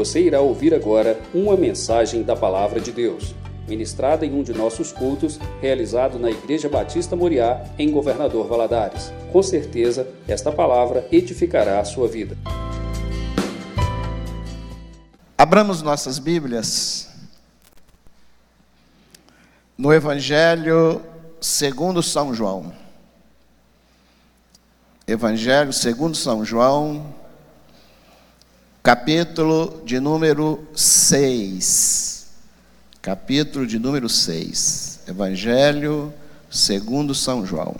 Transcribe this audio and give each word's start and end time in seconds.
Você 0.00 0.22
irá 0.22 0.40
ouvir 0.40 0.72
agora 0.72 1.20
uma 1.34 1.54
mensagem 1.58 2.22
da 2.22 2.34
Palavra 2.34 2.80
de 2.80 2.90
Deus, 2.90 3.34
ministrada 3.68 4.24
em 4.24 4.32
um 4.32 4.42
de 4.42 4.54
nossos 4.54 4.92
cultos, 4.92 5.38
realizado 5.60 6.18
na 6.18 6.30
Igreja 6.30 6.70
Batista 6.70 7.14
Moriá, 7.14 7.62
em 7.78 7.90
Governador 7.90 8.48
Valadares. 8.48 9.12
Com 9.30 9.42
certeza, 9.42 10.08
esta 10.26 10.50
palavra 10.50 11.06
edificará 11.12 11.80
a 11.80 11.84
sua 11.84 12.08
vida. 12.08 12.34
Abramos 15.36 15.82
nossas 15.82 16.18
Bíblias 16.18 17.10
no 19.76 19.92
Evangelho 19.92 21.02
segundo 21.38 22.02
São 22.02 22.32
João. 22.32 22.72
Evangelho 25.06 25.74
segundo 25.74 26.16
São 26.16 26.42
João, 26.42 27.19
capítulo 28.82 29.82
de 29.84 30.00
número 30.00 30.66
6. 30.74 32.26
Capítulo 33.02 33.66
de 33.66 33.78
número 33.78 34.08
6. 34.08 35.00
Evangelho 35.06 36.12
segundo 36.50 37.14
São 37.14 37.44
João. 37.44 37.76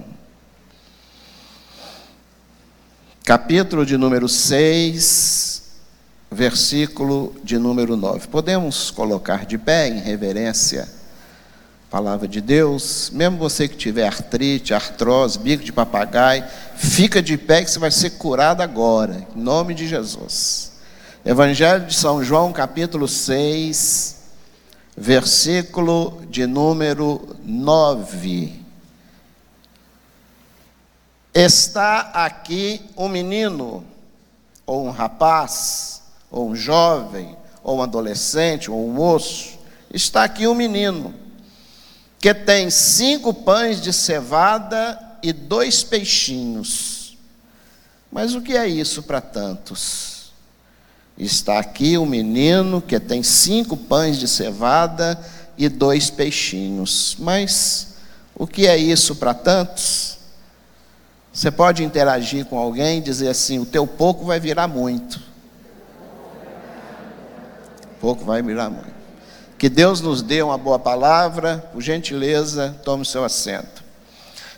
Capítulo 3.24 3.86
de 3.86 3.96
número 3.96 4.28
6, 4.28 5.62
versículo 6.30 7.34
de 7.42 7.58
número 7.58 7.96
9. 7.96 8.28
Podemos 8.28 8.90
colocar 8.90 9.46
de 9.46 9.56
pé 9.56 9.88
em 9.88 10.00
reverência 10.00 10.88
palavra 11.90 12.28
de 12.28 12.40
Deus, 12.40 13.10
mesmo 13.12 13.36
você 13.36 13.66
que 13.66 13.76
tiver 13.76 14.06
artrite, 14.06 14.72
artrose, 14.72 15.36
bico 15.36 15.64
de 15.64 15.72
papagaio, 15.72 16.44
fica 16.76 17.20
de 17.20 17.36
pé 17.36 17.64
que 17.64 17.70
você 17.70 17.80
vai 17.80 17.90
ser 17.90 18.10
curado 18.10 18.62
agora, 18.62 19.26
em 19.34 19.40
nome 19.40 19.74
de 19.74 19.88
Jesus. 19.88 20.69
Evangelho 21.22 21.84
de 21.84 21.94
São 21.94 22.24
João, 22.24 22.50
capítulo 22.50 23.06
6, 23.06 24.22
versículo 24.96 26.22
de 26.30 26.46
número 26.46 27.36
9. 27.44 28.58
Está 31.34 32.00
aqui 32.14 32.80
um 32.96 33.06
menino, 33.06 33.84
ou 34.64 34.86
um 34.86 34.90
rapaz, 34.90 36.00
ou 36.30 36.48
um 36.48 36.56
jovem, 36.56 37.36
ou 37.62 37.76
um 37.76 37.82
adolescente, 37.82 38.70
ou 38.70 38.88
um 38.88 38.90
moço. 38.90 39.58
Está 39.92 40.24
aqui 40.24 40.46
um 40.46 40.54
menino 40.54 41.14
que 42.18 42.32
tem 42.32 42.70
cinco 42.70 43.34
pães 43.34 43.78
de 43.78 43.92
cevada 43.92 44.98
e 45.22 45.34
dois 45.34 45.82
peixinhos. 45.82 47.18
Mas 48.10 48.34
o 48.34 48.40
que 48.40 48.56
é 48.56 48.66
isso 48.66 49.02
para 49.02 49.20
tantos? 49.20 50.09
Está 51.20 51.58
aqui 51.58 51.98
um 51.98 52.06
menino 52.06 52.80
que 52.80 52.98
tem 52.98 53.22
cinco 53.22 53.76
pães 53.76 54.18
de 54.18 54.26
cevada 54.26 55.20
e 55.58 55.68
dois 55.68 56.08
peixinhos. 56.08 57.14
Mas 57.18 57.88
o 58.34 58.46
que 58.46 58.66
é 58.66 58.74
isso 58.74 59.14
para 59.16 59.34
tantos? 59.34 60.16
Você 61.30 61.50
pode 61.50 61.84
interagir 61.84 62.46
com 62.46 62.58
alguém 62.58 62.98
e 62.98 63.02
dizer 63.02 63.28
assim: 63.28 63.58
o 63.58 63.66
teu 63.66 63.86
pouco 63.86 64.24
vai 64.24 64.40
virar 64.40 64.66
muito. 64.66 65.20
Pouco 68.00 68.24
vai 68.24 68.40
virar 68.40 68.70
muito. 68.70 68.94
Que 69.58 69.68
Deus 69.68 70.00
nos 70.00 70.22
dê 70.22 70.40
uma 70.40 70.56
boa 70.56 70.78
palavra, 70.78 71.58
por 71.70 71.82
gentileza, 71.82 72.74
tome 72.82 73.02
o 73.02 73.06
seu 73.06 73.22
assento. 73.22 73.84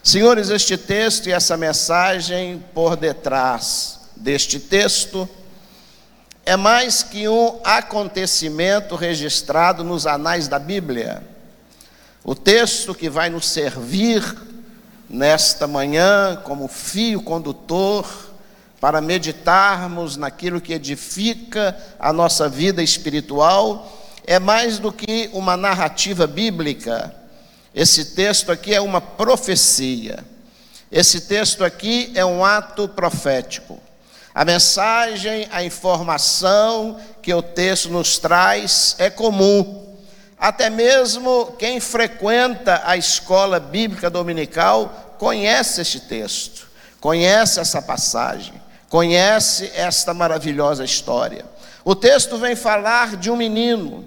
Senhores, 0.00 0.48
este 0.48 0.76
texto 0.76 1.26
e 1.26 1.32
essa 1.32 1.56
mensagem 1.56 2.62
por 2.72 2.94
detrás 2.94 3.98
deste 4.14 4.60
texto 4.60 5.28
é 6.44 6.56
mais 6.56 7.02
que 7.02 7.28
um 7.28 7.60
acontecimento 7.62 8.96
registrado 8.96 9.84
nos 9.84 10.06
anais 10.06 10.48
da 10.48 10.58
Bíblia. 10.58 11.22
O 12.24 12.34
texto 12.34 12.94
que 12.94 13.08
vai 13.08 13.30
nos 13.30 13.48
servir 13.48 14.22
nesta 15.08 15.66
manhã 15.66 16.40
como 16.44 16.68
fio 16.68 17.22
condutor 17.22 18.06
para 18.80 19.00
meditarmos 19.00 20.16
naquilo 20.16 20.60
que 20.60 20.72
edifica 20.72 21.76
a 21.98 22.12
nossa 22.12 22.48
vida 22.48 22.82
espiritual 22.82 24.00
é 24.26 24.38
mais 24.38 24.78
do 24.78 24.92
que 24.92 25.30
uma 25.32 25.56
narrativa 25.56 26.26
bíblica. 26.26 27.14
Esse 27.74 28.06
texto 28.16 28.50
aqui 28.50 28.74
é 28.74 28.80
uma 28.80 29.00
profecia. 29.00 30.24
Esse 30.90 31.22
texto 31.22 31.64
aqui 31.64 32.12
é 32.14 32.24
um 32.24 32.44
ato 32.44 32.88
profético. 32.88 33.80
A 34.34 34.44
mensagem, 34.44 35.46
a 35.52 35.62
informação 35.62 36.98
que 37.20 37.34
o 37.34 37.42
texto 37.42 37.90
nos 37.90 38.18
traz 38.18 38.96
é 38.98 39.10
comum. 39.10 39.94
Até 40.38 40.70
mesmo 40.70 41.54
quem 41.58 41.78
frequenta 41.80 42.82
a 42.84 42.96
escola 42.96 43.60
bíblica 43.60 44.08
dominical 44.08 45.14
conhece 45.18 45.82
este 45.82 46.00
texto, 46.00 46.66
conhece 46.98 47.60
essa 47.60 47.80
passagem, 47.80 48.54
conhece 48.88 49.70
esta 49.74 50.12
maravilhosa 50.12 50.84
história. 50.84 51.44
O 51.84 51.94
texto 51.94 52.38
vem 52.38 52.56
falar 52.56 53.16
de 53.16 53.30
um 53.30 53.36
menino. 53.36 54.04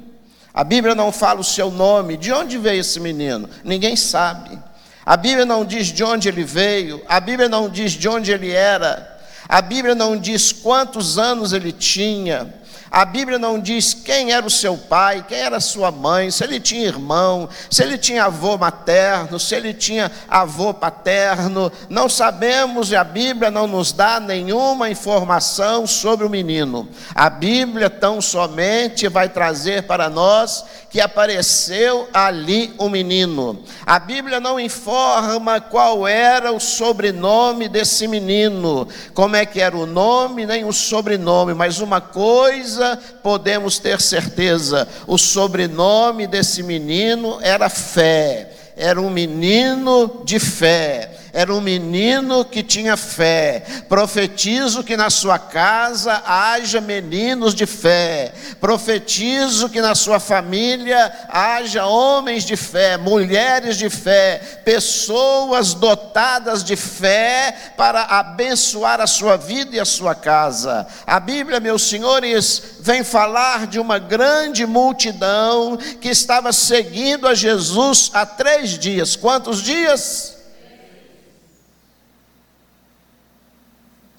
A 0.53 0.63
Bíblia 0.63 0.95
não 0.95 1.11
fala 1.11 1.41
o 1.41 1.43
seu 1.43 1.69
nome. 1.69 2.17
De 2.17 2.31
onde 2.31 2.57
veio 2.57 2.81
esse 2.81 2.99
menino? 2.99 3.49
Ninguém 3.63 3.95
sabe. 3.95 4.57
A 5.05 5.15
Bíblia 5.15 5.45
não 5.45 5.63
diz 5.63 5.87
de 5.87 6.03
onde 6.03 6.27
ele 6.27 6.43
veio. 6.43 7.01
A 7.07 7.19
Bíblia 7.19 7.47
não 7.47 7.69
diz 7.69 7.91
de 7.91 8.09
onde 8.09 8.31
ele 8.31 8.51
era. 8.51 9.14
A 9.47 9.61
Bíblia 9.61 9.95
não 9.95 10.17
diz 10.17 10.51
quantos 10.51 11.17
anos 11.17 11.53
ele 11.53 11.71
tinha. 11.71 12.53
A 12.95 13.03
Bíblia 13.03 13.37
não 13.37 13.59
diz 13.59 13.93
quem 13.93 14.31
era 14.31 14.45
o 14.45 14.49
seu 14.49 14.77
pai, 14.77 15.25
quem 15.27 15.39
era 15.39 15.59
sua 15.59 15.91
mãe, 15.91 16.31
se 16.31 16.43
ele 16.45 16.61
tinha 16.61 16.87
irmão, 16.87 17.49
se 17.69 17.83
ele 17.83 17.97
tinha 17.97 18.23
avô 18.23 18.57
materno, 18.57 19.37
se 19.37 19.53
ele 19.53 19.73
tinha 19.73 20.09
avô 20.29 20.73
paterno. 20.73 21.69
Não 21.89 22.07
sabemos 22.07 22.91
e 22.91 22.95
a 22.95 23.03
Bíblia 23.03 23.51
não 23.51 23.67
nos 23.67 23.91
dá 23.91 24.17
nenhuma 24.17 24.89
informação 24.89 25.85
sobre 25.85 26.25
o 26.25 26.29
menino. 26.29 26.87
A 27.13 27.29
Bíblia 27.29 27.89
tão 27.89 28.21
somente 28.21 29.09
vai 29.09 29.27
trazer 29.27 29.83
para 29.83 30.09
nós 30.09 30.63
que 30.95 31.01
apareceu 31.01 32.07
ali 32.13 32.73
um 32.79 32.87
menino. 32.87 33.61
A 33.85 33.99
Bíblia 33.99 34.39
não 34.39 34.57
informa 34.57 35.59
qual 35.59 36.07
era 36.07 36.53
o 36.53 36.59
sobrenome 36.61 37.67
desse 37.67 38.07
menino, 38.07 38.87
como 39.13 39.35
é 39.35 39.45
que 39.45 39.59
era 39.59 39.75
o 39.75 39.85
nome, 39.85 40.45
nem 40.45 40.63
o 40.63 40.71
sobrenome, 40.71 41.53
mas 41.53 41.81
uma 41.81 41.99
coisa 41.99 42.97
podemos 43.21 43.77
ter 43.77 43.99
certeza: 43.99 44.87
o 45.05 45.17
sobrenome 45.17 46.27
desse 46.27 46.63
menino 46.63 47.39
era 47.41 47.67
fé, 47.67 48.51
era 48.77 49.01
um 49.01 49.09
menino 49.09 50.21
de 50.23 50.39
fé 50.39 51.11
era 51.35 51.53
um 51.53 51.59
menino 51.59 52.45
que 52.45 52.63
tinha 52.63 52.95
fé. 52.95 53.61
Profetizo 53.89 54.85
que 54.85 54.95
na 54.95 55.09
sua 55.09 55.37
casa 55.37 56.23
haja 56.25 56.79
meninos 56.79 57.53
de 57.53 57.65
fé. 57.65 58.31
Profetizo 58.61 59.67
que 59.67 59.81
na 59.81 59.93
sua 59.95 60.17
família 60.17 61.11
haja 61.27 61.85
homens 61.87 62.45
de 62.45 62.55
fé, 62.55 62.95
mulheres 62.95 63.75
de 63.75 63.89
fé, 63.89 64.61
pessoas 64.63 65.73
dotadas 65.73 66.63
de 66.63 66.77
fé 66.77 67.73
para 67.75 68.03
abençoar 68.03 69.01
a 69.01 69.07
sua 69.07 69.35
vida 69.35 69.75
e 69.75 69.79
a 69.79 69.83
sua 69.85 70.15
casa. 70.15 70.87
A 71.05 71.19
Bíblia, 71.19 71.59
meus 71.59 71.81
senhores, 71.81 72.63
vem 72.79 73.03
falar 73.03 73.67
de 73.67 73.77
uma 73.77 73.99
grande 73.99 74.65
multidão 74.65 75.75
que 75.99 76.07
estava 76.07 76.53
seguindo 76.53 77.27
a 77.27 77.33
Jesus 77.33 78.09
há 78.13 78.25
três 78.25 78.79
dias. 78.79 79.17
Quantos 79.17 79.61
dias? 79.61 80.34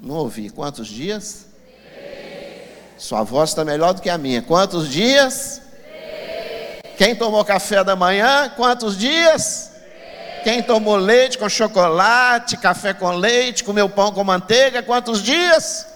Não 0.00 0.16
ouvi. 0.16 0.50
Quantos 0.50 0.88
dias? 0.88 1.46
Sua 2.98 3.22
voz 3.22 3.50
está 3.50 3.64
melhor 3.64 3.92
do 3.92 4.02
que 4.02 4.10
a 4.10 4.18
minha. 4.18 4.42
Quantos 4.42 4.88
dias? 4.88 5.60
Quem 6.96 7.14
tomou 7.14 7.44
café 7.44 7.84
da 7.84 7.94
manhã? 7.94 8.50
Quantos 8.56 8.96
dias? 8.96 9.72
Quem 10.44 10.62
tomou 10.62 10.96
leite 10.96 11.36
com 11.36 11.48
chocolate, 11.48 12.56
café 12.56 12.94
com 12.94 13.10
leite, 13.10 13.64
comeu 13.64 13.88
pão 13.88 14.12
com 14.12 14.22
manteiga? 14.22 14.82
Quantos 14.82 15.22
dias? 15.22 15.86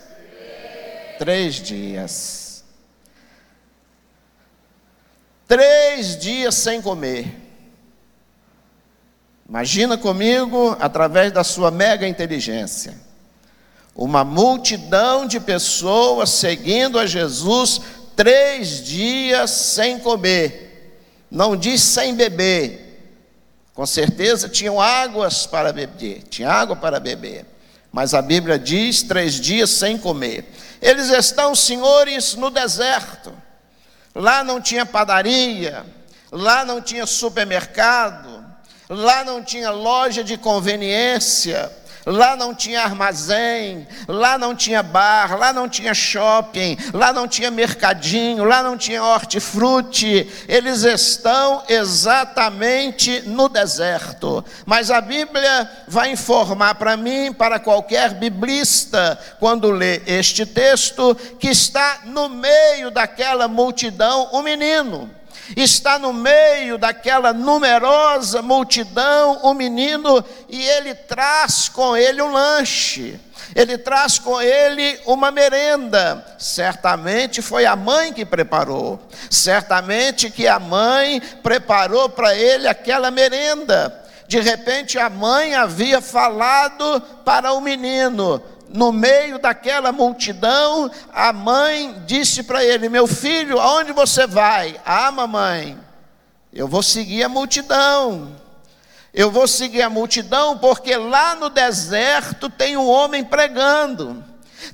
Três 1.18 1.54
dias. 1.54 2.64
Três 5.46 6.18
dias 6.18 6.54
sem 6.54 6.82
comer. 6.82 7.34
Imagina 9.48 9.96
comigo, 9.96 10.76
através 10.80 11.32
da 11.32 11.42
sua 11.42 11.70
mega 11.70 12.06
inteligência 12.06 13.09
uma 14.00 14.24
multidão 14.24 15.26
de 15.26 15.38
pessoas 15.38 16.30
seguindo 16.30 16.98
a 16.98 17.04
Jesus 17.04 17.82
três 18.16 18.82
dias 18.82 19.50
sem 19.50 19.98
comer, 19.98 20.96
não 21.30 21.54
diz 21.54 21.82
sem 21.82 22.14
beber. 22.14 22.86
Com 23.74 23.84
certeza 23.84 24.48
tinham 24.48 24.80
águas 24.80 25.44
para 25.46 25.70
beber, 25.70 26.22
tinha 26.30 26.48
água 26.48 26.74
para 26.74 26.98
beber, 26.98 27.44
mas 27.92 28.14
a 28.14 28.22
Bíblia 28.22 28.58
diz 28.58 29.02
três 29.02 29.34
dias 29.34 29.68
sem 29.68 29.98
comer. 29.98 30.50
Eles 30.80 31.10
estão, 31.10 31.54
senhores, 31.54 32.34
no 32.34 32.48
deserto. 32.48 33.30
Lá 34.14 34.42
não 34.42 34.62
tinha 34.62 34.86
padaria, 34.86 35.84
lá 36.32 36.64
não 36.64 36.80
tinha 36.80 37.04
supermercado, 37.04 38.42
lá 38.88 39.24
não 39.24 39.44
tinha 39.44 39.70
loja 39.70 40.24
de 40.24 40.38
conveniência, 40.38 41.70
Lá 42.10 42.34
não 42.34 42.52
tinha 42.52 42.82
armazém, 42.82 43.86
lá 44.08 44.36
não 44.36 44.52
tinha 44.52 44.82
bar, 44.82 45.38
lá 45.38 45.52
não 45.52 45.68
tinha 45.68 45.94
shopping, 45.94 46.76
lá 46.92 47.12
não 47.12 47.28
tinha 47.28 47.52
mercadinho, 47.52 48.42
lá 48.42 48.64
não 48.64 48.76
tinha 48.76 49.00
hortifruti. 49.00 50.28
Eles 50.48 50.82
estão 50.82 51.62
exatamente 51.68 53.22
no 53.26 53.48
deserto. 53.48 54.44
Mas 54.66 54.90
a 54.90 55.00
Bíblia 55.00 55.70
vai 55.86 56.10
informar 56.10 56.74
para 56.74 56.96
mim, 56.96 57.32
para 57.32 57.60
qualquer 57.60 58.14
biblista, 58.14 59.16
quando 59.38 59.70
lê 59.70 60.02
este 60.04 60.44
texto, 60.44 61.14
que 61.38 61.48
está 61.48 62.00
no 62.06 62.28
meio 62.28 62.90
daquela 62.90 63.46
multidão 63.46 64.30
um 64.32 64.42
menino 64.42 65.19
está 65.56 65.98
no 65.98 66.12
meio 66.12 66.78
daquela 66.78 67.32
numerosa 67.32 68.42
multidão, 68.42 69.40
o 69.42 69.50
um 69.50 69.54
menino, 69.54 70.24
e 70.48 70.62
ele 70.62 70.94
traz 70.94 71.68
com 71.68 71.96
ele 71.96 72.22
um 72.22 72.32
lanche. 72.32 73.18
Ele 73.54 73.76
traz 73.76 74.18
com 74.18 74.40
ele 74.40 75.00
uma 75.06 75.30
merenda. 75.30 76.24
Certamente 76.38 77.42
foi 77.42 77.66
a 77.66 77.74
mãe 77.74 78.12
que 78.12 78.24
preparou. 78.24 79.00
Certamente 79.28 80.30
que 80.30 80.46
a 80.46 80.58
mãe 80.58 81.20
preparou 81.42 82.08
para 82.08 82.34
ele 82.34 82.68
aquela 82.68 83.10
merenda. 83.10 84.00
De 84.28 84.38
repente 84.38 84.98
a 84.98 85.10
mãe 85.10 85.54
havia 85.54 86.00
falado 86.00 87.00
para 87.24 87.52
o 87.52 87.60
menino: 87.60 88.40
no 88.72 88.92
meio 88.92 89.38
daquela 89.38 89.90
multidão, 89.90 90.90
a 91.12 91.32
mãe 91.32 92.02
disse 92.06 92.42
para 92.42 92.64
ele: 92.64 92.88
Meu 92.88 93.06
filho, 93.06 93.60
aonde 93.60 93.92
você 93.92 94.26
vai? 94.26 94.80
Ah, 94.84 95.10
mamãe, 95.10 95.78
eu 96.52 96.68
vou 96.68 96.82
seguir 96.82 97.24
a 97.24 97.28
multidão. 97.28 98.36
Eu 99.12 99.28
vou 99.28 99.48
seguir 99.48 99.82
a 99.82 99.90
multidão 99.90 100.56
porque 100.56 100.96
lá 100.96 101.34
no 101.34 101.50
deserto 101.50 102.48
tem 102.48 102.76
um 102.76 102.88
homem 102.88 103.24
pregando, 103.24 104.22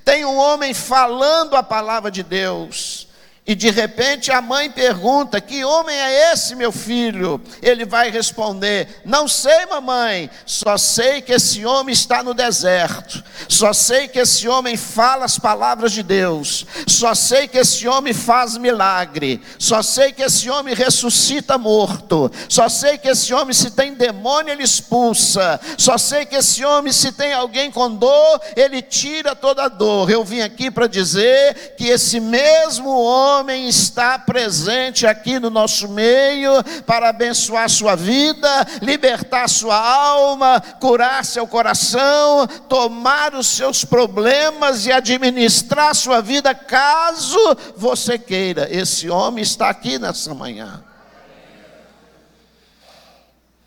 tem 0.04 0.26
um 0.26 0.36
homem 0.36 0.74
falando 0.74 1.56
a 1.56 1.62
palavra 1.62 2.10
de 2.10 2.22
Deus. 2.22 3.05
E 3.46 3.54
de 3.54 3.70
repente 3.70 4.32
a 4.32 4.40
mãe 4.40 4.68
pergunta: 4.68 5.40
Que 5.40 5.64
homem 5.64 5.96
é 5.96 6.32
esse, 6.32 6.56
meu 6.56 6.72
filho? 6.72 7.40
Ele 7.62 7.84
vai 7.84 8.10
responder: 8.10 9.00
Não 9.04 9.28
sei, 9.28 9.66
mamãe, 9.66 10.28
só 10.44 10.76
sei 10.76 11.22
que 11.22 11.32
esse 11.32 11.64
homem 11.64 11.92
está 11.92 12.24
no 12.24 12.34
deserto, 12.34 13.22
só 13.48 13.72
sei 13.72 14.08
que 14.08 14.18
esse 14.18 14.48
homem 14.48 14.76
fala 14.76 15.24
as 15.24 15.38
palavras 15.38 15.92
de 15.92 16.02
Deus, 16.02 16.66
só 16.88 17.14
sei 17.14 17.46
que 17.46 17.58
esse 17.58 17.86
homem 17.86 18.12
faz 18.12 18.56
milagre, 18.56 19.40
só 19.58 19.80
sei 19.80 20.12
que 20.12 20.24
esse 20.24 20.50
homem 20.50 20.74
ressuscita 20.74 21.56
morto, 21.56 22.32
só 22.48 22.68
sei 22.68 22.98
que 22.98 23.08
esse 23.08 23.32
homem, 23.32 23.54
se 23.54 23.70
tem 23.70 23.94
demônio, 23.94 24.52
ele 24.52 24.64
expulsa, 24.64 25.60
só 25.78 25.96
sei 25.96 26.26
que 26.26 26.34
esse 26.34 26.64
homem, 26.64 26.92
se 26.92 27.12
tem 27.12 27.32
alguém 27.32 27.70
com 27.70 27.94
dor, 27.94 28.40
ele 28.56 28.82
tira 28.82 29.36
toda 29.36 29.64
a 29.64 29.68
dor. 29.68 30.10
Eu 30.10 30.24
vim 30.24 30.40
aqui 30.40 30.68
para 30.68 30.88
dizer 30.88 31.76
que 31.76 31.86
esse 31.86 32.18
mesmo 32.18 32.90
homem, 32.90 33.35
homem 33.36 33.68
está 33.68 34.18
presente 34.18 35.06
aqui 35.06 35.38
no 35.38 35.50
nosso 35.50 35.88
meio 35.88 36.62
para 36.84 37.10
abençoar 37.10 37.68
sua 37.68 37.94
vida, 37.94 38.48
libertar 38.82 39.48
sua 39.48 39.76
alma, 39.76 40.60
curar 40.80 41.24
seu 41.24 41.46
coração, 41.46 42.46
tomar 42.68 43.34
os 43.34 43.46
seus 43.46 43.84
problemas 43.84 44.86
e 44.86 44.92
administrar 44.92 45.94
sua 45.94 46.20
vida, 46.20 46.54
caso 46.54 47.38
você 47.76 48.18
queira. 48.18 48.68
Esse 48.70 49.08
homem 49.10 49.42
está 49.42 49.68
aqui 49.68 49.98
nessa 49.98 50.34
manhã. 50.34 50.82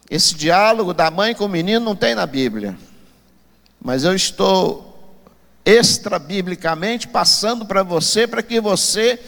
Esse 0.10 0.33
diálogo 0.33 0.94
da 0.94 1.12
mãe 1.12 1.36
com 1.36 1.45
o 1.45 1.50
menino 1.50 1.86
não 1.86 1.95
tem 1.95 2.16
na 2.16 2.25
Bíblia, 2.25 2.75
mas 3.80 4.04
eu 4.04 4.16
estou 4.16 4.89
extra-biblicamente 5.63 7.07
passando 7.07 7.63
para 7.63 7.83
você, 7.83 8.25
para 8.25 8.42
que 8.42 8.60
você 8.60 9.19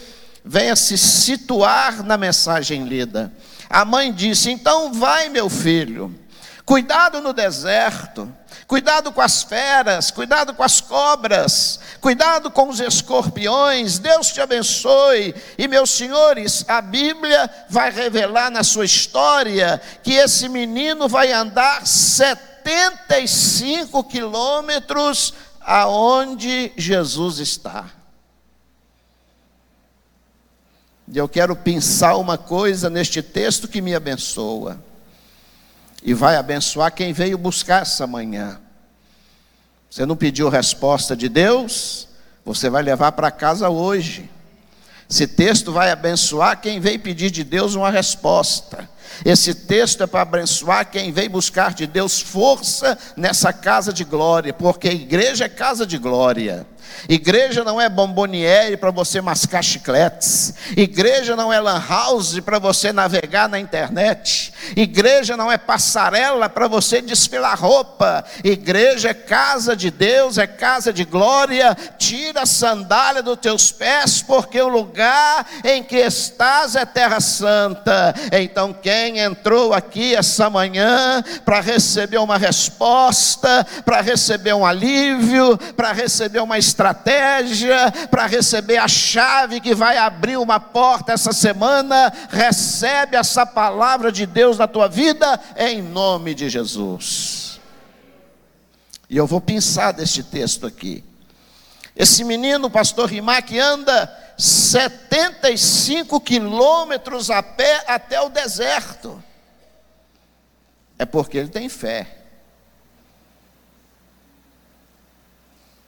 venha 0.44 0.76
se 0.76 0.98
situar 0.98 2.04
na 2.04 2.18
mensagem 2.18 2.84
lida. 2.84 3.32
A 3.70 3.86
mãe 3.86 4.12
disse: 4.12 4.52
Então 4.52 4.92
vai, 4.94 5.30
meu 5.30 5.50
filho, 5.50 6.14
cuidado 6.66 7.22
no 7.22 7.32
deserto, 7.32 8.30
cuidado 8.68 9.12
com 9.12 9.22
as 9.22 9.44
feras, 9.44 10.10
cuidado 10.12 10.54
com 10.54 10.64
as 10.64 10.82
cobras, 10.82 11.80
cuidado 12.00 12.50
com 12.50 12.70
os 12.70 12.80
escorpiões, 12.80 14.00
Deus 14.00 14.32
te 14.32 14.40
abençoe. 14.42 15.36
E 15.58 15.68
meus 15.68 15.92
senhores, 15.92 16.66
a 16.68 16.82
Bíblia 16.82 17.50
vai 17.70 17.92
revelar 17.92 18.50
na 18.50 18.64
sua 18.64 18.86
história 18.86 19.80
que 20.04 20.14
esse 20.14 20.50
menino 20.50 21.08
vai 21.08 21.32
andar 21.32 21.86
75 21.86 24.04
quilômetros 24.06 25.34
aonde 25.62 26.72
Jesus 26.76 27.38
está. 27.40 28.01
E 31.14 31.18
eu 31.18 31.28
quero 31.28 31.54
pensar 31.58 32.16
uma 32.16 32.38
coisa 32.38 32.90
neste 32.90 33.22
texto 33.22 33.68
que 33.68 33.82
me 33.82 33.94
abençoa. 33.94 34.82
E 36.02 36.14
vai 36.14 36.38
abençoar 36.38 36.94
quem 36.94 37.12
veio 37.12 37.38
buscar 37.38 37.82
essa 37.82 38.08
manhã. 38.08 38.62
Você 39.90 40.06
não 40.06 40.16
pediu 40.16 40.48
resposta 40.48 41.14
de 41.14 41.28
Deus? 41.28 42.08
Você 42.46 42.70
vai 42.70 42.82
levar 42.82 43.12
para 43.12 43.30
casa 43.30 43.68
hoje. 43.68 44.32
Esse 45.10 45.28
texto 45.28 45.74
vai 45.74 45.92
abençoar 45.92 46.62
quem 46.62 46.80
veio 46.80 46.98
pedir 46.98 47.30
de 47.30 47.44
Deus 47.44 47.76
uma 47.76 47.92
resposta. 47.92 48.90
Esse 49.26 49.54
texto 49.54 50.04
é 50.04 50.08
para 50.08 50.22
abençoar 50.22 50.90
quem 50.90 51.12
veio 51.12 51.30
buscar 51.30 51.74
de 51.74 51.88
Deus 51.88 52.20
força 52.20 52.98
nessa 53.16 53.54
casa 53.54 53.94
de 53.94 54.04
glória, 54.04 54.54
porque 54.54 54.88
a 54.88 54.94
igreja 54.94 55.46
é 55.46 55.50
casa 55.50 55.86
de 55.86 55.98
glória. 55.98 56.66
Igreja 57.10 57.64
não 57.64 57.80
é 57.80 57.90
bomboniere 57.90 58.78
para 58.78 58.92
você 58.92 59.22
mascar 59.22 59.64
chicletes. 59.64 60.54
Igreja 60.76 61.36
não 61.36 61.52
é 61.52 61.60
lan 61.60 61.82
house 61.88 62.40
para 62.40 62.60
você 62.60 62.94
navegar 62.94 63.50
na 63.50 63.60
internet. 63.60 64.54
Igreja 64.76 65.36
não 65.36 65.52
é 65.52 65.58
passarela 65.58 66.50
para 66.50 66.68
você 66.68 67.02
desfilar 67.02 67.60
roupa. 67.60 68.24
Igreja 68.44 69.10
é 69.10 69.14
casa 69.14 69.76
de 69.76 69.90
Deus, 69.90 70.38
é 70.38 70.48
casa 70.48 70.94
de 70.94 71.04
glória. 71.04 71.76
Tira 71.98 72.44
a 72.44 72.46
sandália 72.46 73.24
dos 73.24 73.40
teus 73.40 73.72
pés, 73.72 74.22
porque 74.22 74.62
o 74.62 74.68
lugar 74.68 75.46
em 75.64 75.84
que 75.84 75.98
estás 75.98 76.76
é 76.76 76.86
terra 76.86 77.20
santa. 77.20 78.14
Então, 78.32 78.74
quem 78.74 79.01
entrou 79.10 79.74
aqui 79.74 80.16
essa 80.16 80.50
manhã 80.50 81.24
para 81.44 81.60
receber 81.60 82.18
uma 82.18 82.38
resposta, 82.38 83.66
para 83.86 84.02
receber 84.02 84.54
um 84.54 84.66
alívio, 84.66 85.58
para 85.76 85.92
receber 85.92 86.40
uma 86.40 86.58
estratégia, 86.58 86.92
estratégia 87.02 88.08
para 88.10 88.26
receber 88.26 88.78
a 88.78 88.88
chave 88.88 89.60
que 89.60 89.74
vai 89.74 89.98
abrir 89.98 90.38
uma 90.38 90.60
porta 90.60 91.14
essa 91.14 91.32
semana, 91.32 92.12
recebe 92.30 93.16
essa 93.16 93.46
palavra 93.46 94.12
de 94.12 94.26
Deus 94.26 94.58
na 94.58 94.68
tua 94.68 94.88
vida, 94.88 95.40
em 95.58 95.82
nome 95.82 96.34
de 96.34 96.50
Jesus. 96.50 97.60
E 99.10 99.18
eu 99.18 99.28
vou 99.28 99.42
pensar 99.42 99.92
deste 99.92 100.24
texto 100.24 100.66
aqui. 100.66 101.04
Esse 101.96 102.24
menino, 102.24 102.68
o 102.68 102.72
pastor 102.72 103.10
Rimac, 103.10 103.58
anda 103.60 104.31
75 104.42 106.20
quilômetros 106.20 107.30
a 107.30 107.44
pé 107.44 107.84
até 107.86 108.20
o 108.20 108.28
deserto. 108.28 109.24
É 110.98 111.06
porque 111.06 111.38
ele 111.38 111.50
tem 111.50 111.70
fé. 111.70 112.18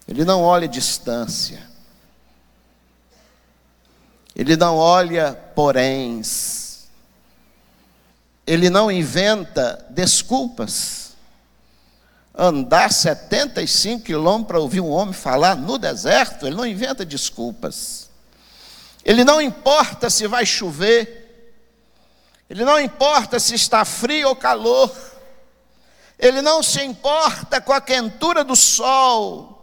Ele 0.08 0.24
não 0.24 0.44
olha 0.44 0.68
distância. 0.68 1.68
Ele 4.36 4.56
não 4.56 4.78
olha 4.78 5.34
poréns. 5.34 6.88
Ele 8.46 8.70
não 8.70 8.92
inventa 8.92 9.84
desculpas. 9.90 11.16
Andar 12.36 12.94
75 12.94 14.04
quilômetros 14.04 14.48
para 14.48 14.60
ouvir 14.60 14.82
um 14.82 14.92
homem 14.92 15.14
falar 15.14 15.56
no 15.56 15.80
deserto, 15.80 16.46
ele 16.46 16.56
não 16.56 16.68
inventa 16.68 17.04
desculpas. 17.04 18.13
Ele 19.04 19.24
não 19.24 19.42
importa 19.42 20.10
se 20.10 20.28
vai 20.28 20.46
chover. 20.46 21.22
Ele 22.50 22.64
não 22.64 22.80
importa 22.80 23.40
se 23.40 23.56
está 23.56 23.84
frio 23.84 24.30
ou 24.30 24.36
calor. 24.36 24.94
Ele 26.18 26.42
não 26.42 26.64
se 26.64 26.82
importa 26.82 27.60
com 27.60 27.74
a 27.74 27.82
quentura 27.82 28.44
do 28.44 28.56
sol. 28.56 29.54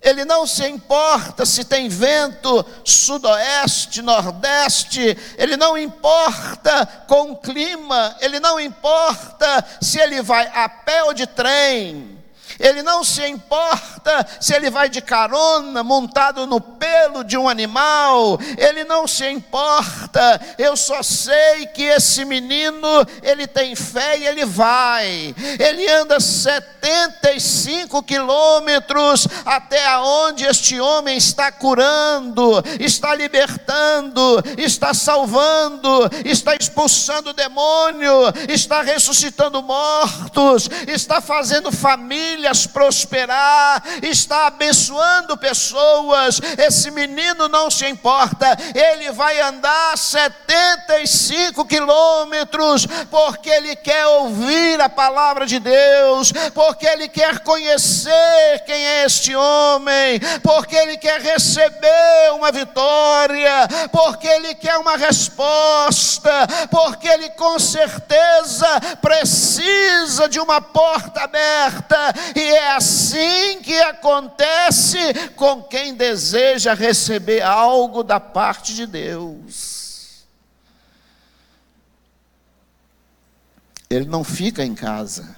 Ele 0.00 0.24
não 0.24 0.46
se 0.46 0.66
importa 0.66 1.44
se 1.44 1.64
tem 1.64 1.88
vento 1.88 2.64
sudoeste, 2.84 4.00
nordeste, 4.00 5.16
ele 5.36 5.56
não 5.56 5.76
importa 5.76 6.86
com 7.08 7.32
o 7.32 7.36
clima, 7.36 8.16
ele 8.20 8.38
não 8.38 8.60
importa 8.60 9.64
se 9.80 9.98
ele 9.98 10.22
vai 10.22 10.46
a 10.54 10.68
pé 10.68 11.02
ou 11.02 11.12
de 11.12 11.26
trem, 11.26 12.17
Ele 12.58 12.82
não 12.82 13.04
se 13.04 13.24
importa 13.26 14.26
se 14.40 14.54
ele 14.54 14.70
vai 14.70 14.88
de 14.88 15.00
carona, 15.00 15.82
montado 15.82 16.46
no 16.46 16.60
pelo 16.60 17.22
de 17.22 17.36
um 17.36 17.48
animal. 17.48 18.38
Ele 18.56 18.84
não 18.84 19.06
se 19.06 19.28
importa. 19.28 20.40
Eu 20.58 20.76
só 20.76 21.02
sei 21.02 21.66
que 21.66 21.82
esse 21.82 22.24
menino, 22.24 22.88
ele 23.22 23.46
tem 23.46 23.76
fé 23.76 24.18
e 24.18 24.26
ele 24.26 24.44
vai. 24.44 25.34
Ele 25.58 25.88
anda 25.88 26.18
75 26.18 28.02
quilômetros 28.02 29.26
até 29.44 29.86
aonde 29.86 30.44
este 30.44 30.80
homem 30.80 31.16
está 31.16 31.52
curando, 31.52 32.62
está 32.80 33.14
libertando, 33.14 34.42
está 34.56 34.92
salvando, 34.92 36.10
está 36.24 36.54
expulsando 36.54 37.30
o 37.30 37.34
demônio, 37.34 38.12
está 38.48 38.82
ressuscitando 38.82 39.62
mortos, 39.62 40.68
está 40.86 41.20
fazendo 41.20 41.70
família 41.70 42.47
famílias 42.48 42.66
prosperar, 42.66 43.82
está 44.02 44.46
abençoando 44.46 45.36
pessoas. 45.36 46.40
Esse 46.56 46.90
menino 46.90 47.48
não 47.48 47.70
se 47.70 47.86
importa, 47.86 48.56
ele 48.74 49.10
vai 49.12 49.40
andar 49.40 49.96
75 49.96 51.64
quilômetros, 51.64 52.86
porque 53.10 53.50
ele 53.50 53.76
quer 53.76 54.06
ouvir 54.06 54.80
a 54.80 54.88
palavra 54.88 55.46
de 55.46 55.58
Deus, 55.58 56.32
porque 56.54 56.86
ele 56.86 57.08
quer 57.08 57.40
conhecer 57.40 58.62
quem 58.64 58.86
é 58.86 59.04
este 59.04 59.34
homem, 59.34 60.20
porque 60.42 60.76
ele 60.76 60.96
quer 60.96 61.20
receber 61.20 62.32
uma 62.34 62.50
vitória, 62.50 63.68
porque 63.92 64.26
ele 64.26 64.54
quer 64.54 64.76
uma 64.78 64.96
resposta, 64.96 66.30
porque 66.70 67.08
ele 67.08 67.30
com 67.30 67.58
certeza 67.58 68.80
precisa 69.00 70.28
de 70.28 70.40
uma 70.40 70.60
porta 70.60 71.22
aberta 71.22 71.98
e 72.38 72.50
é 72.50 72.76
assim 72.76 73.60
que 73.62 73.76
acontece 73.82 74.98
com 75.34 75.62
quem 75.62 75.94
deseja 75.94 76.72
receber 76.72 77.42
algo 77.42 78.02
da 78.02 78.20
parte 78.20 78.74
de 78.74 78.86
Deus. 78.86 80.24
Ele 83.90 84.04
não 84.04 84.22
fica 84.22 84.64
em 84.64 84.74
casa. 84.74 85.36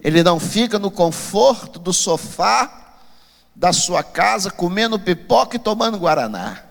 Ele 0.00 0.22
não 0.22 0.38
fica 0.38 0.78
no 0.78 0.90
conforto 0.90 1.78
do 1.78 1.92
sofá 1.92 2.94
da 3.54 3.72
sua 3.72 4.02
casa, 4.02 4.50
comendo 4.50 4.98
pipoca 4.98 5.56
e 5.56 5.58
tomando 5.58 5.98
guaraná. 5.98 6.62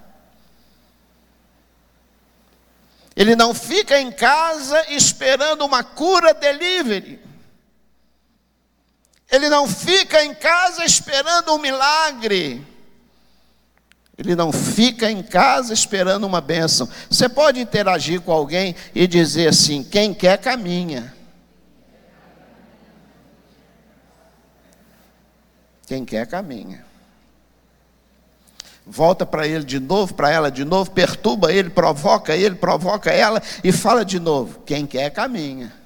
Ele 3.16 3.36
não 3.36 3.54
fica 3.54 4.00
em 4.00 4.12
casa 4.12 4.92
esperando 4.92 5.66
uma 5.66 5.84
cura 5.84 6.34
delivery. 6.34 7.35
Ele 9.32 9.50
não 9.50 9.68
fica 9.68 10.24
em 10.24 10.34
casa 10.34 10.84
esperando 10.84 11.54
um 11.54 11.58
milagre. 11.58 12.66
Ele 14.18 14.36
não 14.36 14.52
fica 14.52 15.12
em 15.12 15.22
casa 15.22 15.74
esperando 15.74 16.26
uma 16.26 16.40
bênção. 16.40 16.88
Você 17.10 17.28
pode 17.28 17.60
interagir 17.60 18.22
com 18.22 18.32
alguém 18.32 18.76
e 18.94 19.06
dizer 19.08 19.50
assim: 19.50 19.84
quem 19.84 20.14
quer 20.14 20.38
caminha. 20.38 21.14
Quem 25.86 26.06
quer 26.06 26.26
caminha. 26.28 26.86
Volta 28.88 29.26
para 29.26 29.48
ele 29.48 29.64
de 29.64 29.80
novo, 29.80 30.14
para 30.14 30.30
ela 30.30 30.52
de 30.52 30.64
novo, 30.64 30.92
perturba 30.92 31.52
ele, 31.52 31.72
provoca 31.72 32.36
ele, 32.36 32.56
provoca 32.56 33.12
ela 33.12 33.42
e 33.64 33.72
fala 33.72 34.06
de 34.06 34.20
novo: 34.20 34.62
quem 34.66 34.86
quer 34.86 35.10
caminha. 35.10 35.85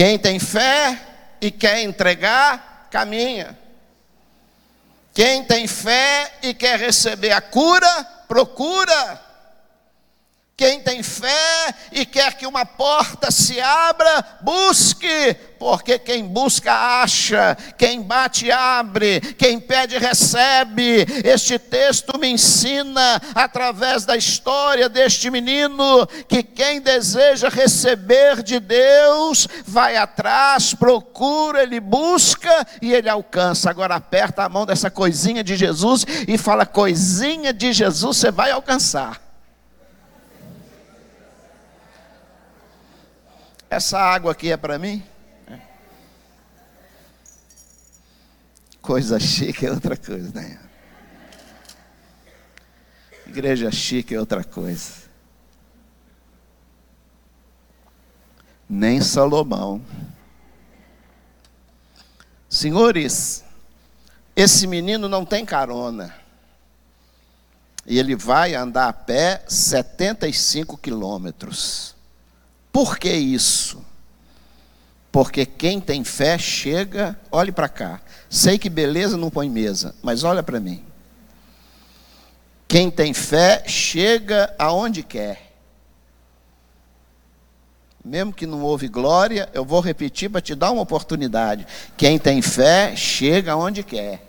Quem 0.00 0.18
tem 0.18 0.38
fé 0.38 0.98
e 1.42 1.50
quer 1.50 1.82
entregar, 1.82 2.88
caminha. 2.90 3.54
Quem 5.12 5.44
tem 5.44 5.66
fé 5.66 6.38
e 6.42 6.54
quer 6.54 6.78
receber 6.78 7.32
a 7.32 7.40
cura, 7.42 8.02
procura. 8.26 9.20
Quem 10.60 10.78
tem 10.78 11.02
fé 11.02 11.74
e 11.90 12.04
quer 12.04 12.34
que 12.34 12.46
uma 12.46 12.66
porta 12.66 13.30
se 13.30 13.58
abra, 13.58 14.22
busque, 14.42 15.34
porque 15.58 15.98
quem 15.98 16.22
busca 16.22 17.00
acha, 17.00 17.56
quem 17.78 18.02
bate 18.02 18.52
abre, 18.52 19.22
quem 19.38 19.58
pede 19.58 19.96
recebe. 19.96 21.06
Este 21.24 21.58
texto 21.58 22.18
me 22.18 22.28
ensina, 22.28 23.22
através 23.34 24.04
da 24.04 24.18
história 24.18 24.86
deste 24.90 25.30
menino, 25.30 26.06
que 26.28 26.42
quem 26.42 26.78
deseja 26.78 27.48
receber 27.48 28.42
de 28.42 28.60
Deus, 28.60 29.48
vai 29.64 29.96
atrás, 29.96 30.74
procura, 30.74 31.62
ele 31.62 31.80
busca 31.80 32.66
e 32.82 32.92
ele 32.92 33.08
alcança. 33.08 33.70
Agora 33.70 33.94
aperta 33.94 34.44
a 34.44 34.48
mão 34.50 34.66
dessa 34.66 34.90
coisinha 34.90 35.42
de 35.42 35.56
Jesus 35.56 36.04
e 36.28 36.36
fala: 36.36 36.66
coisinha 36.66 37.50
de 37.50 37.72
Jesus 37.72 38.18
você 38.18 38.30
vai 38.30 38.50
alcançar. 38.50 39.29
Essa 43.70 44.00
água 44.00 44.32
aqui 44.32 44.50
é 44.50 44.56
para 44.56 44.80
mim? 44.80 45.00
Coisa 48.82 49.20
chique 49.20 49.64
é 49.64 49.70
outra 49.70 49.96
coisa, 49.96 50.32
né? 50.34 50.58
Igreja 53.28 53.70
chique 53.70 54.12
é 54.12 54.18
outra 54.18 54.42
coisa. 54.42 55.08
Nem 58.68 59.00
Salomão. 59.00 59.80
Senhores, 62.48 63.44
esse 64.34 64.66
menino 64.66 65.08
não 65.08 65.24
tem 65.24 65.46
carona. 65.46 66.12
E 67.86 68.00
ele 68.00 68.16
vai 68.16 68.56
andar 68.56 68.88
a 68.88 68.92
pé 68.92 69.44
75 69.46 70.76
quilômetros. 70.76 71.99
Por 72.72 72.98
que 72.98 73.12
isso? 73.12 73.84
Porque 75.12 75.44
quem 75.44 75.80
tem 75.80 76.04
fé 76.04 76.38
chega, 76.38 77.18
olhe 77.32 77.50
para 77.50 77.68
cá. 77.68 78.00
Sei 78.28 78.58
que 78.58 78.70
beleza 78.70 79.16
não 79.16 79.30
põe 79.30 79.50
mesa, 79.50 79.94
mas 80.02 80.22
olha 80.22 80.42
para 80.42 80.60
mim. 80.60 80.84
Quem 82.68 82.90
tem 82.90 83.12
fé 83.12 83.64
chega 83.66 84.54
aonde 84.56 85.02
quer. 85.02 85.50
Mesmo 88.04 88.32
que 88.32 88.46
não 88.46 88.62
houve 88.62 88.86
glória, 88.86 89.48
eu 89.52 89.64
vou 89.64 89.80
repetir 89.80 90.30
para 90.30 90.40
te 90.40 90.54
dar 90.54 90.70
uma 90.70 90.82
oportunidade. 90.82 91.66
Quem 91.96 92.18
tem 92.18 92.40
fé 92.40 92.94
chega 92.94 93.52
aonde 93.52 93.82
quer. 93.82 94.24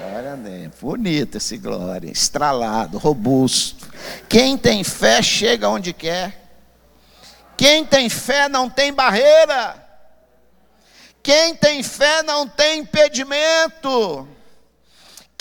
Glória 0.00 0.32
a 0.32 0.36
Deus. 0.36 0.72
Bonito 0.80 1.36
esse 1.36 1.58
glória, 1.58 2.08
estralado, 2.10 2.96
robusto. 2.96 3.90
Quem 4.28 4.56
tem 4.56 4.84
fé 4.84 5.20
chega 5.20 5.66
aonde 5.66 5.92
quer. 5.92 6.43
Quem 7.56 7.84
tem 7.84 8.08
fé 8.08 8.48
não 8.48 8.68
tem 8.68 8.92
barreira. 8.92 9.82
Quem 11.22 11.54
tem 11.54 11.82
fé 11.82 12.22
não 12.22 12.46
tem 12.46 12.80
impedimento. 12.80 14.28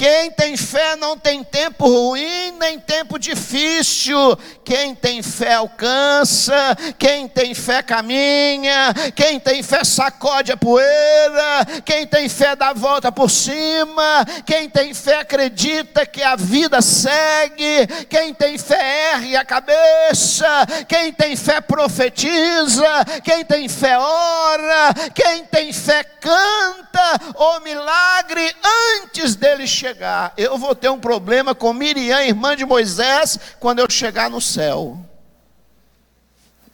Quem 0.03 0.31
tem 0.31 0.57
fé 0.57 0.97
não 0.97 1.17
tem 1.17 1.45
tempo 1.45 1.87
ruim 1.87 2.51
nem 2.59 2.77
tempo 2.77 3.17
difícil. 3.17 4.37
Quem 4.65 4.93
tem 4.93 5.23
fé 5.23 5.53
alcança. 5.53 6.53
Quem 6.99 7.25
tem 7.25 7.53
fé 7.53 7.81
caminha. 7.81 8.93
Quem 9.15 9.39
tem 9.39 9.63
fé 9.63 9.81
sacode 9.85 10.51
a 10.51 10.57
poeira. 10.57 11.65
Quem 11.85 12.05
tem 12.05 12.27
fé 12.27 12.53
dá 12.53 12.71
a 12.71 12.73
volta 12.73 13.13
por 13.13 13.31
cima. 13.31 14.25
Quem 14.45 14.69
tem 14.69 14.93
fé 14.93 15.19
acredita 15.19 16.05
que 16.05 16.21
a 16.21 16.35
vida 16.35 16.81
segue. 16.81 17.87
Quem 18.09 18.33
tem 18.33 18.57
fé 18.57 19.13
ergue 19.13 19.37
a 19.37 19.45
cabeça. 19.45 20.65
Quem 20.85 21.13
tem 21.13 21.37
fé 21.37 21.61
profetiza. 21.61 23.05
Quem 23.23 23.45
tem 23.45 23.69
fé 23.69 23.97
ora. 23.97 24.93
Quem 25.15 25.45
tem 25.45 25.71
fé 25.71 26.03
canta 26.03 27.21
o 27.37 27.61
milagre 27.61 28.53
antes 29.01 29.35
dele 29.35 29.65
chegar 29.65 29.92
chegar, 29.93 30.33
eu 30.35 30.57
vou 30.57 30.73
ter 30.73 30.89
um 30.89 30.99
problema 30.99 31.53
com 31.53 31.71
Miriam, 31.71 32.23
irmã 32.23 32.55
de 32.55 32.65
Moisés, 32.65 33.37
quando 33.59 33.77
eu 33.79 33.89
chegar 33.89 34.29
no 34.29 34.41
céu. 34.41 34.99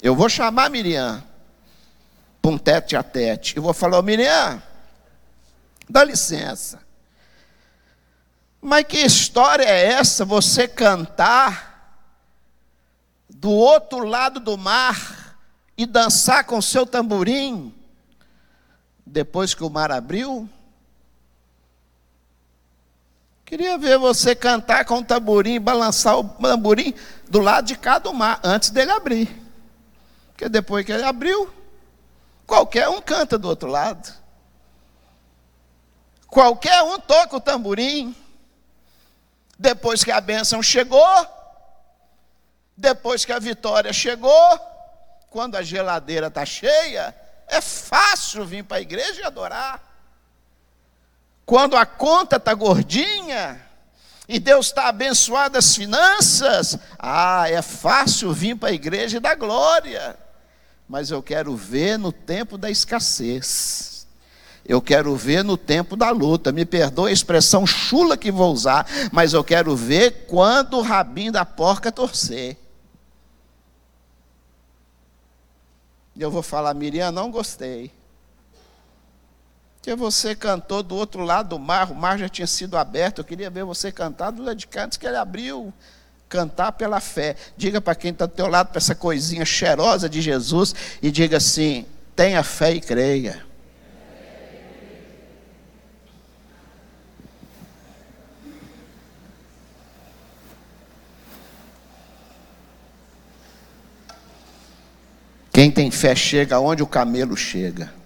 Eu 0.02 0.16
vou 0.16 0.30
chamar 0.30 0.70
Miriam 0.70 1.22
para 2.42 2.52
um 2.52 2.58
tete 2.58 2.96
a 2.96 3.04
tete. 3.04 3.58
Eu 3.58 3.64
vou 3.64 3.74
falar, 3.74 4.02
Miriam, 4.02 4.64
dá 5.90 6.04
licença. 6.04 6.80
Mas 8.62 8.86
que 8.86 9.00
história 9.00 9.66
é 9.66 9.92
essa? 9.92 10.24
Você 10.24 10.66
cantar 10.66 12.06
do 13.30 13.52
outro 13.52 14.06
lado 14.06 14.40
do 14.40 14.58
mar 14.58 15.38
e 15.78 15.86
dançar 15.86 16.46
com 16.46 16.62
seu 16.62 16.86
tamborim 16.86 17.74
depois 19.06 19.54
que 19.54 19.64
o 19.64 19.70
mar 19.70 19.92
abriu? 19.92 20.50
Queria 23.50 23.79
ver 23.79 23.98
você 23.98 24.36
cantar 24.36 24.86
com 24.86 25.00
o 25.00 25.03
tamborim, 25.03 25.60
balançar 25.60 26.20
o 26.20 26.24
tamborim 26.24 26.94
do 27.27 27.39
lado 27.39 27.65
de 27.65 27.75
cada 27.75 28.13
mar, 28.13 28.39
antes 28.44 28.70
dele 28.70 28.91
abrir. 28.91 29.27
Porque 30.27 30.48
depois 30.48 30.86
que 30.86 30.91
ele 30.91 31.03
abriu, 31.03 31.51
qualquer 32.46 32.88
um 32.89 33.01
canta 33.01 33.39
do 33.39 33.48
outro 33.48 33.68
lado. 33.68 34.13
Qualquer 36.27 36.84
um 36.84 37.00
toca 37.00 37.38
o 37.38 37.41
tamborim. 37.41 38.15
Depois 39.58 40.03
que 40.03 40.12
a 40.12 40.22
bênção 40.22 40.62
chegou, 40.62 41.27
depois 42.77 43.25
que 43.25 43.34
a 43.34 43.39
vitória 43.39 43.91
chegou, 43.91 44.60
quando 45.32 45.56
a 45.56 45.63
geladeira 45.63 46.27
está 46.27 46.46
cheia, 46.46 47.15
é 47.48 47.60
fácil 47.62 48.46
vir 48.46 48.63
para 48.63 48.77
a 48.77 48.82
igreja 48.82 49.22
e 49.22 49.25
adorar. 49.25 49.88
Quando 51.50 51.75
a 51.75 51.84
conta 51.84 52.36
está 52.36 52.53
gordinha 52.53 53.60
e 54.27 54.39
Deus 54.39 54.68
está 54.68 54.88
abençoado 54.88 55.58
as 55.58 55.75
finanças, 55.75 56.77
ah, 57.00 57.50
é 57.50 57.60
fácil 57.63 58.32
vir 58.32 58.56
para 58.56 58.70
a 58.70 58.72
igreja 58.72 59.18
e 59.18 59.20
dar 59.20 59.34
glória. 59.34 60.15
Mas 60.88 61.10
eu 61.10 61.24
quero 61.24 61.56
ver 61.56 61.98
no 61.98 62.12
tempo 62.12 62.56
da 62.56 62.70
escassez. 62.70 64.06
Eu 64.63 64.79
quero 64.79 65.15
ver 65.15 65.44
no 65.44 65.58
tempo 65.58 65.96
da 65.96 66.12
luta. 66.12 66.51
Me 66.51 66.65
perdoe 66.68 67.10
a 67.10 67.13
expressão 67.13 67.65
chula 67.65 68.15
que 68.15 68.32
vou 68.32 68.53
usar, 68.53 68.86
mas 69.12 69.34
eu 69.34 69.44
quero 69.44 69.75
ver 69.75 70.27
quando 70.27 70.77
o 70.77 70.84
rabinho 70.84 71.32
da 71.32 71.44
porca 71.46 71.91
torcer. 71.91 72.58
Eu 76.15 76.29
vou 76.29 76.44
falar, 76.44 76.75
Miriam, 76.75 77.12
não 77.12 77.32
gostei. 77.32 77.91
Porque 79.80 79.96
você 79.96 80.36
cantou 80.36 80.84
do 80.84 80.94
outro 80.94 81.24
lado 81.24 81.50
do 81.50 81.60
mar, 81.60 81.90
o 81.90 81.96
mar 81.96 82.20
já 82.20 82.28
tinha 82.28 82.46
sido 82.46 82.78
aberto. 82.78 83.20
Eu 83.20 83.24
queria 83.24 83.50
ver 83.50 83.64
você 83.64 83.92
cantar 83.92 84.30
do 84.30 84.44
lado 84.44 84.58
de 84.58 84.68
cá 84.68 84.84
antes 84.84 84.98
que 84.98 85.08
ele 85.08 85.16
abriu. 85.16 85.74
Cantar 86.28 86.74
pela 86.74 87.00
fé. 87.00 87.36
Diga 87.56 87.80
para 87.80 87.96
quem 87.96 88.12
está 88.12 88.26
do 88.26 88.34
teu 88.34 88.48
lado, 88.48 88.68
para 88.68 88.78
essa 88.78 88.94
coisinha 88.94 89.46
cheirosa 89.46 90.10
de 90.10 90.22
Jesus, 90.22 90.76
e 91.02 91.10
diga 91.10 91.38
assim: 91.38 91.86
tenha 92.16 92.44
fé 92.44 92.74
e 92.74 92.82
creia. 92.82 93.44
Quem 105.52 105.72
tem 105.72 105.90
fé 105.90 106.16
chega 106.16 106.60
onde 106.60 106.84
o 106.84 106.88
camelo 106.88 107.36
chega. 107.36 107.99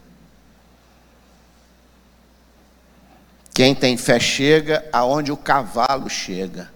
Quem 3.54 3.76
tem 3.76 3.96
fé 3.98 4.20
chega 4.20 4.84
aonde 4.92 5.32
o 5.32 5.38
cavalo 5.38 6.10
chega. 6.10 6.72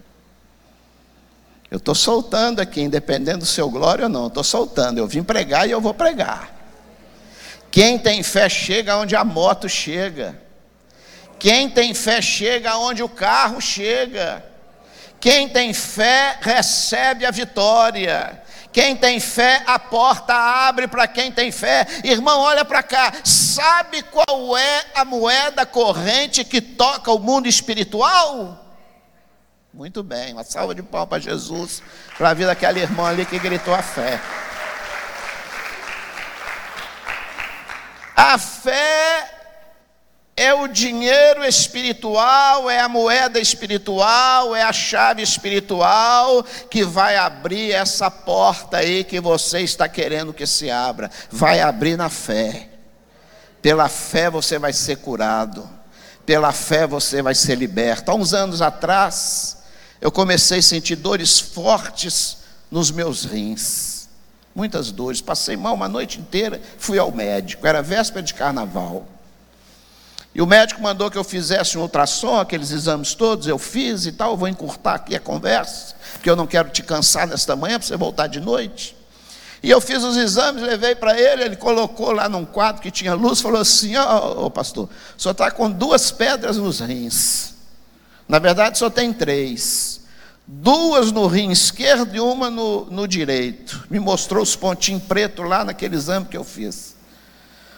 Eu 1.70 1.78
estou 1.78 1.96
soltando 1.96 2.62
aqui, 2.62 2.82
independente 2.82 3.40
do 3.40 3.46
seu 3.46 3.70
glória 3.70 4.06
ou 4.06 4.10
não, 4.10 4.28
estou 4.28 4.44
soltando. 4.44 5.00
Eu 5.00 5.08
vim 5.08 5.24
pregar 5.24 5.68
e 5.68 5.72
eu 5.72 5.82
vou 5.82 5.94
pregar. 5.94 6.56
Quem 7.72 7.98
tem 7.98 8.24
fé 8.24 8.48
chega 8.48 8.96
onde 8.98 9.16
a 9.16 9.24
moto 9.24 9.68
chega. 9.68 10.40
Quem 11.40 11.70
tem 11.70 11.94
fé 11.94 12.22
chega 12.22 12.78
onde 12.78 13.04
o 13.04 13.10
carro 13.10 13.60
chega. 13.60 14.44
Quem 15.20 15.50
tem 15.50 15.74
fé 15.74 16.38
recebe 16.40 17.26
a 17.26 17.32
vitória. 17.32 18.42
Quem 18.78 18.96
tem 18.96 19.20
fé, 19.20 19.64
a 19.66 19.80
porta 19.80 20.36
abre 20.36 20.88
para 20.88 21.08
quem 21.08 21.32
tem 21.32 21.52
fé. 21.52 21.88
Irmão, 22.04 22.42
olha 22.42 22.64
para 22.64 22.84
cá. 22.84 23.12
Sabe 23.24 24.04
qual 24.04 24.56
é 24.56 24.86
a 24.94 25.04
moeda 25.04 25.66
corrente 25.66 26.44
que 26.44 26.62
toca 26.62 27.12
o 27.12 27.18
mundo 27.18 27.48
espiritual? 27.48 28.64
Muito 29.74 30.04
bem, 30.04 30.32
uma 30.32 30.44
salva 30.44 30.76
de 30.76 30.84
palmas 30.84 31.10
para 31.10 31.18
Jesus, 31.18 31.82
para 32.20 32.30
a 32.30 32.34
vida 32.36 32.50
daquela 32.50 32.78
irmã 32.78 33.10
ali 33.10 33.26
que 33.26 33.40
gritou 33.40 33.74
a 33.74 33.82
fé. 33.82 34.22
A 38.16 38.38
fé 38.38 39.37
é 40.38 40.54
o 40.54 40.68
dinheiro 40.68 41.44
espiritual, 41.44 42.70
é 42.70 42.80
a 42.80 42.88
moeda 42.88 43.40
espiritual, 43.40 44.56
é 44.56 44.62
a 44.62 44.72
chave 44.72 45.24
espiritual 45.24 46.44
que 46.70 46.84
vai 46.84 47.18
abrir 47.18 47.72
essa 47.72 48.12
porta 48.12 48.78
aí 48.78 49.04
que 49.04 49.20
você 49.20 49.62
está 49.62 49.90
querendo 49.90 50.32
que 50.32 50.46
se 50.46 50.70
abra. 50.70 51.10
Vai 51.32 51.60
abrir 51.60 51.98
na 51.98 52.08
fé. 52.08 52.70
Pela 53.64 53.90
fé 53.90 54.30
você 54.30 54.60
vai 54.60 54.72
ser 54.72 54.98
curado. 54.98 55.68
Pela 56.24 56.52
fé 56.52 56.86
você 56.86 57.20
vai 57.24 57.34
ser 57.34 57.56
liberto. 57.56 58.12
Há 58.12 58.14
uns 58.14 58.32
anos 58.32 58.62
atrás, 58.62 59.58
eu 60.00 60.12
comecei 60.12 60.60
a 60.60 60.62
sentir 60.62 60.98
dores 60.98 61.40
fortes 61.40 62.38
nos 62.70 62.92
meus 62.92 63.26
rins. 63.26 64.08
Muitas 64.54 64.92
dores. 64.92 65.20
Passei 65.20 65.58
mal 65.58 65.74
uma 65.74 65.90
noite 65.90 66.20
inteira, 66.20 66.62
fui 66.78 67.00
ao 67.00 67.12
médico. 67.12 67.66
Era 67.66 67.82
véspera 67.82 68.22
de 68.22 68.36
carnaval. 68.36 69.17
E 70.34 70.42
o 70.42 70.46
médico 70.46 70.82
mandou 70.82 71.10
que 71.10 71.18
eu 71.18 71.24
fizesse 71.24 71.78
um 71.78 71.82
ultrassom, 71.82 72.40
aqueles 72.40 72.72
exames 72.72 73.16
todos, 73.16 73.48
eu 73.48 73.58
fiz 73.58 74.06
e 74.06 74.12
tal. 74.12 74.32
Eu 74.32 74.38
vou 74.38 74.48
encurtar 74.48 74.96
aqui 74.96 75.16
a 75.16 75.20
conversa, 75.20 75.96
porque 76.14 76.30
eu 76.30 76.36
não 76.36 76.46
quero 76.46 76.70
te 76.70 76.84
cansar 76.84 77.28
nesta 77.28 77.56
manhã 77.56 77.80
para 77.80 77.88
você 77.88 77.98
voltar 77.98 78.28
de 78.28 78.40
noite. 78.40 78.96
E 79.64 79.70
eu 79.70 79.82
fiz 79.82 80.04
os 80.04 80.16
exames, 80.16 80.62
levei 80.62 80.94
para 80.94 81.20
ele, 81.20 81.44
ele 81.44 81.56
colocou 81.56 82.12
lá 82.12 82.30
num 82.30 82.46
quadro 82.46 82.82
que 82.82 82.92
tinha 82.92 83.14
luz, 83.14 83.42
falou 83.42 83.60
assim: 83.60 83.96
Ó, 83.96 84.04
oh, 84.04 84.46
oh, 84.46 84.52
pastor, 84.52 84.88
o 85.18 85.22
senhor 85.22 85.32
está 85.32 85.50
com 85.50 85.70
duas 85.70 86.12
pedras 86.12 86.58
nos 86.58 86.80
rins. 86.80 87.56
Na 88.28 88.40
verdade, 88.40 88.78
só 88.78 88.90
tem 88.90 89.12
três. 89.12 90.02
Duas 90.46 91.12
no 91.12 91.28
rim 91.28 91.52
esquerdo 91.52 92.16
e 92.16 92.20
uma 92.20 92.50
no, 92.50 92.86
no 92.86 93.08
direito. 93.08 93.86
Me 93.90 94.00
mostrou 94.00 94.44
os 94.44 94.56
pontinhos 94.56 95.04
pretos 95.04 95.46
lá 95.46 95.66
naquele 95.66 95.96
exame 95.96 96.26
que 96.26 96.38
eu 96.38 96.44
fiz. 96.44 96.96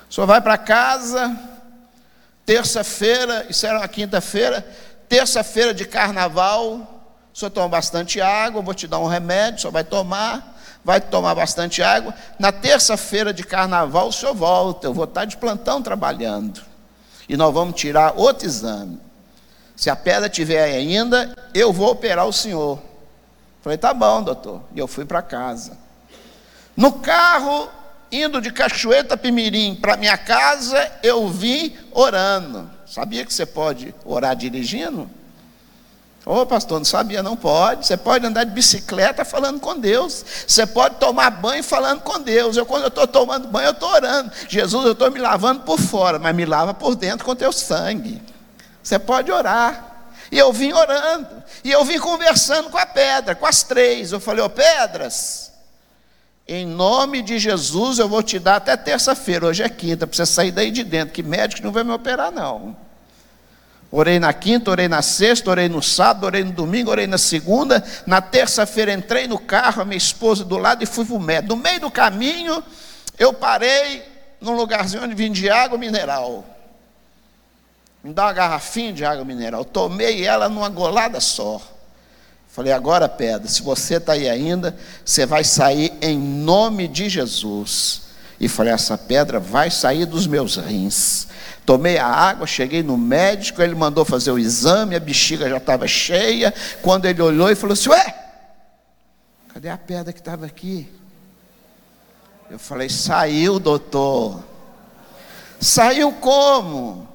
O 0.09 0.13
senhor 0.13 0.27
vai 0.27 0.41
para 0.41 0.57
casa, 0.57 1.35
Terça-feira, 2.49 3.45
isso 3.47 3.63
era 3.67 3.77
uma 3.77 3.88
quinta-feira, 3.88 4.65
terça-feira 5.07 5.71
de 5.71 5.85
carnaval, 5.85 7.05
senhor 7.31 7.51
toma 7.51 7.69
bastante 7.69 8.19
água, 8.19 8.59
vou 8.59 8.73
te 8.73 8.88
dar 8.88 8.97
um 8.97 9.05
remédio, 9.05 9.62
senhor 9.62 9.71
vai 9.71 9.83
tomar, 9.83 10.59
vai 10.83 10.99
tomar 10.99 11.35
bastante 11.35 11.83
água. 11.83 12.12
Na 12.39 12.51
terça-feira 12.51 13.31
de 13.31 13.43
carnaval, 13.43 14.07
o 14.07 14.12
senhor 14.12 14.33
volta, 14.33 14.88
eu 14.88 14.93
vou 14.95 15.03
estar 15.03 15.25
de 15.25 15.38
plantão 15.38 15.79
trabalhando. 15.79 16.63
E 17.29 17.38
nós 17.38 17.53
vamos 17.53 17.79
tirar 17.79 18.13
outro 18.15 18.47
exame. 18.47 18.99
Se 19.75 19.91
a 19.91 19.95
pedra 19.95 20.27
tiver 20.27 20.63
ainda, 20.63 21.38
eu 21.53 21.71
vou 21.71 21.91
operar 21.91 22.25
o 22.25 22.33
senhor. 22.33 22.79
Falei, 23.62 23.77
tá 23.77 23.93
bom, 23.93 24.23
doutor. 24.23 24.63
E 24.73 24.79
eu 24.79 24.88
fui 24.88 25.05
para 25.05 25.21
casa. 25.21 25.77
No 26.75 26.93
carro, 26.93 27.69
indo 28.11 28.41
de 28.41 28.51
Cachoeira 28.51 29.15
Pimirim 29.17 29.75
para 29.75 29.97
minha 29.97 30.17
casa, 30.17 30.91
eu 31.03 31.27
vim 31.27 31.75
orando. 31.91 32.69
Sabia 32.85 33.25
que 33.25 33.33
você 33.33 33.45
pode 33.45 33.93
orar 34.03 34.35
dirigindo? 34.35 35.09
Ô 36.25 36.41
oh, 36.41 36.45
pastor, 36.45 36.79
não 36.79 36.85
sabia, 36.85 37.23
não 37.23 37.35
pode. 37.35 37.87
Você 37.87 37.95
pode 37.95 38.25
andar 38.25 38.43
de 38.43 38.51
bicicleta 38.51 39.23
falando 39.23 39.59
com 39.59 39.77
Deus. 39.79 40.23
Você 40.45 40.65
pode 40.65 40.95
tomar 40.95 41.29
banho 41.31 41.63
falando 41.63 42.01
com 42.01 42.19
Deus. 42.19 42.57
Eu, 42.57 42.65
quando 42.65 42.83
eu 42.83 42.89
estou 42.89 43.07
tomando 43.07 43.47
banho, 43.47 43.67
eu 43.67 43.71
estou 43.71 43.89
orando. 43.89 44.31
Jesus, 44.47 44.85
eu 44.85 44.91
estou 44.91 45.09
me 45.09 45.19
lavando 45.19 45.61
por 45.61 45.79
fora, 45.79 46.19
mas 46.19 46.35
me 46.35 46.45
lava 46.45 46.73
por 46.73 46.95
dentro 46.95 47.25
com 47.25 47.35
teu 47.35 47.51
sangue. 47.51 48.21
Você 48.83 48.99
pode 48.99 49.31
orar. 49.31 50.11
E 50.31 50.37
eu 50.37 50.51
vim 50.53 50.73
orando. 50.73 51.27
E 51.63 51.71
eu 51.71 51.83
vim 51.85 51.97
conversando 51.97 52.69
com 52.69 52.77
a 52.77 52.85
pedra, 52.85 53.33
com 53.33 53.47
as 53.47 53.63
três. 53.63 54.11
Eu 54.11 54.19
falei, 54.19 54.43
ô 54.43 54.47
oh, 54.47 54.49
pedras, 54.49 55.48
em 56.49 56.65
nome 56.65 57.21
de 57.21 57.38
Jesus, 57.38 57.99
eu 57.99 58.09
vou 58.09 58.23
te 58.23 58.39
dar 58.39 58.55
até 58.55 58.75
terça-feira. 58.75 59.45
Hoje 59.45 59.62
é 59.62 59.69
quinta, 59.69 60.07
para 60.07 60.15
você 60.15 60.25
sair 60.25 60.51
daí 60.51 60.71
de 60.71 60.83
dentro. 60.83 61.13
Que 61.13 61.21
médico 61.21 61.63
não 61.63 61.71
vai 61.71 61.83
me 61.83 61.91
operar, 61.91 62.31
não. 62.31 62.75
Orei 63.91 64.19
na 64.19 64.33
quinta, 64.33 64.71
orei 64.71 64.88
na 64.88 65.01
sexta, 65.01 65.49
orei 65.51 65.69
no 65.69 65.81
sábado, 65.81 66.25
orei 66.25 66.43
no 66.43 66.51
domingo, 66.51 66.89
orei 66.89 67.05
na 67.05 67.19
segunda. 67.19 67.83
Na 68.05 68.19
terça-feira 68.19 68.91
entrei 68.91 69.27
no 69.27 69.38
carro, 69.38 69.81
a 69.81 69.85
minha 69.85 69.97
esposa 69.97 70.43
do 70.43 70.57
lado 70.57 70.83
e 70.83 70.88
fui 70.88 71.05
para 71.05 71.15
o 71.15 71.19
médico. 71.19 71.55
No 71.55 71.62
meio 71.62 71.81
do 71.81 71.91
caminho, 71.91 72.63
eu 73.17 73.31
parei 73.31 74.03
num 74.41 74.53
lugarzinho 74.53 75.03
onde 75.03 75.13
vendia 75.13 75.55
água 75.55 75.77
mineral. 75.77 76.43
Me 78.03 78.12
dá 78.12 78.25
uma 78.25 78.33
garrafinha 78.33 78.91
de 78.91 79.05
água 79.05 79.23
mineral. 79.23 79.63
Tomei 79.63 80.25
ela 80.25 80.49
numa 80.49 80.69
golada 80.69 81.19
só. 81.19 81.62
Falei, 82.59 82.73
agora 82.73 83.07
pedra, 83.07 83.47
se 83.47 83.61
você 83.61 83.95
está 83.95 84.11
aí 84.11 84.27
ainda, 84.27 84.75
você 85.05 85.25
vai 85.25 85.45
sair 85.45 85.93
em 86.01 86.19
nome 86.19 86.89
de 86.89 87.07
Jesus. 87.07 88.01
E 88.37 88.49
falei, 88.49 88.73
essa 88.73 88.97
pedra 88.97 89.39
vai 89.39 89.71
sair 89.71 90.05
dos 90.05 90.27
meus 90.27 90.57
rins. 90.57 91.29
Tomei 91.65 91.97
a 91.97 92.05
água, 92.05 92.45
cheguei 92.45 92.83
no 92.83 92.97
médico, 92.97 93.61
ele 93.61 93.75
mandou 93.75 94.03
fazer 94.03 94.31
o 94.31 94.37
exame, 94.37 94.93
a 94.93 94.99
bexiga 94.99 95.47
já 95.47 95.55
estava 95.55 95.87
cheia. 95.87 96.53
Quando 96.81 97.05
ele 97.05 97.21
olhou 97.21 97.49
e 97.49 97.55
falou 97.55 97.71
assim: 97.71 97.91
Ué, 97.91 98.13
cadê 99.53 99.69
a 99.69 99.77
pedra 99.77 100.11
que 100.11 100.19
estava 100.19 100.45
aqui? 100.45 100.85
Eu 102.51 102.59
falei: 102.59 102.89
Saiu, 102.89 103.57
doutor. 103.57 104.43
Saiu 105.61 106.11
como? 106.11 107.07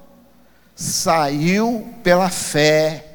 Saiu 0.74 1.94
pela 2.02 2.30
fé 2.30 3.10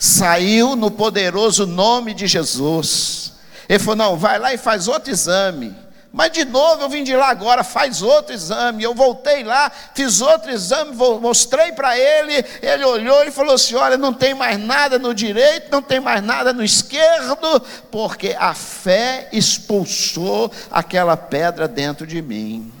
saiu 0.00 0.74
no 0.74 0.90
poderoso 0.90 1.66
nome 1.66 2.14
de 2.14 2.26
Jesus. 2.26 3.34
Ele 3.68 3.78
falou: 3.78 3.96
não, 3.96 4.16
vai 4.16 4.38
lá 4.38 4.54
e 4.54 4.58
faz 4.58 4.88
outro 4.88 5.12
exame. 5.12 5.76
Mas 6.12 6.32
de 6.32 6.44
novo 6.44 6.82
eu 6.82 6.88
vim 6.88 7.04
de 7.04 7.14
lá 7.14 7.28
agora, 7.28 7.62
faz 7.62 8.02
outro 8.02 8.34
exame. 8.34 8.82
Eu 8.82 8.94
voltei 8.94 9.44
lá, 9.44 9.70
fiz 9.94 10.20
outro 10.20 10.50
exame, 10.50 10.96
mostrei 11.20 11.70
para 11.70 11.96
ele. 11.96 12.44
Ele 12.62 12.84
olhou 12.84 13.22
e 13.24 13.30
falou 13.30 13.54
assim: 13.54 13.74
Olha, 13.74 13.98
não 13.98 14.12
tem 14.12 14.34
mais 14.34 14.58
nada 14.58 14.98
no 14.98 15.14
direito, 15.14 15.70
não 15.70 15.82
tem 15.82 16.00
mais 16.00 16.22
nada 16.22 16.52
no 16.52 16.64
esquerdo, 16.64 17.60
porque 17.92 18.34
a 18.40 18.54
fé 18.54 19.28
expulsou 19.32 20.50
aquela 20.70 21.16
pedra 21.16 21.68
dentro 21.68 22.06
de 22.06 22.22
mim. 22.22 22.72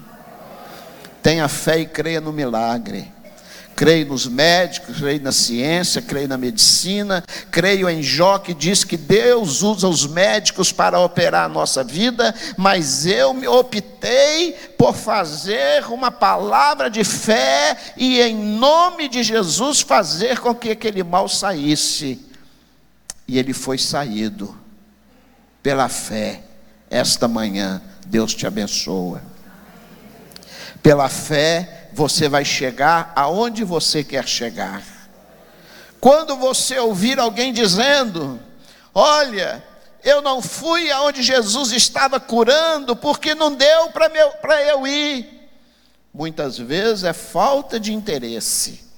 Tenha 1.22 1.46
fé 1.48 1.80
e 1.80 1.86
creia 1.86 2.20
no 2.20 2.32
milagre 2.32 3.12
creio 3.80 4.08
nos 4.08 4.26
médicos, 4.26 4.98
creio 4.98 5.22
na 5.22 5.32
ciência, 5.32 6.02
creio 6.02 6.28
na 6.28 6.36
medicina, 6.36 7.24
creio 7.50 7.88
em 7.88 8.02
Jó 8.02 8.38
que 8.38 8.52
diz 8.52 8.84
que 8.84 8.94
Deus 8.94 9.62
usa 9.62 9.88
os 9.88 10.06
médicos 10.06 10.70
para 10.70 11.00
operar 11.00 11.46
a 11.46 11.48
nossa 11.48 11.82
vida, 11.82 12.34
mas 12.58 13.06
eu 13.06 13.32
me 13.32 13.48
optei 13.48 14.52
por 14.76 14.94
fazer 14.94 15.86
uma 15.86 16.10
palavra 16.10 16.90
de 16.90 17.02
fé 17.02 17.74
e 17.96 18.20
em 18.20 18.36
nome 18.36 19.08
de 19.08 19.22
Jesus 19.22 19.80
fazer 19.80 20.40
com 20.40 20.54
que 20.54 20.72
aquele 20.72 21.02
mal 21.02 21.26
saísse. 21.26 22.20
E 23.26 23.38
ele 23.38 23.54
foi 23.54 23.78
saído 23.78 24.54
pela 25.62 25.88
fé. 25.88 26.42
Esta 26.90 27.26
manhã, 27.26 27.80
Deus 28.06 28.34
te 28.34 28.46
abençoa. 28.46 29.22
Pela 30.82 31.08
fé, 31.08 31.79
você 31.92 32.28
vai 32.28 32.44
chegar 32.44 33.12
aonde 33.14 33.64
você 33.64 34.02
quer 34.04 34.26
chegar. 34.26 34.82
Quando 36.00 36.36
você 36.36 36.78
ouvir 36.78 37.18
alguém 37.18 37.52
dizendo: 37.52 38.40
Olha, 38.94 39.62
eu 40.02 40.22
não 40.22 40.40
fui 40.40 40.90
aonde 40.90 41.22
Jesus 41.22 41.72
estava 41.72 42.18
curando 42.18 42.96
porque 42.96 43.34
não 43.34 43.54
deu 43.54 43.90
para 43.90 44.62
eu 44.62 44.86
ir. 44.86 45.40
Muitas 46.12 46.58
vezes 46.58 47.04
é 47.04 47.12
falta 47.12 47.78
de 47.78 47.92
interesse. 47.92 48.89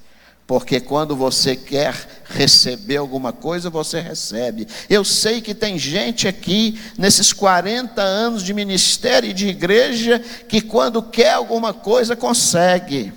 Porque 0.52 0.80
quando 0.80 1.16
você 1.16 1.56
quer 1.56 1.94
receber 2.28 2.98
alguma 2.98 3.32
coisa, 3.32 3.70
você 3.70 4.00
recebe. 4.00 4.68
Eu 4.86 5.02
sei 5.02 5.40
que 5.40 5.54
tem 5.54 5.78
gente 5.78 6.28
aqui, 6.28 6.78
nesses 6.98 7.32
40 7.32 8.02
anos 8.02 8.42
de 8.42 8.52
ministério 8.52 9.30
e 9.30 9.32
de 9.32 9.48
igreja, 9.48 10.22
que 10.50 10.60
quando 10.60 11.02
quer 11.02 11.32
alguma 11.32 11.72
coisa, 11.72 12.14
consegue. 12.14 13.14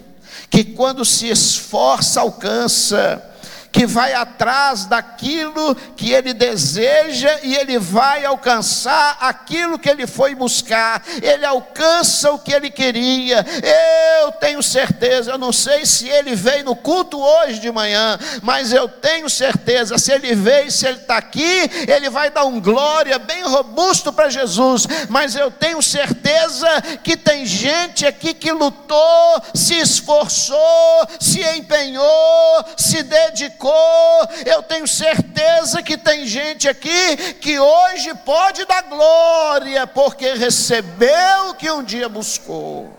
Que 0.49 0.63
quando 0.63 1.03
se 1.03 1.27
esforça, 1.27 2.21
alcança 2.21 3.21
que 3.75 3.85
vai 3.85 4.13
atrás 4.13 4.85
daquilo 4.85 5.75
que 5.97 6.13
ele 6.13 6.33
deseja 6.33 7.39
e 7.43 7.57
ele 7.57 7.77
vai 7.77 8.23
alcançar 8.23 9.17
aquilo 9.19 9.77
que 9.77 9.89
ele 9.89 10.07
foi 10.07 10.33
buscar, 10.33 11.03
ele 11.21 11.45
alcança 11.45 12.31
o 12.31 12.39
que 12.39 12.53
ele 12.53 12.69
queria. 12.69 13.45
Eu 14.21 14.31
tenho 14.31 14.63
certeza, 14.63 15.31
eu 15.31 15.37
não 15.37 15.51
sei 15.51 15.85
se 15.85 16.07
ele 16.07 16.35
veio 16.35 16.63
no 16.63 16.73
culto 16.73 17.19
hoje 17.19 17.59
de 17.59 17.69
manhã, 17.69 18.17
mas 18.41 18.71
eu 18.71 18.87
tenho 18.87 19.29
certeza, 19.29 19.97
se 19.97 20.09
ele 20.09 20.33
veio, 20.33 20.71
se 20.71 20.87
ele 20.87 20.99
está 20.99 21.17
aqui, 21.17 21.69
ele 21.85 22.09
vai 22.09 22.29
dar 22.29 22.45
um 22.45 22.61
glória 22.61 23.19
bem 23.19 23.43
robusto 23.43 24.13
para 24.13 24.29
Jesus. 24.29 24.87
Mas 25.09 25.35
eu 25.35 25.51
tenho 25.51 25.81
certeza 25.81 26.81
que 27.03 27.17
tem 27.17 27.45
gente 27.45 28.05
aqui 28.05 28.33
que 28.33 28.53
lutou, 28.53 29.41
se 29.53 29.77
esforçou, 29.77 31.07
se 31.19 31.41
empenhou, 31.57 32.65
se 32.77 33.03
dedicou 33.03 33.64
eu 34.45 34.63
tenho 34.63 34.87
certeza 34.87 35.81
que 35.81 35.97
tem 35.97 36.25
gente 36.25 36.67
aqui 36.67 37.33
que 37.35 37.59
hoje 37.59 38.13
pode 38.25 38.65
dar 38.65 38.83
glória, 38.83 39.87
porque 39.87 40.33
recebeu 40.33 41.49
o 41.49 41.55
que 41.55 41.69
um 41.71 41.83
dia 41.83 42.07
buscou. 42.09 42.95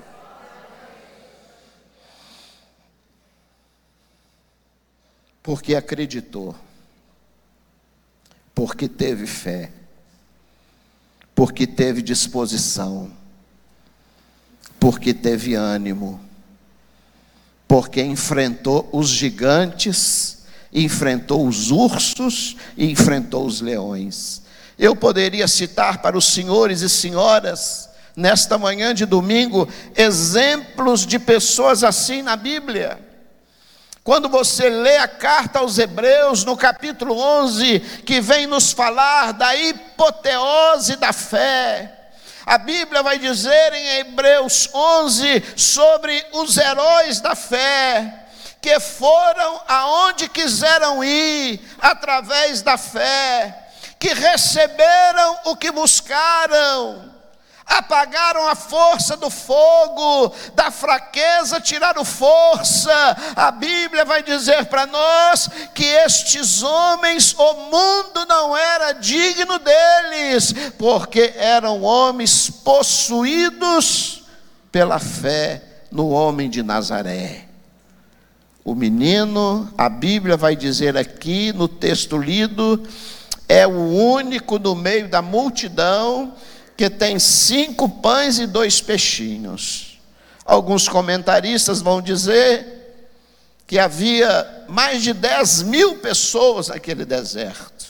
Porque 5.42 5.76
acreditou, 5.76 6.56
porque 8.54 8.88
teve 8.88 9.26
fé, 9.26 9.70
porque 11.34 11.66
teve 11.66 12.02
disposição, 12.02 13.12
porque 14.80 15.14
teve 15.14 15.54
ânimo, 15.54 16.20
porque 17.68 18.02
enfrentou 18.02 18.88
os 18.92 19.08
gigantes 19.08 20.45
enfrentou 20.72 21.46
os 21.46 21.70
ursos 21.70 22.56
e 22.76 22.90
enfrentou 22.90 23.46
os 23.46 23.60
leões. 23.60 24.42
Eu 24.78 24.94
poderia 24.94 25.48
citar 25.48 25.98
para 25.98 26.18
os 26.18 26.26
senhores 26.26 26.82
e 26.82 26.88
senhoras, 26.88 27.88
nesta 28.14 28.58
manhã 28.58 28.94
de 28.94 29.06
domingo, 29.06 29.68
exemplos 29.94 31.06
de 31.06 31.18
pessoas 31.18 31.82
assim 31.82 32.22
na 32.22 32.36
Bíblia. 32.36 32.98
Quando 34.04 34.28
você 34.28 34.68
lê 34.68 34.98
a 34.98 35.08
carta 35.08 35.58
aos 35.58 35.78
Hebreus, 35.78 36.44
no 36.44 36.56
capítulo 36.56 37.18
11, 37.18 37.80
que 38.04 38.20
vem 38.20 38.46
nos 38.46 38.72
falar 38.72 39.32
da 39.32 39.56
hipoteose 39.56 40.96
da 40.96 41.12
fé, 41.12 41.92
a 42.44 42.58
Bíblia 42.58 43.02
vai 43.02 43.18
dizer 43.18 43.72
em 43.72 43.98
Hebreus 43.98 44.68
11 44.72 45.42
sobre 45.56 46.24
os 46.32 46.56
heróis 46.56 47.20
da 47.20 47.34
fé 47.34 48.25
que 48.60 48.80
foram 48.80 49.60
aonde 49.68 50.28
quiseram 50.28 51.02
ir 51.04 51.60
através 51.80 52.62
da 52.62 52.76
fé, 52.76 53.68
que 53.98 54.12
receberam 54.12 55.38
o 55.44 55.56
que 55.56 55.70
buscaram, 55.70 57.12
apagaram 57.66 58.46
a 58.48 58.54
força 58.54 59.16
do 59.16 59.28
fogo, 59.28 60.32
da 60.54 60.70
fraqueza 60.70 61.60
tiraram 61.60 62.04
força. 62.04 63.16
A 63.34 63.50
Bíblia 63.50 64.04
vai 64.04 64.22
dizer 64.22 64.66
para 64.66 64.86
nós 64.86 65.48
que 65.74 65.84
estes 65.84 66.62
homens, 66.62 67.34
o 67.36 67.54
mundo 67.54 68.24
não 68.28 68.56
era 68.56 68.92
digno 68.92 69.58
deles, 69.58 70.52
porque 70.78 71.34
eram 71.36 71.82
homens 71.82 72.48
possuídos 72.48 74.22
pela 74.70 74.98
fé 74.98 75.62
no 75.90 76.10
homem 76.10 76.48
de 76.48 76.62
Nazaré. 76.62 77.45
O 78.66 78.74
menino, 78.74 79.72
a 79.78 79.88
Bíblia 79.88 80.36
vai 80.36 80.56
dizer 80.56 80.96
aqui 80.96 81.52
no 81.52 81.68
texto 81.68 82.18
lido, 82.18 82.82
é 83.48 83.64
o 83.64 83.70
único 83.70 84.58
no 84.58 84.74
meio 84.74 85.08
da 85.08 85.22
multidão 85.22 86.34
que 86.76 86.90
tem 86.90 87.16
cinco 87.16 87.88
pães 87.88 88.40
e 88.40 88.46
dois 88.48 88.80
peixinhos. 88.80 90.00
Alguns 90.44 90.88
comentaristas 90.88 91.80
vão 91.80 92.02
dizer 92.02 93.06
que 93.68 93.78
havia 93.78 94.64
mais 94.66 95.00
de 95.00 95.12
10 95.12 95.62
mil 95.62 95.98
pessoas 95.98 96.66
naquele 96.66 97.04
deserto. 97.04 97.86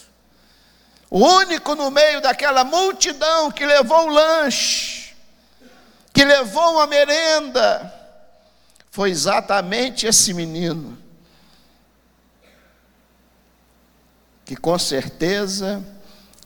O 1.08 1.26
único 1.26 1.74
no 1.74 1.90
meio 1.90 2.20
daquela 2.20 2.64
multidão 2.64 3.50
que 3.50 3.64
levou 3.64 4.08
o 4.08 4.12
lanche, 4.12 5.14
que 6.12 6.22
levou 6.22 6.74
uma 6.74 6.86
merenda, 6.86 7.95
foi 8.96 9.10
exatamente 9.10 10.06
esse 10.06 10.32
menino 10.32 10.96
que 14.42 14.56
com 14.56 14.78
certeza 14.78 15.84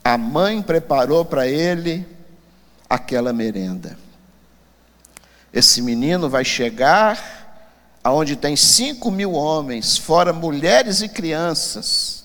a 0.02 0.18
mãe 0.18 0.60
preparou 0.60 1.24
para 1.24 1.46
ele 1.46 2.04
aquela 2.88 3.32
merenda. 3.32 3.96
Esse 5.52 5.80
menino 5.80 6.28
vai 6.28 6.44
chegar 6.44 7.62
aonde 8.02 8.34
tem 8.34 8.56
cinco 8.56 9.12
mil 9.12 9.34
homens, 9.34 9.96
fora 9.96 10.32
mulheres 10.32 11.02
e 11.02 11.08
crianças, 11.08 12.24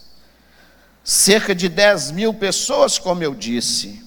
cerca 1.03 1.53
de 1.53 1.69
dez 1.69 2.09
mil 2.09 2.33
pessoas, 2.33 2.97
como 2.97 3.21
eu 3.21 3.35
disse. 3.35 4.03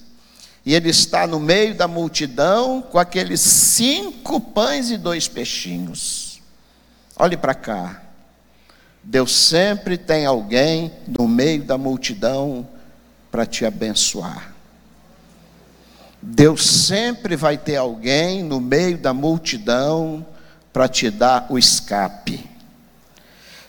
E 0.65 0.73
ele 0.73 0.89
está 0.89 1.25
no 1.25 1.39
meio 1.39 1.73
da 1.73 1.87
multidão 1.87 2.81
com 2.81 2.99
aqueles 2.99 3.41
cinco 3.41 4.39
pães 4.39 4.91
e 4.91 4.97
dois 4.97 5.27
peixinhos. 5.27 6.41
Olhe 7.15 7.37
para 7.37 7.53
cá. 7.53 8.03
Deus 9.03 9.33
sempre 9.33 9.97
tem 9.97 10.25
alguém 10.25 10.91
no 11.07 11.27
meio 11.27 11.63
da 11.63 11.77
multidão 11.77 12.67
para 13.31 13.45
te 13.45 13.65
abençoar. 13.65 14.53
Deus 16.21 16.65
sempre 16.65 17.35
vai 17.35 17.57
ter 17.57 17.77
alguém 17.77 18.43
no 18.43 18.59
meio 18.59 18.97
da 18.97 19.13
multidão 19.13 20.25
para 20.73 20.87
te 20.87 21.09
dar 21.09 21.47
o 21.49 21.57
escape. 21.57 22.49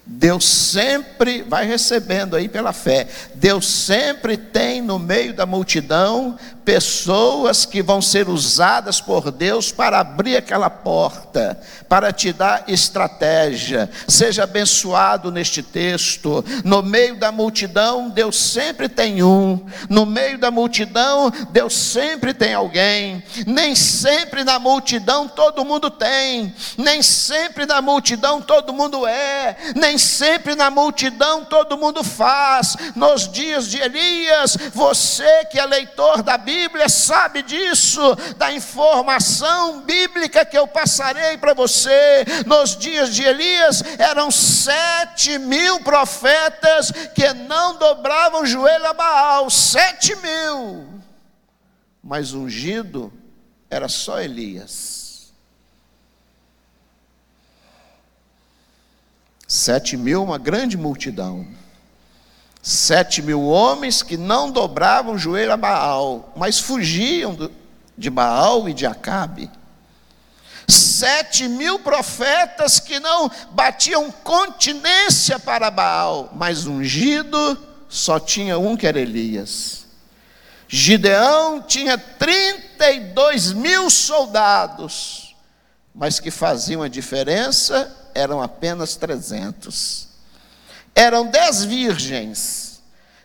Deus 0.05 0.44
sempre 0.44 1.42
vai 1.42 1.64
recebendo 1.66 2.35
aí 2.35 2.48
pela 2.48 2.72
fé. 2.72 3.07
Deus 3.35 3.68
sempre 3.68 4.37
tem 4.37 4.83
no 4.83 4.98
meio 4.98 5.33
da 5.33 5.46
multidão 5.46 6.37
pessoas 6.64 7.64
que 7.64 7.83
vão 7.83 8.01
ser 8.01 8.29
usadas 8.29 9.01
por 9.01 9.31
Deus 9.31 9.73
para 9.73 10.01
abrir 10.01 10.37
aquela 10.37 10.70
porta, 10.70 11.61
para 11.88 12.12
te 12.12 12.33
dar 12.33 12.64
estratégia. 12.68 13.90
Seja 14.07 14.44
abençoado 14.44 15.33
neste 15.33 15.62
texto. 15.62 16.44
No 16.64 16.83
meio 16.83 17.16
da 17.16 17.33
multidão, 17.33 18.09
Deus 18.11 18.37
sempre 18.37 18.88
tem 18.88 19.23
um. 19.23 19.66
No 19.88 20.07
meio 20.07 20.38
da 20.38 20.51
multidão, 20.51 21.33
Deus 21.51 21.75
sempre 21.75 22.33
tem 22.33 22.55
alguém. 22.55 23.23
Nem 23.46 23.75
sempre 23.75 24.44
na 24.44 24.59
multidão 24.59 25.27
todo 25.27 25.64
mundo 25.64 25.90
tem. 25.90 26.55
Nem 26.77 27.03
sempre 27.03 27.66
na 27.66 27.81
multidão 27.81 28.40
todo 28.40 28.73
mundo 28.73 29.07
é. 29.07 29.57
Nem 29.75 29.99
sempre 29.99 30.55
na 30.55 30.70
multidão 30.70 31.44
todo 31.44 31.79
mundo 31.79 32.05
faz. 32.05 32.77
Nos 32.94 33.29
dias 33.29 33.68
de 33.68 33.79
Elias, 33.79 34.57
você 34.73 35.44
que 35.46 35.59
é 35.59 35.66
leitor 35.66 36.23
da 36.23 36.37
Bíblia, 36.37 36.49
Bíblia 36.50 36.88
sabe 36.88 37.42
disso, 37.42 38.16
da 38.36 38.52
informação 38.52 39.82
bíblica 39.82 40.44
que 40.44 40.58
eu 40.58 40.66
passarei 40.66 41.38
para 41.38 41.54
você. 41.54 42.24
Nos 42.44 42.76
dias 42.76 43.14
de 43.14 43.22
Elias, 43.22 43.84
eram 43.98 44.32
sete 44.32 45.38
mil 45.38 45.78
profetas 45.80 46.90
que 47.14 47.32
não 47.34 47.76
dobravam 47.76 48.42
o 48.42 48.46
joelho 48.46 48.86
a 48.86 48.92
Baal, 48.92 49.48
sete 49.48 50.16
mil. 50.16 51.00
Mas 52.02 52.32
ungido 52.32 53.12
era 53.70 53.88
só 53.88 54.20
Elias. 54.20 55.32
Sete 59.46 59.96
mil, 59.96 60.24
uma 60.24 60.38
grande 60.38 60.76
multidão. 60.76 61.46
Sete 62.62 63.23
mil 63.23 63.42
homens 63.42 64.03
que 64.03 64.16
não 64.16 64.51
dobravam 64.51 65.14
o 65.14 65.18
joelho 65.18 65.53
a 65.53 65.57
Baal, 65.57 66.33
mas 66.37 66.59
fugiam 66.59 67.51
de 67.96 68.11
Baal 68.11 68.68
e 68.68 68.75
de 68.75 68.87
Acabe. 68.87 69.51
Sete 70.68 71.49
mil 71.49 71.79
profetas 71.79 72.79
que 72.79 73.01
não 73.01 73.31
batiam 73.53 74.11
continência 74.11 75.38
para 75.38 75.70
Baal, 75.70 76.31
mas 76.35 76.66
ungido 76.66 77.59
só 77.88 78.20
tinha 78.20 78.59
um 78.59 78.77
que 78.77 78.87
era 78.87 79.01
Elias. 79.01 79.87
Gideão 80.68 81.61
tinha 81.61 81.99
32 81.99 83.53
mil 83.53 83.90
soldados, 83.90 85.35
mas 85.92 86.20
que 86.20 86.31
faziam 86.31 86.83
a 86.83 86.88
diferença 86.88 87.92
eram 88.14 88.40
apenas 88.40 88.94
300. 88.94 90.10
Eram 91.00 91.24
dez 91.24 91.64
virgens, 91.64 92.82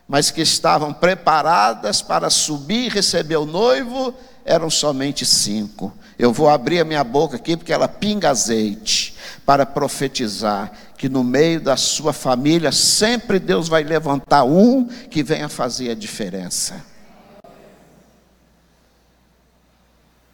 mas 0.07 0.31
que 0.31 0.39
estavam 0.39 0.93
preparadas 0.93 2.01
para 2.01 2.29
subir 2.29 2.85
e 2.85 2.87
receber 2.87 3.35
o 3.35 3.45
noivo, 3.45 4.15
eram 4.45 4.69
somente 4.69 5.25
cinco. 5.25 5.93
Eu 6.17 6.31
vou 6.31 6.49
abrir 6.49 6.79
a 6.79 6.85
minha 6.85 7.03
boca 7.03 7.35
aqui 7.35 7.57
porque 7.57 7.73
ela 7.73 7.89
pinga 7.89 8.29
azeite 8.29 9.17
para 9.45 9.65
profetizar 9.65 10.71
que 10.97 11.09
no 11.09 11.21
meio 11.21 11.59
da 11.59 11.75
sua 11.75 12.13
família 12.13 12.71
sempre 12.71 13.39
Deus 13.39 13.67
vai 13.67 13.83
levantar 13.83 14.45
um 14.45 14.85
que 14.85 15.21
venha 15.21 15.49
fazer 15.49 15.91
a 15.91 15.95
diferença. 15.95 16.81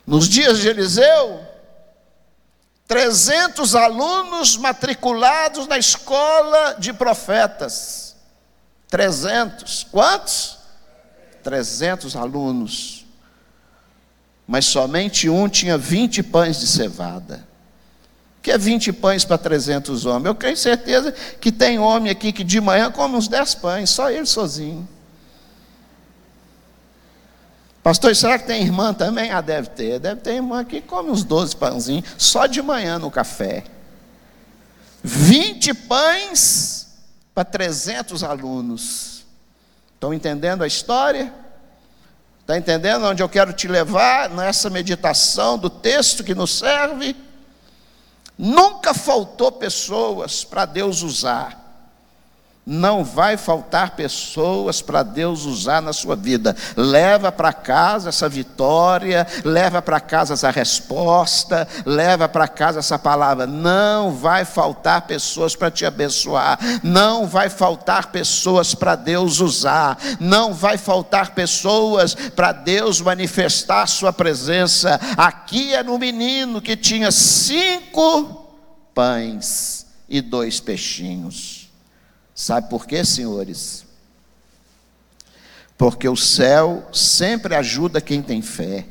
Nos 0.06 0.30
dias 0.30 0.60
de 0.60 0.68
Eliseu, 0.68 1.40
300 2.92 3.74
alunos 3.74 4.58
matriculados 4.58 5.66
na 5.66 5.78
escola 5.78 6.76
de 6.78 6.92
profetas. 6.92 8.18
300. 8.90 9.88
Quantos? 9.90 10.58
300 11.42 12.18
alunos. 12.18 13.06
Mas 14.46 14.66
somente 14.66 15.30
um 15.30 15.48
tinha 15.48 15.78
20 15.78 16.22
pães 16.22 16.60
de 16.60 16.68
cevada. 16.68 17.48
O 18.40 18.42
que 18.42 18.52
é 18.52 18.58
20 18.58 18.92
pães 18.92 19.24
para 19.24 19.38
300 19.38 20.06
homens? 20.06 20.26
Eu 20.26 20.36
tenho 20.36 20.58
certeza 20.58 21.14
que 21.40 21.50
tem 21.50 21.80
homem 21.80 22.12
aqui 22.12 22.34
que 22.34 22.44
de 22.44 22.60
manhã 22.60 22.92
come 22.92 23.16
uns 23.16 23.30
10 23.30 23.56
pães, 23.56 23.90
só 23.90 24.12
ele 24.12 24.26
sozinho. 24.26 24.86
Pastor, 27.84 28.16
será 28.16 28.38
que 28.38 28.46
tem 28.46 28.62
irmã 28.62 28.94
também? 28.94 29.32
Ah, 29.32 29.42
deve 29.42 29.70
ter. 29.70 30.00
Deve 30.00 30.22
ter 30.22 30.36
irmã 30.36 30.64
que 30.64 30.82
come 30.82 31.10
uns 31.10 31.24
12 31.24 31.56
pãozinhos 31.56 32.06
só 32.18 32.46
de 32.46 32.62
manhã 32.62 33.00
no 33.00 33.10
café. 33.10 33.64
20 35.04 35.74
pães 35.74 36.88
para 37.34 37.44
300 37.44 38.24
alunos. 38.24 39.26
Estão 39.96 40.14
entendendo 40.14 40.64
a 40.64 40.68
história? 40.68 41.34
Está 42.42 42.58
entendendo 42.58 43.06
onde 43.06 43.24
eu 43.24 43.30
quero 43.30 43.54
te 43.54 43.68
levar 43.68 44.30
nessa 44.30 44.70
meditação 44.70 45.58
do 45.58 45.70
texto 45.70 46.24
que 46.24 46.36
nos 46.36 46.58
serve? 46.58 47.16
Nunca 48.38 48.94
faltou 48.94 49.52
pessoas 49.52 50.44
para 50.44 50.66
Deus 50.66 51.02
usar. 51.02 51.61
Não 52.64 53.04
vai 53.04 53.38
faltar 53.38 53.96
pessoas 53.96 54.84
para 54.84 55.02
Deus 55.02 55.46
usar 55.46 55.82
na 55.82 55.92
sua 55.92 56.16
vida. 56.16 56.56
Leva 56.78 57.32
para 57.32 57.52
casa 57.52 58.10
essa 58.10 58.30
vitória, 58.30 59.26
leva 59.44 59.82
para 59.82 60.00
casa 60.00 60.36
essa 60.36 60.52
resposta, 60.52 61.68
leva 61.88 62.30
para 62.30 62.48
casa 62.48 62.78
essa 62.78 63.00
palavra. 63.00 63.48
Não 63.48 64.12
vai 64.12 64.46
faltar 64.46 65.08
pessoas 65.08 65.56
para 65.56 65.72
te 65.72 65.88
abençoar. 65.88 66.60
Não 66.84 67.26
vai 67.26 67.50
faltar 67.50 68.12
pessoas 68.12 68.76
para 68.76 68.96
Deus 68.96 69.40
usar. 69.40 69.98
Não 70.20 70.54
vai 70.54 70.78
faltar 70.78 71.32
pessoas 71.32 72.14
para 72.14 72.52
Deus 72.52 73.02
manifestar 73.02 73.88
sua 73.88 74.14
presença. 74.14 75.00
Aqui 75.18 75.74
era 75.74 75.92
um 75.92 75.98
menino 75.98 76.62
que 76.62 76.78
tinha 76.78 77.12
cinco 77.12 78.50
pães 78.94 79.88
e 80.08 80.22
dois 80.22 80.60
peixinhos. 80.60 81.61
Sabe 82.34 82.70
por 82.70 82.86
quê, 82.86 83.04
senhores? 83.04 83.86
Porque 85.78 86.08
o 86.08 86.16
céu 86.16 86.88
sempre 86.94 87.56
ajuda 87.56 88.00
quem 88.00 88.22
tem 88.22 88.42
fé. 88.42 88.86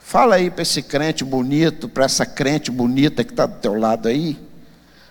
Fala 0.00 0.34
aí 0.34 0.50
para 0.50 0.62
esse 0.62 0.82
crente 0.82 1.24
bonito, 1.24 1.88
para 1.88 2.04
essa 2.04 2.26
crente 2.26 2.70
bonita 2.70 3.24
que 3.24 3.30
está 3.30 3.46
do 3.46 3.58
teu 3.60 3.74
lado 3.74 4.08
aí. 4.08 4.38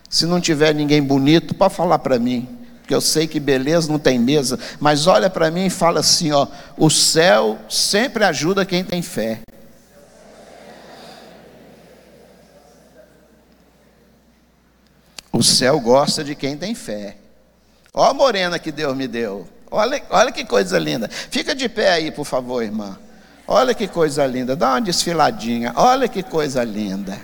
Se 0.10 0.26
não 0.26 0.42
tiver 0.42 0.76
ninguém 0.76 1.02
bonito, 1.02 1.56
pode 1.56 1.74
falar 1.74 2.00
para 2.00 2.20
mim, 2.20 2.48
porque 2.80 2.94
eu 2.94 3.00
sei 3.00 3.26
que 3.26 3.40
beleza 3.40 3.92
não 3.92 3.98
tem 3.98 4.20
mesa. 4.20 4.60
Mas 4.80 5.08
olha 5.08 5.30
para 5.30 5.50
mim 5.50 5.68
e 5.68 5.70
fala 5.70 6.02
assim: 6.02 6.32
ó, 6.32 6.46
o 6.78 6.90
céu 6.90 7.58
sempre 7.70 8.24
ajuda 8.26 8.66
quem 8.66 8.84
tem 8.84 9.02
fé. 9.02 9.40
O 15.42 15.44
céu 15.44 15.80
gosta 15.80 16.24
de 16.24 16.36
quem 16.36 16.56
tem 16.56 16.76
fé. 16.76 17.18
Ó 17.92 18.06
a 18.06 18.14
morena 18.14 18.60
que 18.60 18.72
Deus 18.72 18.96
me 18.96 19.08
deu. 19.08 19.50
Olha, 19.72 20.00
olha 20.12 20.32
que 20.32 20.46
coisa 20.46 20.78
linda. 20.78 21.10
Fica 21.10 21.56
de 21.56 21.68
pé 21.68 21.94
aí, 21.94 22.12
por 22.12 22.26
favor, 22.26 22.62
irmã. 22.62 22.96
Olha 23.48 23.74
que 23.74 23.88
coisa 23.88 24.24
linda. 24.28 24.56
Dá 24.56 24.74
uma 24.74 24.82
desfiladinha. 24.82 25.74
Olha 25.76 26.08
que 26.08 26.22
coisa 26.22 26.64
linda. 26.64 27.18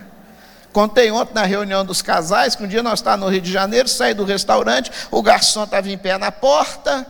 Contei 0.73 1.11
ontem 1.11 1.35
na 1.35 1.43
reunião 1.43 1.85
dos 1.85 2.01
casais 2.01 2.55
que 2.55 2.63
um 2.63 2.67
dia 2.67 2.81
nós 2.81 2.97
estávamos 2.97 3.27
no 3.27 3.31
Rio 3.31 3.41
de 3.41 3.51
Janeiro, 3.51 3.87
saí 3.87 4.15
do 4.15 4.23
restaurante, 4.23 4.91
o 5.11 5.21
garçom 5.21 5.65
estava 5.65 5.87
em 5.87 5.95
pé 5.95 6.17
na 6.17 6.31
porta. 6.31 7.05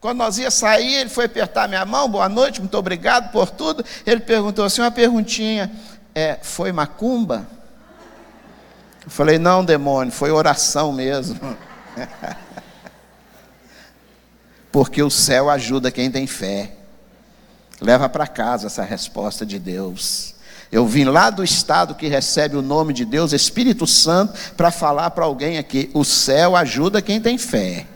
Quando 0.00 0.18
nós 0.18 0.38
ia 0.38 0.52
sair, 0.52 0.94
ele 0.94 1.10
foi 1.10 1.24
apertar 1.24 1.68
minha 1.68 1.84
mão, 1.84 2.08
boa 2.08 2.28
noite, 2.28 2.60
muito 2.60 2.78
obrigado 2.78 3.32
por 3.32 3.50
tudo. 3.50 3.84
Ele 4.06 4.20
perguntou 4.20 4.64
assim, 4.64 4.80
uma 4.80 4.92
perguntinha, 4.92 5.72
é, 6.14 6.38
foi 6.40 6.70
macumba? 6.70 7.48
Eu 9.04 9.10
falei, 9.10 9.38
não, 9.38 9.64
demônio, 9.64 10.12
foi 10.12 10.30
oração 10.30 10.92
mesmo. 10.92 11.38
Porque 14.70 15.02
o 15.02 15.10
céu 15.10 15.50
ajuda 15.50 15.90
quem 15.90 16.10
tem 16.10 16.26
fé. 16.26 16.72
Leva 17.80 18.08
para 18.08 18.26
casa 18.26 18.66
essa 18.66 18.82
resposta 18.82 19.44
de 19.46 19.58
Deus. 19.58 20.34
Eu 20.70 20.86
vim 20.86 21.04
lá 21.04 21.30
do 21.30 21.42
estado 21.42 21.94
que 21.94 22.06
recebe 22.06 22.56
o 22.56 22.62
nome 22.62 22.92
de 22.92 23.04
Deus, 23.04 23.32
Espírito 23.32 23.86
Santo, 23.86 24.38
para 24.56 24.70
falar 24.70 25.10
para 25.10 25.24
alguém 25.24 25.58
aqui: 25.58 25.90
o 25.92 26.04
céu 26.04 26.54
ajuda 26.54 27.02
quem 27.02 27.20
tem 27.20 27.36
fé. 27.36 27.86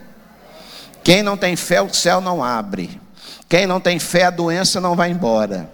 Quem 1.03 1.21
não 1.21 1.37
tem 1.37 1.55
fé, 1.55 1.81
o 1.81 1.93
céu 1.93 2.19
não 2.19 2.43
abre. 2.43 2.99
Quem 3.47 3.67
não 3.67 3.79
tem 3.79 3.99
fé, 3.99 4.23
a 4.25 4.31
doença 4.31 4.81
não 4.81 4.95
vai 4.95 5.11
embora. 5.11 5.69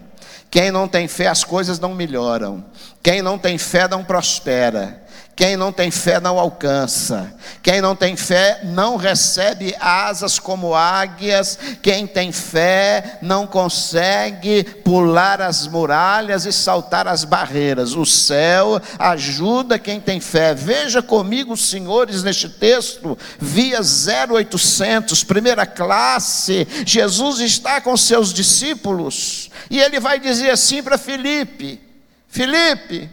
Quem 0.52 0.70
não 0.70 0.88
tem 0.88 1.08
fé, 1.08 1.28
as 1.28 1.44
coisas 1.44 1.80
não 1.80 1.96
melhoram. 1.96 2.64
Quem 3.02 3.22
não 3.22 3.38
tem 3.38 3.58
fé, 3.58 3.88
não 3.88 4.04
prospera. 4.04 5.01
Quem 5.36 5.56
não 5.56 5.72
tem 5.72 5.90
fé 5.90 6.20
não 6.20 6.38
alcança. 6.38 7.34
Quem 7.64 7.82
não 7.82 7.96
tem 7.96 8.16
fé 8.16 8.62
não 8.64 8.96
recebe 8.96 9.76
asas 9.80 10.38
como 10.38 10.76
águias. 10.76 11.58
Quem 11.82 12.06
tem 12.06 12.32
fé 12.32 13.18
não 13.22 13.48
consegue 13.48 14.64
pular 14.64 15.42
as 15.42 15.68
muralhas 15.68 16.46
e 16.46 16.52
saltar 16.52 17.08
as 17.08 17.24
barreiras. 17.24 17.94
O 17.94 18.06
céu 18.06 18.80
ajuda 19.00 19.80
quem 19.80 20.00
tem 20.00 20.20
fé. 20.20 20.54
Veja 20.54 21.02
comigo, 21.02 21.56
senhores, 21.56 22.24
neste 22.24 22.50
texto, 22.50 23.18
via 23.40 23.80
0800, 23.80 25.24
primeira 25.24 25.66
classe. 25.66 26.68
Jesus 26.86 27.40
está 27.40 27.80
com 27.80 27.96
seus 27.96 28.34
discípulos 28.34 29.50
e 29.70 29.80
ele 29.80 30.00
vai 30.00 30.20
dizer 30.20 30.50
assim 30.50 30.84
para 30.84 30.98
Filipe: 30.98 31.82
Filipe, 32.28 33.10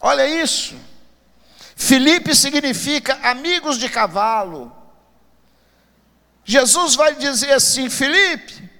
olha 0.00 0.28
isso. 0.28 0.89
Filipe 1.80 2.36
significa 2.36 3.14
amigos 3.22 3.78
de 3.78 3.88
cavalo. 3.88 4.70
Jesus 6.44 6.94
vai 6.94 7.14
dizer 7.14 7.52
assim: 7.52 7.88
Filipe, 7.88 8.70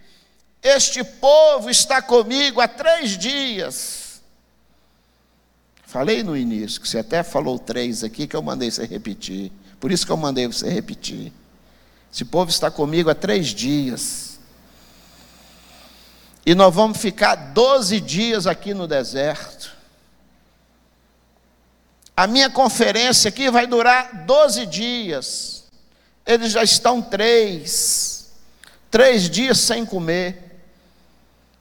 este 0.62 1.02
povo 1.02 1.70
está 1.70 2.02
comigo 2.02 2.60
há 2.60 2.68
três 2.68 3.16
dias. 3.16 4.20
Falei 5.86 6.22
no 6.22 6.36
início, 6.36 6.78
que 6.78 6.86
você 6.86 6.98
até 6.98 7.22
falou 7.22 7.58
três 7.58 8.04
aqui, 8.04 8.26
que 8.26 8.36
eu 8.36 8.42
mandei 8.42 8.70
você 8.70 8.84
repetir. 8.84 9.50
Por 9.80 9.90
isso 9.90 10.04
que 10.04 10.12
eu 10.12 10.16
mandei 10.18 10.46
você 10.46 10.68
repetir. 10.68 11.32
Esse 12.12 12.26
povo 12.26 12.50
está 12.50 12.70
comigo 12.70 13.08
há 13.08 13.14
três 13.14 13.48
dias. 13.48 14.38
E 16.44 16.54
nós 16.54 16.72
vamos 16.72 16.98
ficar 16.98 17.34
doze 17.34 17.98
dias 17.98 18.46
aqui 18.46 18.74
no 18.74 18.86
deserto. 18.86 19.79
A 22.20 22.26
minha 22.26 22.50
conferência 22.50 23.30
aqui 23.30 23.50
vai 23.50 23.66
durar 23.66 24.26
12 24.26 24.66
dias. 24.66 25.64
Eles 26.26 26.52
já 26.52 26.62
estão 26.62 27.00
três. 27.00 28.28
Três 28.90 29.30
dias 29.30 29.58
sem 29.58 29.86
comer. 29.86 30.60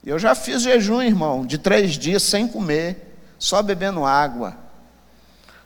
Eu 0.05 0.19
já 0.19 0.35
fiz 0.35 0.61
jejum, 0.61 1.01
irmão, 1.01 1.45
de 1.45 1.57
três 1.57 1.93
dias 1.93 2.23
sem 2.23 2.45
comer, 2.45 3.15
só 3.39 3.61
bebendo 3.61 4.03
água. 4.03 4.57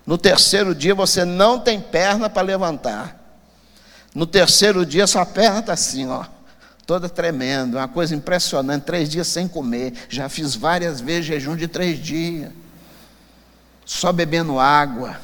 No 0.06 0.16
terceiro 0.16 0.76
dia 0.76 0.94
você 0.94 1.26
não 1.26 1.60
tem 1.60 1.82
perna 1.82 2.30
para 2.30 2.44
levantar. 2.44 3.20
No 4.14 4.28
terceiro 4.28 4.86
dia 4.86 5.08
sua 5.08 5.26
perna 5.26 5.62
está 5.62 5.74
assim, 5.74 6.08
ó, 6.08 6.24
toda 6.86 7.10
tremendo, 7.10 7.78
uma 7.78 7.88
coisa 7.88 8.14
impressionante. 8.14 8.84
Três 8.84 9.10
dias 9.10 9.26
sem 9.26 9.48
comer. 9.48 9.94
Já 10.08 10.30
fiz 10.30 10.54
várias 10.54 11.02
vezes 11.02 11.26
jejum 11.26 11.56
de 11.56 11.68
três 11.68 11.98
dias 11.98 12.52
só 13.86 14.12
bebendo 14.12 14.60
água. 14.60 15.18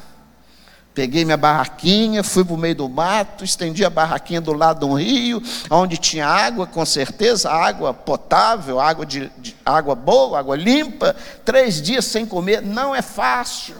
Peguei 0.92 1.24
minha 1.24 1.36
barraquinha, 1.36 2.22
fui 2.22 2.44
para 2.44 2.54
o 2.54 2.58
meio 2.58 2.74
do 2.74 2.88
mato, 2.88 3.44
estendi 3.44 3.84
a 3.84 3.90
barraquinha 3.90 4.40
do 4.40 4.52
lado 4.52 4.80
de 4.80 4.84
um 4.92 4.98
rio, 4.98 5.40
onde 5.70 5.96
tinha 5.96 6.26
água, 6.26 6.66
com 6.66 6.84
certeza, 6.84 7.50
água 7.50 7.94
potável, 7.94 8.80
água, 8.80 9.06
de, 9.06 9.30
de, 9.38 9.56
água 9.64 9.94
boa, 9.94 10.40
água 10.40 10.56
limpa. 10.56 11.14
Três 11.44 11.80
dias 11.80 12.04
sem 12.04 12.26
comer, 12.26 12.60
não 12.60 12.94
é 12.94 13.00
fácil. 13.02 13.76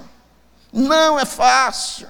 Não 0.73 1.19
é 1.19 1.25
fácil. 1.25 2.07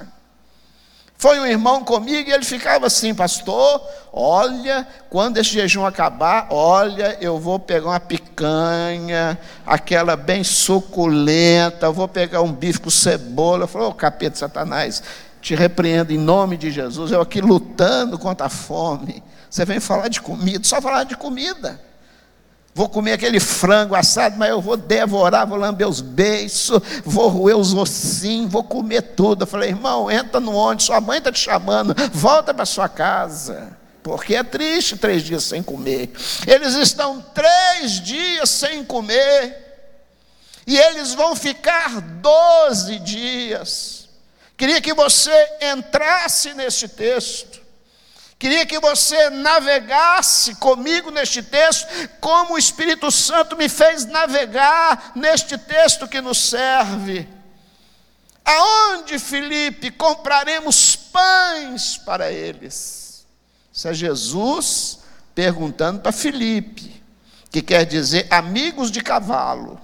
Foi 1.21 1.39
um 1.39 1.45
irmão 1.45 1.85
comigo 1.85 2.31
e 2.31 2.33
ele 2.33 2.47
ficava 2.47 2.87
assim, 2.87 3.15
pastor, 3.15 3.83
olha, 4.11 4.89
quando 5.11 5.37
esse 5.37 5.51
jejum 5.51 5.85
acabar, 5.85 6.47
olha, 6.49 7.19
eu 7.21 7.39
vou 7.39 7.59
pegar 7.59 7.89
uma 7.89 8.01
picanha, 8.01 9.39
aquela 9.67 10.17
bem 10.17 10.43
suculenta, 10.43 11.91
vou 11.91 12.09
pegar 12.09 12.41
um 12.41 12.51
bife 12.51 12.81
com 12.81 12.89
cebola. 12.89 13.65
Eu 13.65 13.69
falei, 13.69 13.89
ô 13.89 13.91
oh, 13.91 13.95
capeta 13.95 14.39
satanás, 14.39 15.03
te 15.43 15.55
repreendo 15.55 16.11
em 16.11 16.17
nome 16.17 16.57
de 16.57 16.71
Jesus, 16.71 17.13
eu 17.13 17.21
aqui 17.21 17.43
lutando 17.43 18.19
contra 18.19 18.47
a 18.47 18.49
fome. 18.49 19.23
Você 19.51 19.67
vem 19.67 19.79
falar 19.79 20.09
de 20.09 20.23
comida, 20.23 20.65
só 20.65 20.81
falar 20.81 21.05
de 21.05 21.19
comida. 21.19 21.79
Vou 22.73 22.89
comer 22.89 23.15
aquele 23.15 23.41
frango 23.41 23.95
assado, 23.95 24.37
mas 24.39 24.49
eu 24.49 24.61
vou 24.61 24.77
devorar, 24.77 25.47
vou 25.47 25.59
lamber 25.59 25.89
os 25.89 26.01
beiços, 26.01 26.81
vou 27.05 27.29
roer 27.29 27.57
os 27.57 27.75
ossinhos, 27.75 28.51
vou 28.51 28.63
comer 28.63 29.03
tudo. 29.03 29.43
Eu 29.43 29.47
falei, 29.47 29.71
irmão, 29.71 30.11
entra 30.11 30.39
no 30.39 30.55
ônibus, 30.55 30.87
sua 30.87 31.01
mãe 31.01 31.19
está 31.19 31.33
te 31.33 31.41
chamando, 31.41 31.95
volta 32.13 32.55
para 32.55 32.65
sua 32.65 32.89
casa. 32.89 33.77
Porque 34.03 34.35
é 34.35 34.43
triste 34.43 34.97
três 34.97 35.23
dias 35.23 35.45
sem 35.45 35.63
comer. 35.63 36.13
Eles 36.47 36.75
estão 36.75 37.21
três 37.35 38.01
dias 38.01 38.49
sem 38.49 38.85
comer. 38.85 39.71
E 40.67 40.79
eles 40.79 41.13
vão 41.15 41.35
ficar 41.35 42.01
doze 42.01 42.99
dias. 43.01 44.09
Queria 44.57 44.81
que 44.81 44.95
você 44.95 45.33
entrasse 45.61 46.55
nesse 46.55 46.87
texto. 46.87 47.50
Queria 48.41 48.65
que 48.65 48.81
você 48.81 49.29
navegasse 49.29 50.55
comigo 50.55 51.11
neste 51.11 51.43
texto, 51.43 51.87
como 52.23 52.55
o 52.55 52.59
Espírito 52.59 53.11
Santo 53.11 53.55
me 53.55 53.69
fez 53.69 54.07
navegar 54.07 55.13
neste 55.15 55.59
texto 55.59 56.09
que 56.09 56.23
nos 56.23 56.39
serve. 56.49 57.29
Aonde, 58.43 59.19
Felipe, 59.19 59.91
compraremos 59.91 60.97
pães 60.97 61.99
para 61.99 62.33
eles? 62.33 63.27
Isso 63.71 63.87
é 63.87 63.93
Jesus 63.93 65.01
perguntando 65.35 66.01
para 66.01 66.11
Felipe, 66.11 67.03
que 67.51 67.61
quer 67.61 67.85
dizer 67.85 68.27
amigos 68.31 68.91
de 68.91 69.03
cavalo. 69.03 69.79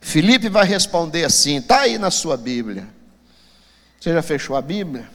Felipe 0.00 0.48
vai 0.48 0.66
responder 0.66 1.24
assim, 1.24 1.58
está 1.58 1.82
aí 1.82 1.98
na 1.98 2.10
sua 2.10 2.36
Bíblia. 2.36 2.84
Você 4.00 4.12
já 4.12 4.22
fechou 4.22 4.56
a 4.56 4.60
Bíblia? 4.60 5.08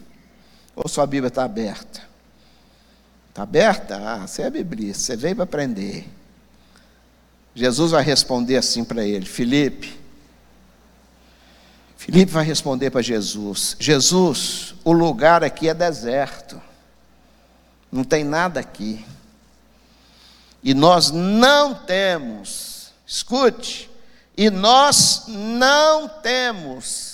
Ou 0.83 0.89
sua 0.89 1.05
Bíblia 1.05 1.27
está 1.27 1.43
aberta? 1.43 2.01
Está 3.29 3.43
aberta? 3.43 3.97
Ah, 3.97 4.27
você 4.27 4.41
é 4.41 4.49
Bíblia, 4.49 4.93
você 4.93 5.15
veio 5.15 5.35
para 5.35 5.43
aprender. 5.43 6.09
Jesus 7.53 7.91
vai 7.91 8.03
responder 8.03 8.57
assim 8.57 8.83
para 8.83 9.05
ele: 9.05 9.25
Felipe. 9.25 9.99
Felipe 11.97 12.31
vai 12.31 12.43
responder 12.43 12.89
para 12.89 13.01
Jesus: 13.01 13.75
Jesus, 13.79 14.73
o 14.83 14.91
lugar 14.91 15.43
aqui 15.43 15.69
é 15.69 15.73
deserto, 15.73 16.59
não 17.91 18.03
tem 18.03 18.23
nada 18.23 18.59
aqui. 18.59 19.05
E 20.63 20.73
nós 20.73 21.11
não 21.11 21.75
temos, 21.75 22.91
escute, 23.05 23.89
e 24.35 24.49
nós 24.49 25.25
não 25.27 26.07
temos 26.07 27.10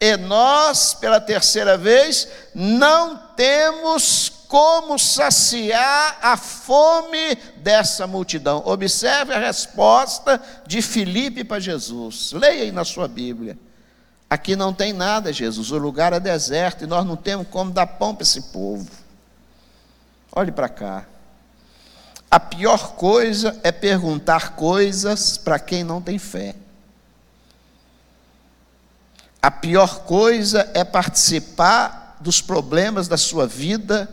e 0.00 0.16
nós, 0.16 0.94
pela 0.94 1.20
terceira 1.20 1.76
vez, 1.76 2.26
não 2.54 3.18
temos 3.36 4.32
como 4.48 4.98
saciar 4.98 6.18
a 6.22 6.38
fome 6.38 7.36
dessa 7.58 8.06
multidão. 8.06 8.62
Observe 8.64 9.34
a 9.34 9.38
resposta 9.38 10.42
de 10.66 10.80
Filipe 10.80 11.44
para 11.44 11.60
Jesus. 11.60 12.32
Leia 12.32 12.62
aí 12.62 12.72
na 12.72 12.84
sua 12.84 13.06
Bíblia. 13.06 13.58
Aqui 14.28 14.56
não 14.56 14.72
tem 14.72 14.94
nada, 14.94 15.32
Jesus. 15.32 15.70
O 15.70 15.76
lugar 15.76 16.14
é 16.14 16.18
deserto 16.18 16.84
e 16.84 16.86
nós 16.86 17.04
não 17.04 17.16
temos 17.16 17.46
como 17.48 17.70
dar 17.70 17.86
pão 17.86 18.14
para 18.14 18.22
esse 18.22 18.40
povo. 18.42 18.88
Olhe 20.32 20.50
para 20.50 20.68
cá. 20.68 21.04
A 22.30 22.40
pior 22.40 22.92
coisa 22.92 23.58
é 23.62 23.70
perguntar 23.70 24.54
coisas 24.54 25.36
para 25.36 25.58
quem 25.58 25.84
não 25.84 26.00
tem 26.00 26.18
fé. 26.18 26.54
A 29.42 29.50
pior 29.50 30.00
coisa 30.00 30.70
é 30.74 30.84
participar 30.84 32.16
dos 32.20 32.42
problemas 32.42 33.08
da 33.08 33.16
sua 33.16 33.46
vida 33.46 34.08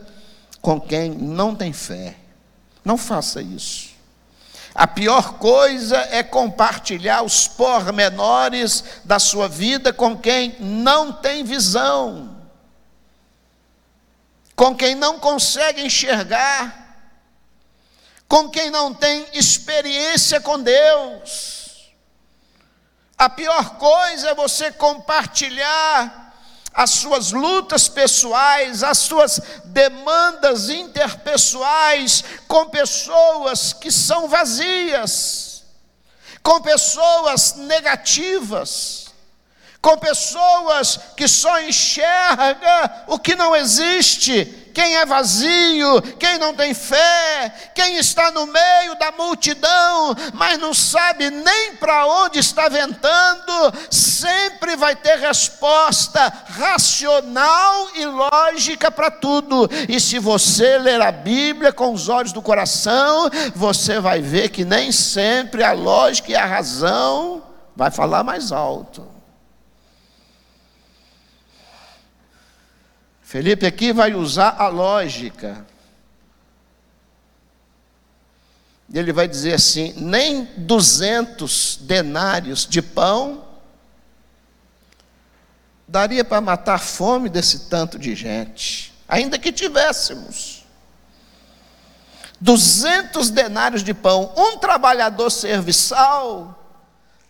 com 0.60 0.80
quem 0.80 1.10
não 1.10 1.54
tem 1.54 1.72
fé. 1.72 2.16
Não 2.84 2.96
faça 2.96 3.42
isso. 3.42 3.90
A 4.74 4.86
pior 4.86 5.34
coisa 5.34 5.96
é 6.10 6.22
compartilhar 6.22 7.22
os 7.22 7.48
pormenores 7.48 8.84
da 9.04 9.18
sua 9.18 9.48
vida 9.48 9.92
com 9.92 10.16
quem 10.16 10.56
não 10.60 11.12
tem 11.12 11.42
visão, 11.42 12.36
com 14.54 14.74
quem 14.76 14.94
não 14.94 15.18
consegue 15.18 15.82
enxergar, 15.84 17.10
com 18.28 18.48
quem 18.48 18.70
não 18.70 18.94
tem 18.94 19.26
experiência 19.32 20.40
com 20.40 20.60
Deus. 20.60 21.57
A 23.18 23.28
pior 23.28 23.70
coisa 23.70 24.28
é 24.28 24.34
você 24.34 24.70
compartilhar 24.70 26.32
as 26.72 26.90
suas 26.90 27.32
lutas 27.32 27.88
pessoais, 27.88 28.84
as 28.84 28.98
suas 28.98 29.40
demandas 29.64 30.70
interpessoais 30.70 32.22
com 32.46 32.66
pessoas 32.66 33.72
que 33.72 33.90
são 33.90 34.28
vazias, 34.28 35.64
com 36.44 36.60
pessoas 36.62 37.56
negativas, 37.56 39.08
com 39.82 39.98
pessoas 39.98 41.00
que 41.16 41.26
só 41.26 41.60
enxerga 41.62 43.04
o 43.08 43.18
que 43.18 43.34
não 43.34 43.56
existe, 43.56 44.67
quem 44.78 44.94
é 44.94 45.04
vazio, 45.04 46.00
quem 46.20 46.38
não 46.38 46.54
tem 46.54 46.72
fé, 46.72 47.52
quem 47.74 47.96
está 47.96 48.30
no 48.30 48.46
meio 48.46 48.96
da 48.96 49.10
multidão, 49.10 50.14
mas 50.34 50.56
não 50.56 50.72
sabe 50.72 51.30
nem 51.30 51.74
para 51.74 52.06
onde 52.06 52.38
está 52.38 52.68
ventando, 52.68 53.74
sempre 53.90 54.76
vai 54.76 54.94
ter 54.94 55.18
resposta 55.18 56.32
racional 56.46 57.88
e 57.96 58.04
lógica 58.04 58.88
para 58.88 59.10
tudo. 59.10 59.68
E 59.88 59.98
se 59.98 60.20
você 60.20 60.78
ler 60.78 61.02
a 61.02 61.10
Bíblia 61.10 61.72
com 61.72 61.92
os 61.92 62.08
olhos 62.08 62.30
do 62.30 62.40
coração, 62.40 63.28
você 63.56 63.98
vai 63.98 64.20
ver 64.20 64.50
que 64.50 64.64
nem 64.64 64.92
sempre 64.92 65.64
a 65.64 65.72
lógica 65.72 66.30
e 66.30 66.36
a 66.36 66.46
razão 66.46 67.42
vai 67.74 67.90
falar 67.90 68.22
mais 68.22 68.52
alto. 68.52 69.17
Felipe 73.28 73.66
aqui 73.66 73.92
vai 73.92 74.14
usar 74.14 74.56
a 74.58 74.68
lógica. 74.68 75.66
Ele 78.90 79.12
vai 79.12 79.28
dizer 79.28 79.52
assim: 79.52 79.92
nem 79.98 80.44
200 80.56 81.80
denários 81.82 82.64
de 82.66 82.80
pão 82.80 83.44
daria 85.86 86.24
para 86.24 86.40
matar 86.40 86.76
a 86.76 86.78
fome 86.78 87.28
desse 87.28 87.68
tanto 87.68 87.98
de 87.98 88.14
gente, 88.14 88.94
ainda 89.06 89.38
que 89.38 89.52
tivéssemos. 89.52 90.64
200 92.40 93.28
denários 93.28 93.84
de 93.84 93.92
pão, 93.92 94.32
um 94.34 94.56
trabalhador 94.56 95.28
serviçal 95.28 96.58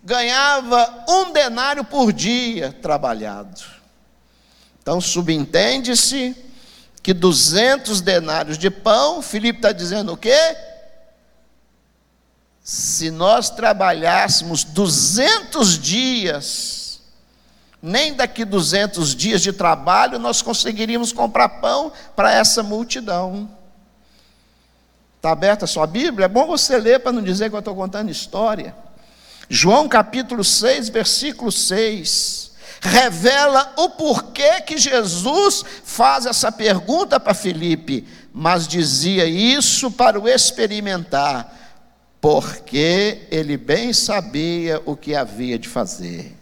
ganhava 0.04 1.04
um 1.08 1.32
denário 1.32 1.82
por 1.82 2.12
dia 2.12 2.72
trabalhado. 2.80 3.77
Então, 4.88 5.02
subentende-se 5.02 6.34
que 7.02 7.12
200 7.12 8.00
denários 8.00 8.56
de 8.56 8.70
pão, 8.70 9.20
Filipe 9.20 9.58
está 9.58 9.70
dizendo 9.70 10.14
o 10.14 10.16
quê? 10.16 10.56
Se 12.64 13.10
nós 13.10 13.50
trabalhássemos 13.50 14.64
200 14.64 15.78
dias, 15.78 17.02
nem 17.82 18.14
daqui 18.14 18.46
200 18.46 19.14
dias 19.14 19.42
de 19.42 19.52
trabalho 19.52 20.18
nós 20.18 20.40
conseguiríamos 20.40 21.12
comprar 21.12 21.50
pão 21.60 21.92
para 22.16 22.32
essa 22.32 22.62
multidão. 22.62 23.46
Está 25.16 25.32
aberta 25.32 25.66
a 25.66 25.68
sua 25.68 25.86
Bíblia? 25.86 26.24
É 26.24 26.28
bom 26.28 26.46
você 26.46 26.78
ler 26.78 27.00
para 27.00 27.12
não 27.12 27.22
dizer 27.22 27.50
que 27.50 27.54
eu 27.54 27.58
estou 27.58 27.76
contando 27.76 28.08
história. 28.08 28.74
João 29.50 29.86
capítulo 29.86 30.42
6, 30.42 30.88
versículo 30.88 31.52
6 31.52 32.47
revela 32.80 33.72
o 33.76 33.90
porquê 33.90 34.60
que 34.60 34.78
Jesus 34.78 35.64
faz 35.84 36.26
essa 36.26 36.50
pergunta 36.52 37.18
para 37.18 37.34
Filipe, 37.34 38.06
mas 38.32 38.66
dizia 38.68 39.26
isso 39.26 39.90
para 39.90 40.20
o 40.20 40.28
experimentar, 40.28 41.56
porque 42.20 43.26
ele 43.30 43.56
bem 43.56 43.92
sabia 43.92 44.80
o 44.84 44.96
que 44.96 45.14
havia 45.14 45.58
de 45.58 45.68
fazer. 45.68 46.36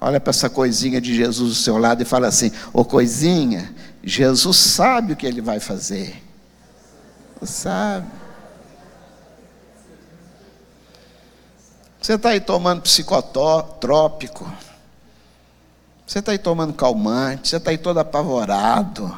Olha 0.00 0.20
para 0.20 0.30
essa 0.30 0.50
coisinha 0.50 1.00
de 1.00 1.14
Jesus 1.14 1.48
do 1.50 1.54
seu 1.54 1.78
lado 1.78 2.02
e 2.02 2.04
fala 2.04 2.26
assim: 2.26 2.50
Ô 2.72 2.80
oh, 2.80 2.84
coisinha, 2.84 3.74
Jesus 4.02 4.56
sabe 4.56 5.12
o 5.12 5.16
que 5.16 5.26
ele 5.26 5.40
vai 5.40 5.60
fazer. 5.60 6.22
Sabe. 7.42 8.23
Você 12.04 12.12
está 12.16 12.28
aí 12.28 12.40
tomando 12.40 12.82
psicotrópico. 12.82 14.46
Você 16.06 16.18
está 16.18 16.32
aí 16.32 16.38
tomando 16.38 16.74
calmante. 16.74 17.48
Você 17.48 17.56
está 17.56 17.70
aí 17.70 17.78
todo 17.78 17.98
apavorado. 17.98 19.10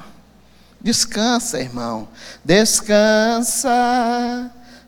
Descansa, 0.81 1.59
irmão. 1.59 2.07
Descansa. 2.45 3.69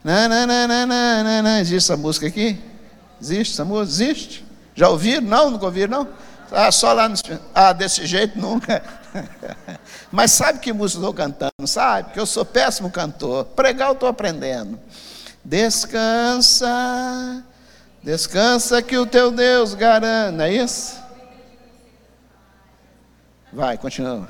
Nananana. 0.04 1.60
Existe 1.60 1.90
essa 1.90 1.96
música 1.96 2.28
aqui? 2.28 2.62
Existe 3.20 3.54
essa 3.54 3.64
música? 3.64 4.04
Existe? 4.04 4.46
Já 4.76 4.88
ouviram? 4.90 5.26
Não, 5.26 5.50
nunca 5.50 5.64
ouviram, 5.64 6.04
não? 6.04 6.08
Ah, 6.52 6.70
só 6.70 6.92
lá 6.92 7.08
no... 7.08 7.16
Ah, 7.52 7.72
desse 7.72 8.06
jeito 8.06 8.38
nunca. 8.38 8.80
Mas 10.12 10.30
sabe 10.30 10.60
que 10.60 10.72
música 10.72 11.02
eu 11.02 11.10
estou 11.10 11.14
cantando? 11.14 11.66
Sabe? 11.66 12.12
Que 12.12 12.20
eu 12.20 12.26
sou 12.26 12.44
péssimo 12.44 12.92
cantor. 12.92 13.44
Pregar 13.44 13.88
eu 13.88 13.94
estou 13.94 14.08
aprendendo. 14.08 14.78
Descansa 15.44 17.42
Descansa 18.08 18.80
que 18.80 18.96
o 18.96 19.04
teu 19.04 19.30
Deus 19.30 19.74
garante, 19.74 20.38
não 20.38 20.44
é 20.46 20.54
isso? 20.54 20.96
Vai, 23.52 23.76
continua. 23.76 24.26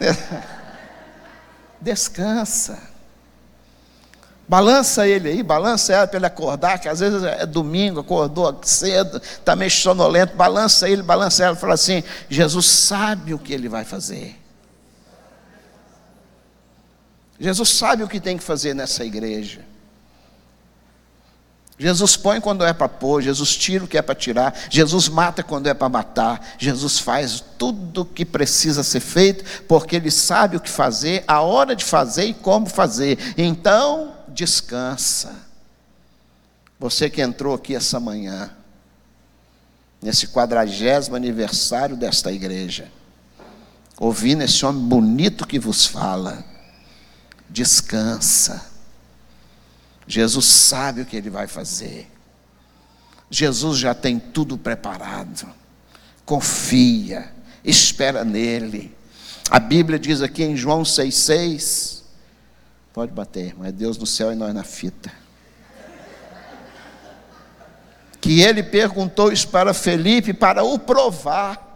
Descansa. 1.78 2.78
Balança 4.48 5.06
ele 5.06 5.28
aí, 5.28 5.42
balança 5.42 5.92
ela 5.92 6.06
para 6.06 6.16
ele 6.16 6.24
acordar, 6.24 6.78
que 6.78 6.88
às 6.88 7.00
vezes 7.00 7.22
é 7.22 7.44
domingo, 7.44 8.00
acordou 8.00 8.58
cedo, 8.62 9.18
está 9.18 9.54
meio 9.54 9.70
sonolento, 9.70 10.34
balança 10.34 10.88
ele, 10.88 11.02
balança 11.02 11.44
ela, 11.44 11.54
fala 11.54 11.74
assim: 11.74 12.02
Jesus 12.30 12.64
sabe 12.64 13.34
o 13.34 13.38
que 13.38 13.52
ele 13.52 13.68
vai 13.68 13.84
fazer. 13.84 14.40
Jesus 17.38 17.68
sabe 17.68 18.02
o 18.02 18.08
que 18.08 18.20
tem 18.20 18.38
que 18.38 18.42
fazer 18.42 18.72
nessa 18.72 19.04
igreja. 19.04 19.67
Jesus 21.78 22.16
põe 22.16 22.40
quando 22.40 22.64
é 22.64 22.72
para 22.72 22.88
pôr, 22.88 23.22
Jesus 23.22 23.56
tira 23.56 23.84
o 23.84 23.88
que 23.88 23.96
é 23.96 24.02
para 24.02 24.14
tirar, 24.14 24.52
Jesus 24.68 25.08
mata 25.08 25.44
quando 25.44 25.68
é 25.68 25.74
para 25.74 25.88
matar, 25.88 26.54
Jesus 26.58 26.98
faz 26.98 27.42
tudo 27.56 28.00
o 28.00 28.04
que 28.04 28.24
precisa 28.24 28.82
ser 28.82 28.98
feito, 28.98 29.44
porque 29.68 29.94
Ele 29.94 30.10
sabe 30.10 30.56
o 30.56 30.60
que 30.60 30.68
fazer, 30.68 31.22
a 31.28 31.40
hora 31.40 31.76
de 31.76 31.84
fazer 31.84 32.24
e 32.24 32.34
como 32.34 32.66
fazer. 32.66 33.16
Então, 33.38 34.12
descansa. 34.26 35.32
Você 36.80 37.08
que 37.08 37.22
entrou 37.22 37.54
aqui 37.54 37.76
essa 37.76 38.00
manhã, 38.00 38.50
nesse 40.02 40.26
quadragésimo 40.28 41.14
aniversário 41.14 41.96
desta 41.96 42.32
igreja, 42.32 42.90
ouvindo 44.00 44.42
esse 44.42 44.66
homem 44.66 44.82
bonito 44.82 45.46
que 45.46 45.60
vos 45.60 45.86
fala, 45.86 46.44
descansa 47.48 48.77
Jesus 50.08 50.46
sabe 50.46 51.02
o 51.02 51.06
que 51.06 51.14
ele 51.14 51.28
vai 51.28 51.46
fazer. 51.46 52.10
Jesus 53.30 53.78
já 53.78 53.94
tem 53.94 54.18
tudo 54.18 54.56
preparado. 54.56 55.46
Confia, 56.24 57.30
espera 57.62 58.24
nele. 58.24 58.96
A 59.50 59.60
Bíblia 59.60 59.98
diz 59.98 60.22
aqui 60.22 60.42
em 60.42 60.56
João 60.56 60.82
6,6. 60.82 62.00
Pode 62.94 63.12
bater, 63.12 63.54
mas 63.58 63.68
é 63.68 63.72
Deus 63.72 63.98
no 63.98 64.06
céu 64.06 64.32
e 64.32 64.34
nós 64.34 64.54
na 64.54 64.64
fita. 64.64 65.12
Que 68.18 68.40
ele 68.40 68.62
perguntou 68.62 69.30
isso 69.30 69.48
para 69.48 69.74
Felipe 69.74 70.32
para 70.32 70.64
o 70.64 70.78
provar 70.78 71.66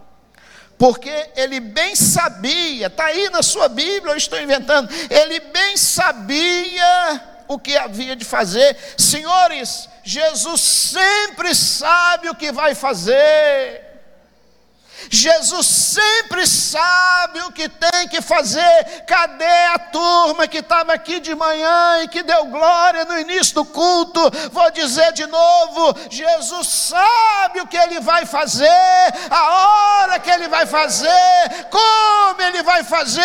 porque 0.75 1.29
ele 1.37 1.61
bem 1.61 1.95
sabia, 1.95 2.87
está 2.87 3.05
aí 3.05 3.29
na 3.29 3.41
sua 3.41 3.69
Bíblia, 3.69 4.11
eu 4.11 4.17
estou 4.17 4.41
inventando, 4.41 4.89
ele 5.09 5.39
bem 5.39 5.77
sabia 5.77 7.32
o 7.47 7.59
que 7.59 7.77
havia 7.77 8.15
de 8.15 8.25
fazer. 8.25 8.75
Senhores, 8.97 9.89
Jesus 10.03 10.61
sempre 10.61 11.53
sabe 11.55 12.29
o 12.29 12.35
que 12.35 12.51
vai 12.51 12.75
fazer. 12.75 13.92
Jesus 15.09 15.67
sempre 15.67 16.45
sabe 16.47 17.41
o 17.41 17.51
que 17.51 17.69
tem 17.69 18.07
que 18.07 18.21
fazer. 18.21 19.03
Cadê 19.05 19.65
a 19.73 19.79
turma 19.79 20.47
que 20.47 20.57
estava 20.59 20.93
aqui 20.93 21.19
de 21.19 21.35
manhã 21.35 22.03
e 22.03 22.07
que 22.07 22.23
deu 22.23 22.45
glória 22.45 23.05
no 23.05 23.19
início 23.19 23.55
do 23.55 23.65
culto? 23.65 24.19
Vou 24.51 24.71
dizer 24.71 25.11
de 25.13 25.25
novo: 25.27 25.95
Jesus 26.09 26.67
sabe 26.67 27.61
o 27.61 27.67
que 27.67 27.77
ele 27.77 27.99
vai 27.99 28.25
fazer, 28.25 28.67
a 29.29 29.53
hora 29.53 30.19
que 30.19 30.29
ele 30.29 30.47
vai 30.47 30.65
fazer, 30.65 31.67
como 31.69 32.41
ele 32.41 32.63
vai 32.63 32.83
fazer. 32.83 33.23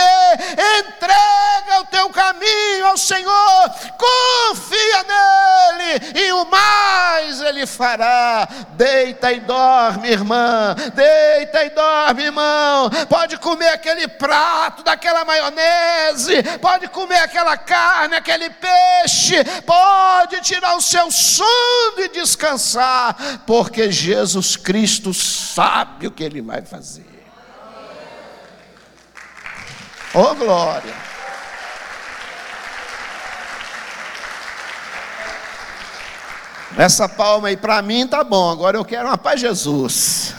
Entrega 0.79 1.81
o 1.81 1.85
teu 1.87 2.09
caminho 2.11 2.87
ao 2.87 2.97
Senhor, 2.97 3.71
confia 3.97 5.05
nele 5.05 6.13
e 6.15 6.33
o 6.33 6.45
mais 6.45 7.41
ele 7.41 7.67
fará. 7.67 8.49
Deita 8.71 9.33
e 9.33 9.41
dorme, 9.41 10.11
irmã. 10.11 10.75
Deita 10.95 11.65
e 11.65 11.68
e 11.69 11.75
dorme, 11.75 12.25
irmão. 12.25 12.91
Pode 13.09 13.37
comer 13.39 13.69
aquele 13.69 14.09
prato 14.09 14.83
daquela 14.83 15.25
maionese, 15.25 16.43
pode 16.61 16.89
comer 16.89 17.19
aquela 17.19 17.57
carne, 17.57 18.17
aquele 18.17 18.51
peixe, 18.51 19.45
pode 19.65 20.41
tirar 20.41 20.77
o 20.77 20.83
seu 20.83 21.11
sono 21.11 21.99
e 21.99 22.09
descansar, 22.09 23.17
porque 23.47 23.91
Jesus 23.91 24.57
Cristo 24.57 25.15
sabe 25.15 26.07
o 26.07 26.11
que 26.11 26.25
ele 26.25 26.43
vai 26.43 26.63
fazer. 26.63 27.07
Oh 30.15 30.35
glória! 30.35 31.09
Essa 36.77 37.09
palma 37.09 37.49
aí 37.49 37.57
para 37.57 37.83
mim 37.83 38.07
tá 38.07 38.23
bom. 38.23 38.51
Agora 38.51 38.77
eu 38.77 38.85
quero 38.85 39.09
uma 39.09 39.19
paz 39.19 39.41
Jesus. 39.41 40.35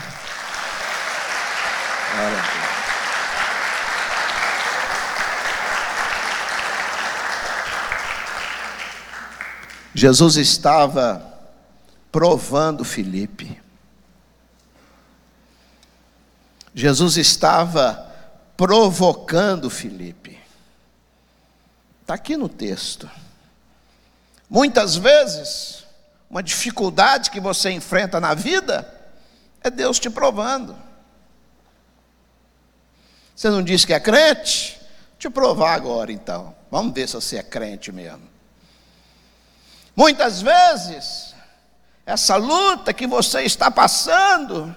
Jesus 9.99 10.37
estava 10.37 11.21
provando 12.11 12.85
Filipe. 12.85 13.61
Jesus 16.73 17.17
estava 17.17 18.09
provocando 18.55 19.69
Filipe. 19.69 20.39
Está 22.01 22.13
aqui 22.13 22.37
no 22.37 22.47
texto. 22.47 23.09
Muitas 24.49 24.95
vezes, 24.95 25.83
uma 26.29 26.41
dificuldade 26.41 27.29
que 27.29 27.41
você 27.41 27.69
enfrenta 27.69 28.21
na 28.21 28.33
vida 28.33 28.89
é 29.61 29.69
Deus 29.69 29.99
te 29.99 30.09
provando. 30.09 30.75
Você 33.39 33.49
não 33.49 33.63
disse 33.63 33.87
que 33.87 33.93
é 33.93 34.01
crente? 34.01 34.77
Te 35.17 35.29
provar 35.29 35.73
agora 35.73 36.11
então. 36.11 36.53
Vamos 36.69 36.93
ver 36.93 37.07
se 37.07 37.13
você 37.13 37.37
é 37.37 37.41
crente 37.41 37.89
mesmo. 37.89 38.27
Muitas 39.95 40.41
vezes, 40.41 41.33
essa 42.05 42.35
luta 42.35 42.93
que 42.93 43.07
você 43.07 43.43
está 43.43 43.71
passando, 43.71 44.75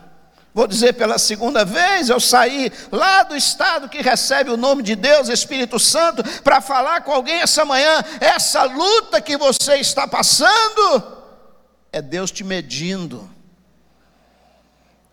vou 0.54 0.68
dizer 0.68 0.92
pela 0.92 1.18
segunda 1.18 1.64
vez, 1.64 2.08
eu 2.08 2.20
saí 2.20 2.70
lá 2.92 3.24
do 3.24 3.34
estado 3.34 3.88
que 3.88 4.00
recebe 4.00 4.48
o 4.50 4.56
nome 4.56 4.84
de 4.84 4.94
Deus, 4.94 5.28
Espírito 5.28 5.80
Santo, 5.80 6.22
para 6.42 6.60
falar 6.60 7.00
com 7.00 7.10
alguém 7.10 7.40
essa 7.40 7.64
manhã. 7.64 8.00
Essa 8.20 8.62
luta 8.62 9.20
que 9.20 9.36
você 9.36 9.78
está 9.78 10.06
passando, 10.06 11.18
é 11.90 12.00
Deus 12.00 12.30
te 12.30 12.44
medindo 12.44 13.28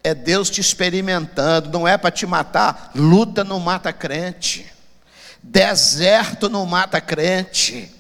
é 0.04 0.14
Deus 0.14 0.50
te 0.50 0.62
experimentando, 0.62 1.70
não 1.70 1.88
é 1.88 1.98
para 1.98 2.12
te 2.12 2.26
matar. 2.26 2.92
Luta 2.96 3.44
não 3.44 3.60
mata 3.60 3.92
crente, 3.92 4.66
deserto 5.42 6.50
não 6.50 6.66
mata 6.66 7.02
crente, 7.02 7.92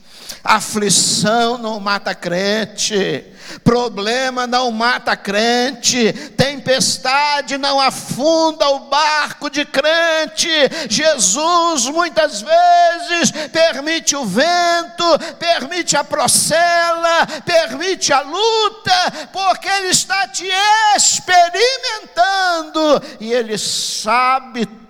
aflição 0.43 1.57
não 1.57 1.79
mata 1.79 2.15
crente, 2.15 3.25
problema 3.63 4.47
não 4.47 4.71
mata 4.71 5.15
crente, 5.15 6.11
tempestade 6.35 7.57
não 7.57 7.79
afunda 7.79 8.67
o 8.69 8.89
barco 8.89 9.49
de 9.49 9.63
crente. 9.65 10.49
Jesus 10.89 11.85
muitas 11.85 12.41
vezes 12.41 13.31
permite 13.51 14.15
o 14.15 14.25
vento, 14.25 15.03
permite 15.37 15.95
a 15.97 16.03
procela, 16.03 17.27
permite 17.45 18.11
a 18.13 18.21
luta, 18.21 19.29
porque 19.31 19.67
Ele 19.67 19.89
está 19.89 20.27
te 20.27 20.47
experimentando 20.95 23.01
e 23.19 23.31
Ele 23.31 23.57
sabe 23.57 24.65
tudo 24.65 24.88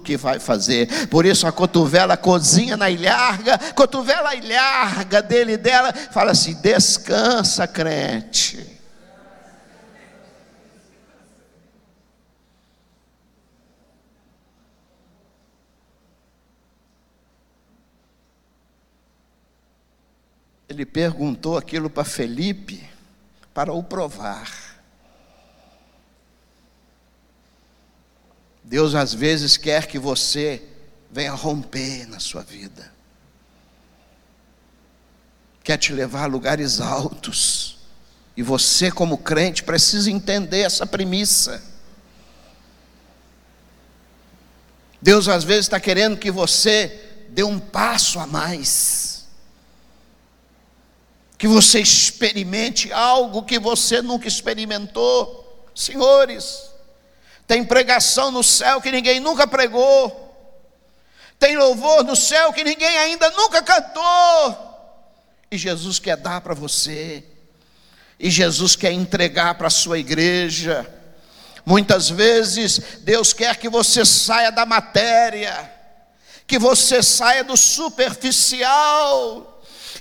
que 0.00 0.16
vai 0.16 0.38
fazer. 0.38 1.08
Por 1.08 1.24
isso 1.24 1.46
a 1.46 1.52
cotovela 1.52 2.16
cozinha 2.16 2.76
na 2.76 2.90
ilharga, 2.90 3.58
cotovela 3.74 4.34
ilharga 4.34 5.22
dele 5.22 5.52
e 5.52 5.56
dela, 5.56 5.92
fala 5.92 6.32
assim: 6.32 6.54
descansa, 6.60 7.66
crente. 7.66 8.80
Ele 20.68 20.86
perguntou 20.86 21.58
aquilo 21.58 21.90
para 21.90 22.02
Felipe 22.02 22.82
para 23.52 23.74
o 23.74 23.82
provar. 23.82 24.71
Deus 28.72 28.94
às 28.94 29.12
vezes 29.12 29.58
quer 29.58 29.86
que 29.86 29.98
você 29.98 30.62
venha 31.10 31.32
romper 31.32 32.08
na 32.08 32.18
sua 32.18 32.42
vida, 32.42 32.90
quer 35.62 35.76
te 35.76 35.92
levar 35.92 36.22
a 36.22 36.26
lugares 36.26 36.80
altos, 36.80 37.80
e 38.34 38.42
você, 38.42 38.90
como 38.90 39.18
crente, 39.18 39.62
precisa 39.62 40.10
entender 40.10 40.60
essa 40.60 40.86
premissa. 40.86 41.62
Deus 45.02 45.28
às 45.28 45.44
vezes 45.44 45.66
está 45.66 45.78
querendo 45.78 46.16
que 46.16 46.30
você 46.30 47.26
dê 47.28 47.42
um 47.42 47.60
passo 47.60 48.18
a 48.18 48.26
mais, 48.26 49.26
que 51.36 51.46
você 51.46 51.78
experimente 51.78 52.90
algo 52.90 53.42
que 53.42 53.58
você 53.58 54.00
nunca 54.00 54.26
experimentou, 54.26 55.68
senhores. 55.74 56.71
Tem 57.46 57.64
pregação 57.64 58.30
no 58.30 58.42
céu 58.42 58.80
que 58.80 58.90
ninguém 58.90 59.20
nunca 59.20 59.46
pregou. 59.46 60.20
Tem 61.38 61.56
louvor 61.56 62.04
no 62.04 62.14
céu 62.14 62.52
que 62.52 62.62
ninguém 62.62 62.98
ainda 62.98 63.30
nunca 63.30 63.62
cantou. 63.62 64.72
E 65.50 65.58
Jesus 65.58 65.98
quer 65.98 66.16
dar 66.16 66.40
para 66.40 66.54
você. 66.54 67.24
E 68.18 68.30
Jesus 68.30 68.76
quer 68.76 68.92
entregar 68.92 69.56
para 69.56 69.66
a 69.66 69.70
sua 69.70 69.98
igreja. 69.98 70.88
Muitas 71.66 72.08
vezes 72.08 72.80
Deus 73.00 73.32
quer 73.32 73.56
que 73.56 73.68
você 73.68 74.04
saia 74.04 74.50
da 74.50 74.64
matéria, 74.64 75.70
que 76.46 76.58
você 76.58 77.02
saia 77.02 77.44
do 77.44 77.56
superficial, 77.56 79.51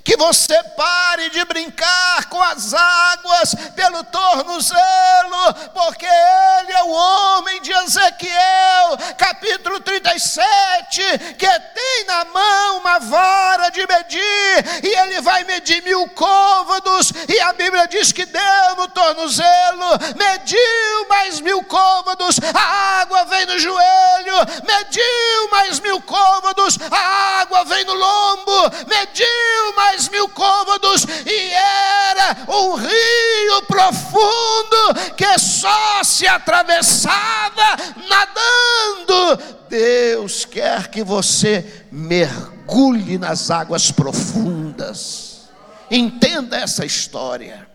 que 0.04 0.18
você 0.18 0.62
pare 0.76 1.30
de 1.30 1.44
brincar 1.46 2.26
com 2.26 2.42
as 2.42 2.74
águas 2.74 3.56
pelo 3.76 4.04
tornozelo, 4.06 5.54
porque 5.74 6.06
ele 6.06 6.72
é 6.74 6.84
o 6.84 6.90
homem 6.90 7.62
de 7.62 7.72
Ezequiel, 7.72 8.98
capítulo 9.18 9.80
37, 9.80 11.36
que 11.38 11.48
tem 11.48 12.06
na 12.08 12.26
mão 12.26 12.78
uma 12.78 13.00
vara 13.00 13.70
de 13.70 13.86
medir, 13.88 14.84
e 14.84 15.00
ele 15.00 15.22
vai 15.22 15.44
medir 15.44 15.84
mil 15.84 16.08
côvados, 16.10 17.12
e 17.28 17.40
a 17.42 17.54
Bíblia 17.54 17.88
diz 17.88 18.12
que 18.12 18.26
deu 18.26 18.76
no 18.78 18.88
tornozelo, 18.88 20.00
mediu 20.16 21.08
mais 21.10 21.40
mil 21.40 21.64
côvados, 21.64 22.40
a 22.54 23.02
água 23.02 23.26
vem 23.26 23.46
no 23.46 23.60
joelho, 23.60 24.36
mediu 24.66 25.50
mais 25.52 25.80
mil 25.80 26.02
côvados, 26.02 26.78
a 26.90 27.42
água 27.42 27.64
vem 27.66 27.84
no 27.86 27.94
lombo, 27.94 28.72
mediu 28.88 29.76
mais 29.76 29.91
dez 29.92 30.10
mil 30.10 30.30
côvados, 30.30 31.06
e 31.26 31.52
era 31.52 32.38
um 32.48 32.76
rio 32.76 33.62
profundo 33.68 35.14
que 35.18 35.38
só 35.38 36.04
se 36.04 36.28
atravessava 36.28 37.78
nadando. 38.08 39.38
Deus 39.70 40.46
quer 40.46 40.88
que 40.88 41.04
você 41.04 41.86
mergulhe 41.92 43.18
nas 43.18 43.52
águas 43.52 43.92
profundas. 43.92 45.50
Entenda 45.90 46.58
essa 46.58 46.86
história. 46.86 47.70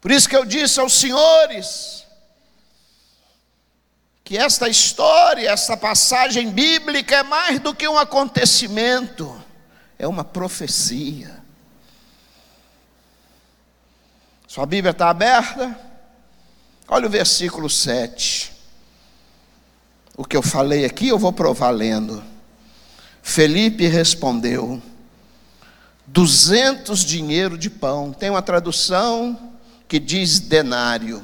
Por 0.00 0.10
isso 0.10 0.28
que 0.28 0.36
eu 0.36 0.44
disse 0.44 0.80
aos 0.80 0.94
senhores, 0.94 2.06
que 4.24 4.36
esta 4.36 4.68
história, 4.68 5.50
esta 5.50 5.76
passagem 5.76 6.50
bíblica 6.50 7.16
é 7.16 7.22
mais 7.22 7.60
do 7.60 7.74
que 7.74 7.86
um 7.86 7.98
acontecimento, 7.98 9.45
é 9.98 10.06
uma 10.06 10.24
profecia. 10.24 11.42
Sua 14.46 14.66
Bíblia 14.66 14.92
está 14.92 15.10
aberta? 15.10 15.78
Olha 16.88 17.06
o 17.06 17.10
versículo 17.10 17.68
7. 17.68 18.52
O 20.16 20.24
que 20.24 20.36
eu 20.36 20.42
falei 20.42 20.84
aqui 20.84 21.08
eu 21.08 21.18
vou 21.18 21.32
provar 21.32 21.70
lendo. 21.70 22.22
Felipe 23.22 23.86
respondeu: 23.86 24.80
duzentos 26.06 27.00
dinheiro 27.00 27.58
de 27.58 27.68
pão. 27.68 28.12
Tem 28.12 28.30
uma 28.30 28.42
tradução 28.42 29.52
que 29.88 29.98
diz 29.98 30.38
denário. 30.38 31.22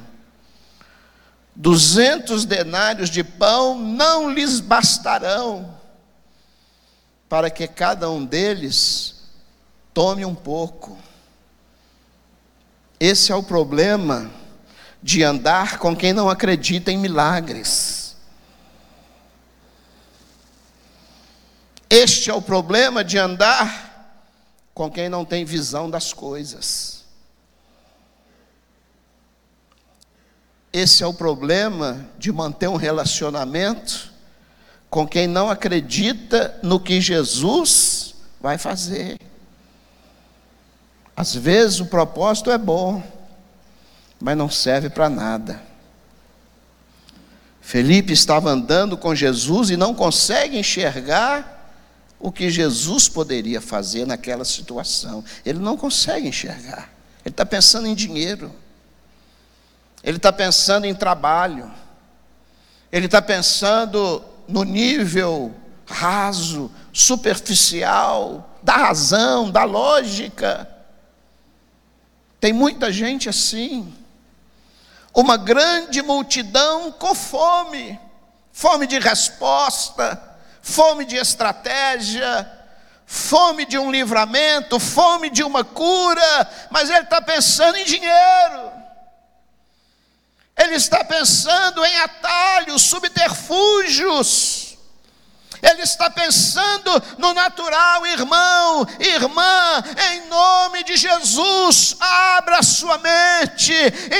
Duzentos 1.54 2.44
denários 2.44 3.10
de 3.10 3.22
pão 3.22 3.78
não 3.78 4.30
lhes 4.30 4.58
bastarão 4.58 5.71
para 7.32 7.48
que 7.48 7.66
cada 7.66 8.10
um 8.10 8.22
deles 8.22 9.14
tome 9.94 10.22
um 10.22 10.34
pouco. 10.34 10.98
Esse 13.00 13.32
é 13.32 13.34
o 13.34 13.42
problema 13.42 14.30
de 15.02 15.24
andar 15.24 15.78
com 15.78 15.96
quem 15.96 16.12
não 16.12 16.28
acredita 16.28 16.92
em 16.92 16.98
milagres. 16.98 18.14
Este 21.88 22.28
é 22.28 22.34
o 22.34 22.42
problema 22.42 23.02
de 23.02 23.16
andar 23.16 24.20
com 24.74 24.90
quem 24.90 25.08
não 25.08 25.24
tem 25.24 25.42
visão 25.42 25.88
das 25.88 26.12
coisas. 26.12 27.02
Esse 30.70 31.02
é 31.02 31.06
o 31.06 31.14
problema 31.14 32.06
de 32.18 32.30
manter 32.30 32.68
um 32.68 32.76
relacionamento 32.76 34.11
com 34.93 35.09
quem 35.09 35.26
não 35.26 35.49
acredita 35.49 36.55
no 36.62 36.78
que 36.78 37.01
Jesus 37.01 38.14
vai 38.38 38.59
fazer. 38.59 39.18
Às 41.16 41.34
vezes 41.34 41.80
o 41.80 41.86
propósito 41.86 42.51
é 42.51 42.59
bom, 42.59 43.03
mas 44.20 44.36
não 44.36 44.51
serve 44.51 44.90
para 44.90 45.09
nada. 45.09 45.62
Felipe 47.62 48.12
estava 48.12 48.51
andando 48.51 48.99
com 48.99 49.14
Jesus 49.14 49.70
e 49.70 49.78
não 49.78 49.95
consegue 49.95 50.59
enxergar 50.59 51.72
o 52.20 52.30
que 52.30 52.51
Jesus 52.51 53.09
poderia 53.09 53.62
fazer 53.62 54.07
naquela 54.07 54.45
situação. 54.45 55.24
Ele 55.43 55.59
não 55.59 55.74
consegue 55.74 56.28
enxergar. 56.28 56.93
Ele 57.24 57.32
está 57.32 57.47
pensando 57.47 57.88
em 57.88 57.95
dinheiro. 57.95 58.53
Ele 60.05 60.18
está 60.18 60.30
pensando 60.30 60.84
em 60.84 60.95
trabalho. 60.95 61.72
Ele 62.93 63.07
está 63.07 63.22
pensando 63.22 64.22
no 64.49 64.64
nível 64.64 65.55
raso, 65.86 66.70
superficial, 66.93 68.59
da 68.62 68.76
razão, 68.76 69.51
da 69.51 69.64
lógica. 69.64 70.68
Tem 72.40 72.53
muita 72.53 72.93
gente 72.93 73.28
assim. 73.28 73.95
Uma 75.14 75.36
grande 75.36 76.03
multidão 76.03 76.90
com 76.93 77.14
fome, 77.14 78.01
fome 78.53 78.86
de 78.86 78.99
resposta, 78.99 80.20
fome 80.62 81.05
de 81.05 81.16
estratégia, 81.16 82.51
fome 83.05 83.66
de 83.66 83.76
um 83.76 83.90
livramento, 83.90 84.80
fome 84.80 85.28
de 85.28 85.43
uma 85.43 85.62
cura, 85.62 86.51
mas 86.70 86.88
ele 86.88 87.01
está 87.01 87.20
pensando 87.20 87.76
em 87.76 87.84
dinheiro. 87.84 88.81
Ele 90.57 90.74
está 90.76 91.05
pensando 91.05 91.84
em 91.84 91.98
atalhos, 91.98 92.82
subterfúgios. 92.82 94.72
Ele 95.62 95.82
está 95.82 96.11
pensando 96.11 96.90
no 97.18 97.32
natural, 97.32 98.05
irmão, 98.05 98.84
irmã, 98.98 99.84
em 100.11 100.26
nome 100.26 100.82
de 100.82 100.96
Jesus, 100.96 101.94
abra 102.00 102.64
sua 102.64 102.98
mente, 102.98 103.72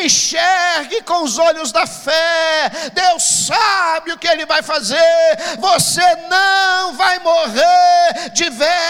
enxergue 0.05 1.03
com 1.03 1.25
os 1.25 1.39
olhos 1.39 1.73
da 1.73 1.85
fé. 1.85 2.71
Deus 2.95 3.25
sabe 3.25 4.13
o 4.13 4.19
que 4.19 4.29
Ele 4.29 4.47
vai 4.47 4.63
fazer. 4.63 4.97
Você 5.59 6.17
não 6.31 6.95
vai 6.95 7.19
morrer 7.19 8.31
de 8.33 8.49
véspera. 8.49 8.82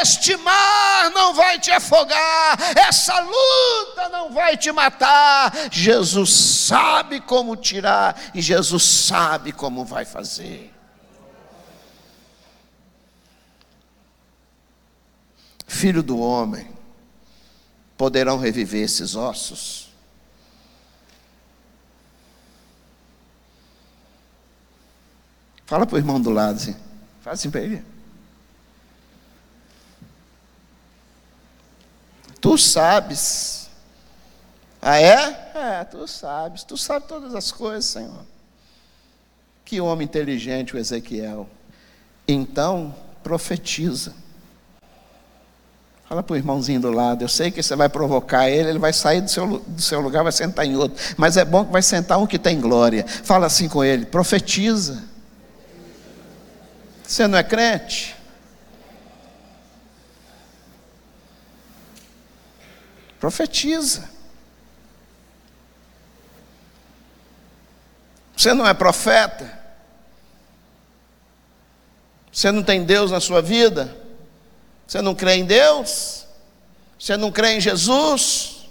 Este 0.00 0.36
mar 0.36 1.10
não 1.10 1.34
vai 1.34 1.58
te 1.58 1.70
afogar. 1.70 2.58
Essa 2.76 3.18
luta 3.20 4.08
não 4.10 4.32
vai 4.32 4.56
te 4.56 4.70
matar. 4.72 5.52
Jesus 5.70 6.32
sabe 6.32 7.20
como 7.20 7.56
tirar 7.56 8.20
e 8.34 8.40
Jesus 8.40 8.82
sabe 8.82 9.52
como 9.52 9.84
vai 9.84 10.04
fazer. 10.04 10.72
filho 15.72 16.02
do 16.02 16.18
homem, 16.18 16.70
poderão 17.96 18.38
reviver 18.38 18.84
esses 18.84 19.16
ossos? 19.16 19.90
Fala 25.66 25.86
para 25.86 25.96
o 25.96 25.98
irmão 25.98 26.20
do 26.20 26.30
lado 26.30 26.56
assim, 26.56 26.76
faz 27.22 27.40
assim 27.40 27.50
para 27.50 27.62
ele. 27.62 27.91
Tu 32.42 32.58
sabes. 32.58 33.70
Ah, 34.82 35.00
é? 35.00 35.52
É, 35.54 35.84
tu 35.84 36.06
sabes. 36.08 36.64
Tu 36.64 36.76
sabes 36.76 37.06
todas 37.06 37.36
as 37.36 37.52
coisas, 37.52 37.84
Senhor. 37.84 38.26
Que 39.64 39.80
homem 39.80 40.04
inteligente 40.04 40.74
o 40.74 40.78
Ezequiel. 40.78 41.48
Então, 42.26 42.92
profetiza. 43.22 44.12
Fala 46.08 46.20
para 46.20 46.34
o 46.34 46.36
irmãozinho 46.36 46.80
do 46.80 46.90
lado, 46.90 47.22
eu 47.22 47.28
sei 47.28 47.50
que 47.50 47.62
você 47.62 47.74
vai 47.76 47.88
provocar 47.88 48.50
ele, 48.50 48.68
ele 48.68 48.78
vai 48.78 48.92
sair 48.92 49.20
do 49.20 49.30
seu, 49.30 49.60
do 49.60 49.80
seu 49.80 50.00
lugar, 50.00 50.24
vai 50.24 50.32
sentar 50.32 50.66
em 50.66 50.76
outro. 50.76 51.02
Mas 51.16 51.36
é 51.36 51.44
bom 51.44 51.64
que 51.64 51.72
vai 51.72 51.80
sentar 51.80 52.18
um 52.18 52.26
que 52.26 52.38
tem 52.38 52.60
glória. 52.60 53.06
Fala 53.06 53.46
assim 53.46 53.68
com 53.68 53.82
ele, 53.84 54.04
profetiza. 54.04 55.04
Você 57.04 57.26
não 57.28 57.38
é 57.38 57.42
crente? 57.44 58.16
Profetiza. 63.22 64.10
Você 68.36 68.52
não 68.52 68.66
é 68.66 68.74
profeta? 68.74 69.62
Você 72.32 72.50
não 72.50 72.64
tem 72.64 72.82
Deus 72.82 73.12
na 73.12 73.20
sua 73.20 73.40
vida? 73.40 73.96
Você 74.88 75.00
não 75.00 75.14
crê 75.14 75.34
em 75.34 75.44
Deus? 75.44 76.26
Você 76.98 77.16
não 77.16 77.30
crê 77.30 77.52
em 77.52 77.60
Jesus? 77.60 78.68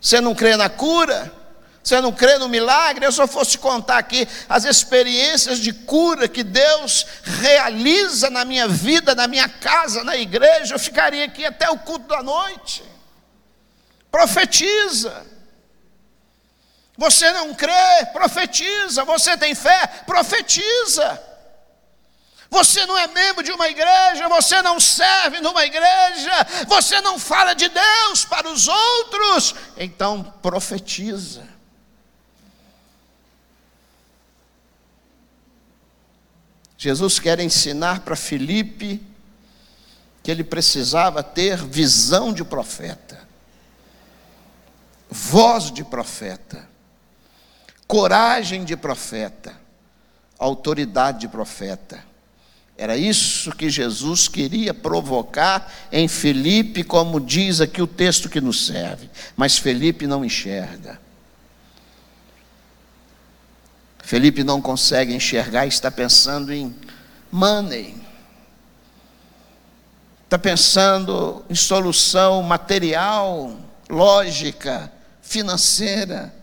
Você 0.00 0.22
não 0.22 0.34
crê 0.34 0.56
na 0.56 0.70
cura? 0.70 1.30
Você 1.84 2.00
não 2.00 2.12
crê 2.12 2.38
no 2.38 2.48
milagre? 2.48 3.04
Eu 3.04 3.12
só 3.12 3.28
fosse 3.28 3.58
contar 3.58 3.98
aqui 3.98 4.26
as 4.48 4.64
experiências 4.64 5.58
de 5.58 5.74
cura 5.74 6.26
que 6.26 6.42
Deus 6.42 7.04
realiza 7.24 8.30
na 8.30 8.42
minha 8.42 8.66
vida, 8.66 9.14
na 9.14 9.28
minha 9.28 9.50
casa, 9.50 10.02
na 10.02 10.16
igreja, 10.16 10.76
eu 10.76 10.78
ficaria 10.78 11.26
aqui 11.26 11.44
até 11.44 11.68
o 11.68 11.76
culto 11.76 12.08
da 12.08 12.22
noite. 12.22 12.95
Profetiza. 14.16 15.26
Você 16.96 17.30
não 17.32 17.54
crê? 17.54 18.06
Profetiza. 18.14 19.04
Você 19.04 19.36
tem 19.36 19.54
fé? 19.54 19.86
Profetiza. 20.06 21.22
Você 22.48 22.86
não 22.86 22.96
é 22.96 23.06
membro 23.08 23.44
de 23.44 23.52
uma 23.52 23.68
igreja, 23.68 24.26
você 24.30 24.62
não 24.62 24.80
serve 24.80 25.40
numa 25.40 25.66
igreja, 25.66 26.32
você 26.66 27.00
não 27.02 27.18
fala 27.18 27.52
de 27.52 27.68
Deus 27.68 28.24
para 28.24 28.48
os 28.48 28.68
outros, 28.68 29.54
então 29.76 30.22
profetiza. 30.40 31.42
Jesus 36.78 37.18
quer 37.18 37.40
ensinar 37.40 38.00
para 38.00 38.14
Filipe 38.14 39.04
que 40.22 40.30
ele 40.30 40.44
precisava 40.44 41.20
ter 41.22 41.56
visão 41.64 42.32
de 42.32 42.44
profeta, 42.44 43.25
voz 45.10 45.70
de 45.70 45.84
profeta, 45.84 46.68
coragem 47.86 48.64
de 48.64 48.76
profeta, 48.76 49.54
autoridade 50.38 51.20
de 51.20 51.28
profeta. 51.28 52.04
Era 52.78 52.96
isso 52.96 53.52
que 53.52 53.70
Jesus 53.70 54.28
queria 54.28 54.74
provocar 54.74 55.72
em 55.90 56.06
Felipe, 56.06 56.84
como 56.84 57.18
diz 57.18 57.60
aqui 57.60 57.80
o 57.80 57.86
texto 57.86 58.28
que 58.28 58.40
nos 58.40 58.66
serve. 58.66 59.08
Mas 59.34 59.56
Felipe 59.56 60.06
não 60.06 60.24
enxerga. 60.24 61.00
Felipe 63.98 64.44
não 64.44 64.60
consegue 64.60 65.14
enxergar, 65.14 65.66
está 65.66 65.90
pensando 65.90 66.52
em 66.52 66.74
money. 67.32 67.96
Está 70.24 70.38
pensando 70.38 71.44
em 71.48 71.54
solução 71.54 72.42
material, 72.42 73.56
lógica, 73.88 74.92
financeira. 75.26 76.34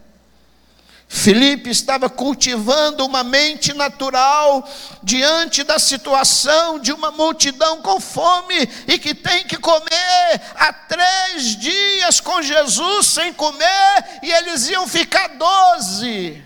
Felipe 1.08 1.70
estava 1.70 2.10
cultivando 2.10 3.06
uma 3.06 3.24
mente 3.24 3.72
natural 3.72 4.68
diante 5.04 5.64
da 5.64 5.78
situação 5.78 6.80
de 6.80 6.92
uma 6.92 7.12
multidão 7.12 7.84
com 7.84 8.00
fome 8.00 8.56
e 8.88 8.98
que 8.98 9.14
tem 9.14 9.44
que 9.44 9.58
comer 9.58 10.42
há 10.56 10.74
três 10.74 11.56
dias 11.56 12.20
com 12.20 12.42
Jesus 12.42 13.06
sem 13.08 13.32
comer 13.32 14.20
e 14.24 14.32
eles 14.32 14.68
iam 14.70 14.88
ficar 14.88 15.28
doze. 15.38 16.44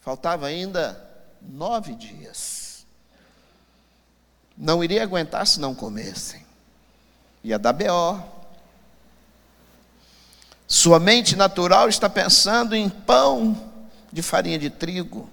Faltava 0.00 0.46
ainda 0.46 1.02
nove 1.40 1.94
dias. 1.94 2.86
Não 4.56 4.84
iria 4.84 5.02
aguentar 5.02 5.46
se 5.48 5.58
não 5.58 5.74
comessem. 5.74 6.46
Ia 7.42 7.58
dar 7.58 7.72
B.O. 7.72 8.41
Sua 10.72 10.98
mente 10.98 11.36
natural 11.36 11.86
está 11.90 12.08
pensando 12.08 12.74
em 12.74 12.88
pão 12.88 13.70
de 14.10 14.22
farinha 14.22 14.58
de 14.58 14.70
trigo. 14.70 15.28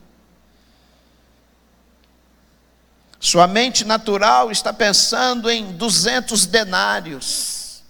Sua 3.22 3.48
mente 3.48 3.86
natural 3.86 4.52
está 4.52 4.74
pensando 4.74 5.50
em 5.50 5.72
200 5.72 6.46
denários, 6.46 7.82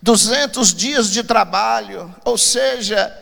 200 0.00 0.72
dias 0.72 1.10
de 1.10 1.22
trabalho, 1.22 2.14
ou 2.24 2.38
seja, 2.38 3.14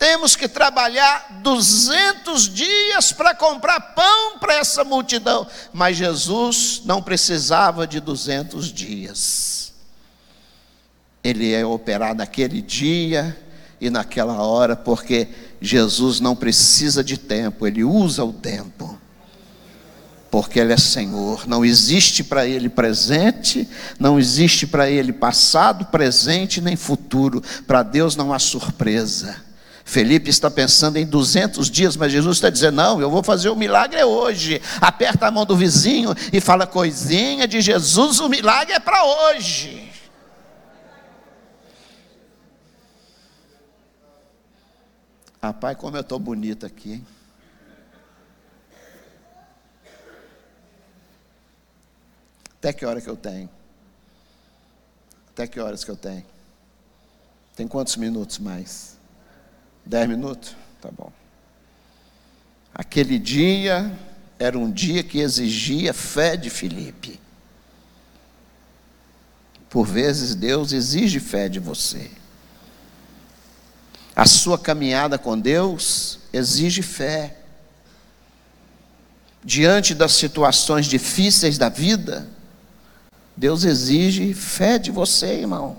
temos 0.00 0.34
que 0.34 0.48
trabalhar 0.48 1.42
200 1.42 2.48
dias 2.52 3.12
para 3.12 3.36
comprar 3.36 3.94
pão 3.94 4.40
para 4.40 4.54
essa 4.54 4.82
multidão, 4.82 5.46
mas 5.72 5.96
Jesus 5.96 6.82
não 6.84 7.00
precisava 7.00 7.86
de 7.86 8.00
200 8.00 8.72
dias 8.72 9.61
ele 11.22 11.52
é 11.52 11.64
operado 11.64 12.16
naquele 12.16 12.60
dia 12.60 13.36
e 13.80 13.90
naquela 13.90 14.42
hora, 14.42 14.74
porque 14.74 15.28
Jesus 15.60 16.20
não 16.20 16.34
precisa 16.34 17.02
de 17.02 17.16
tempo, 17.16 17.66
ele 17.66 17.84
usa 17.84 18.24
o 18.24 18.32
tempo. 18.32 18.98
Porque 20.30 20.58
Ele 20.58 20.72
é 20.72 20.78
Senhor, 20.78 21.46
não 21.46 21.62
existe 21.62 22.24
para 22.24 22.46
Ele 22.46 22.70
presente, 22.70 23.68
não 24.00 24.18
existe 24.18 24.66
para 24.66 24.88
Ele 24.88 25.12
passado, 25.12 25.84
presente 25.84 26.58
nem 26.58 26.74
futuro. 26.74 27.42
Para 27.66 27.82
Deus 27.82 28.16
não 28.16 28.32
há 28.32 28.38
surpresa. 28.38 29.36
Felipe 29.84 30.30
está 30.30 30.50
pensando 30.50 30.96
em 30.96 31.04
200 31.04 31.68
dias, 31.68 31.98
mas 31.98 32.10
Jesus 32.10 32.38
está 32.38 32.48
dizendo: 32.48 32.76
Não, 32.76 32.98
eu 32.98 33.10
vou 33.10 33.22
fazer 33.22 33.50
o 33.50 33.56
milagre 33.56 34.02
hoje. 34.02 34.62
Aperta 34.80 35.26
a 35.26 35.30
mão 35.30 35.44
do 35.44 35.54
vizinho 35.54 36.14
e 36.32 36.40
fala: 36.40 36.66
Coisinha 36.66 37.46
de 37.46 37.60
Jesus, 37.60 38.18
o 38.18 38.26
milagre 38.30 38.72
é 38.72 38.80
para 38.80 39.04
hoje. 39.04 39.91
Rapaz, 45.42 45.76
como 45.76 45.96
eu 45.96 46.02
estou 46.02 46.20
bonito 46.20 46.64
aqui, 46.64 46.92
hein? 46.92 47.06
Até 52.58 52.72
que 52.72 52.86
hora 52.86 53.00
que 53.00 53.10
eu 53.10 53.16
tenho? 53.16 53.50
Até 55.30 55.48
que 55.48 55.58
horas 55.58 55.82
que 55.82 55.90
eu 55.90 55.96
tenho? 55.96 56.24
Tem 57.56 57.66
quantos 57.66 57.96
minutos 57.96 58.38
mais? 58.38 58.96
Dez 59.84 60.08
minutos? 60.08 60.54
Tá 60.80 60.92
bom. 60.92 61.10
Aquele 62.72 63.18
dia 63.18 63.98
era 64.38 64.56
um 64.56 64.70
dia 64.70 65.02
que 65.02 65.18
exigia 65.18 65.92
fé 65.92 66.36
de 66.36 66.50
Felipe. 66.50 67.18
Por 69.68 69.88
vezes 69.88 70.36
Deus 70.36 70.70
exige 70.72 71.18
fé 71.18 71.48
de 71.48 71.58
você. 71.58 72.21
A 74.14 74.26
sua 74.26 74.58
caminhada 74.58 75.18
com 75.18 75.38
Deus 75.38 76.18
exige 76.32 76.82
fé. 76.82 77.36
Diante 79.44 79.94
das 79.94 80.12
situações 80.12 80.86
difíceis 80.86 81.58
da 81.58 81.68
vida, 81.68 82.28
Deus 83.36 83.64
exige 83.64 84.34
fé 84.34 84.78
de 84.78 84.90
você, 84.90 85.40
irmão. 85.40 85.78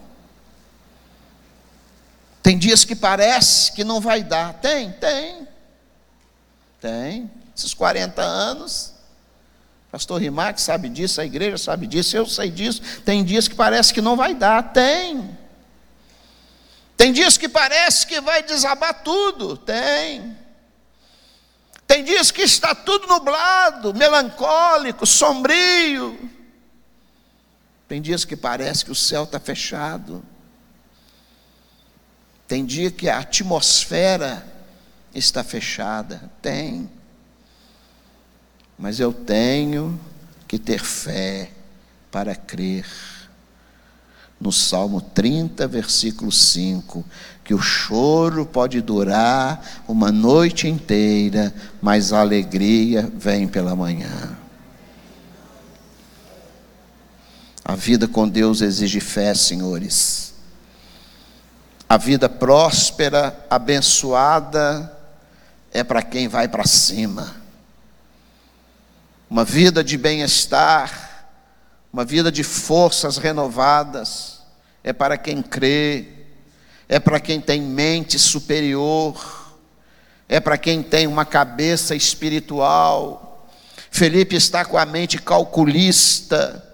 Tem 2.41 2.57
dias 2.57 2.84
que 2.84 2.95
parece 2.95 3.71
que 3.71 3.84
não 3.84 4.01
vai 4.01 4.21
dar. 4.23 4.55
Tem, 4.55 4.91
tem. 4.91 5.47
Tem. 6.81 7.31
Esses 7.55 7.73
40 7.73 8.21
anos. 8.21 8.93
Pastor 9.89 10.19
Rimac 10.19 10.59
sabe 10.59 10.89
disso, 10.89 11.21
a 11.21 11.25
igreja 11.25 11.57
sabe 11.57 11.86
disso, 11.86 12.17
eu 12.17 12.25
sei 12.25 12.49
disso. 12.49 12.81
Tem 13.05 13.23
dias 13.23 13.47
que 13.47 13.55
parece 13.55 13.93
que 13.93 14.01
não 14.01 14.17
vai 14.17 14.34
dar. 14.34 14.73
Tem. 14.73 15.38
Tem 16.95 17.11
dias 17.11 17.37
que 17.37 17.49
parece 17.49 18.05
que 18.07 18.21
vai 18.21 18.43
desabar 18.43 19.03
tudo. 19.03 19.57
Tem. 19.57 20.37
Tem 21.85 22.03
dias 22.03 22.31
que 22.31 22.41
está 22.41 22.73
tudo 22.73 23.07
nublado, 23.07 23.93
melancólico, 23.93 25.05
sombrio. 25.05 26.29
Tem 27.87 28.01
dias 28.01 28.25
que 28.25 28.35
parece 28.35 28.85
que 28.85 28.91
o 28.91 28.95
céu 28.95 29.25
está 29.25 29.39
fechado. 29.39 30.23
Tem 32.47 32.65
dia 32.65 32.89
que 32.89 33.09
a 33.09 33.19
atmosfera 33.19 34.45
está 35.13 35.43
fechada. 35.43 36.31
Tem. 36.41 36.89
Mas 38.77 38.99
eu 38.99 39.13
tenho 39.13 39.99
que 40.47 40.57
ter 40.57 40.83
fé 40.83 41.51
para 42.11 42.35
crer. 42.35 42.85
No 44.43 44.51
Salmo 44.51 44.99
30, 44.99 45.65
versículo 45.69 46.29
5, 46.29 47.05
que 47.45 47.53
o 47.53 47.61
choro 47.61 48.45
pode 48.45 48.81
durar 48.81 49.83
uma 49.87 50.11
noite 50.11 50.67
inteira, 50.67 51.55
mas 51.81 52.11
a 52.11 52.19
alegria 52.19 53.09
vem 53.15 53.47
pela 53.47 53.73
manhã. 53.73 54.37
A 57.63 57.73
vida 57.73 58.05
com 58.05 58.27
Deus 58.27 58.59
exige 58.59 58.99
fé, 58.99 59.33
senhores. 59.33 60.33
A 61.87 61.95
vida 61.95 62.27
próspera, 62.27 63.45
abençoada, 63.49 64.91
é 65.71 65.85
para 65.85 66.01
quem 66.01 66.27
vai 66.27 66.49
para 66.49 66.65
cima. 66.65 67.33
Uma 69.29 69.45
vida 69.45 69.81
de 69.81 69.97
bem-estar, 69.97 71.27
uma 71.93 72.03
vida 72.03 72.29
de 72.29 72.43
forças 72.43 73.17
renovadas, 73.17 74.32
é 74.84 74.91
para 74.91 75.17
quem 75.17 75.41
crê, 75.41 76.05
é 76.89 76.99
para 76.99 77.19
quem 77.19 77.39
tem 77.39 77.61
mente 77.61 78.19
superior, 78.19 79.53
é 80.27 80.39
para 80.39 80.57
quem 80.57 80.84
tem 80.84 81.07
uma 81.07 81.25
cabeça 81.25 81.95
espiritual. 81.95 83.47
Felipe 83.89 84.36
está 84.36 84.65
com 84.65 84.77
a 84.77 84.86
mente 84.86 85.17
calculista, 85.17 86.72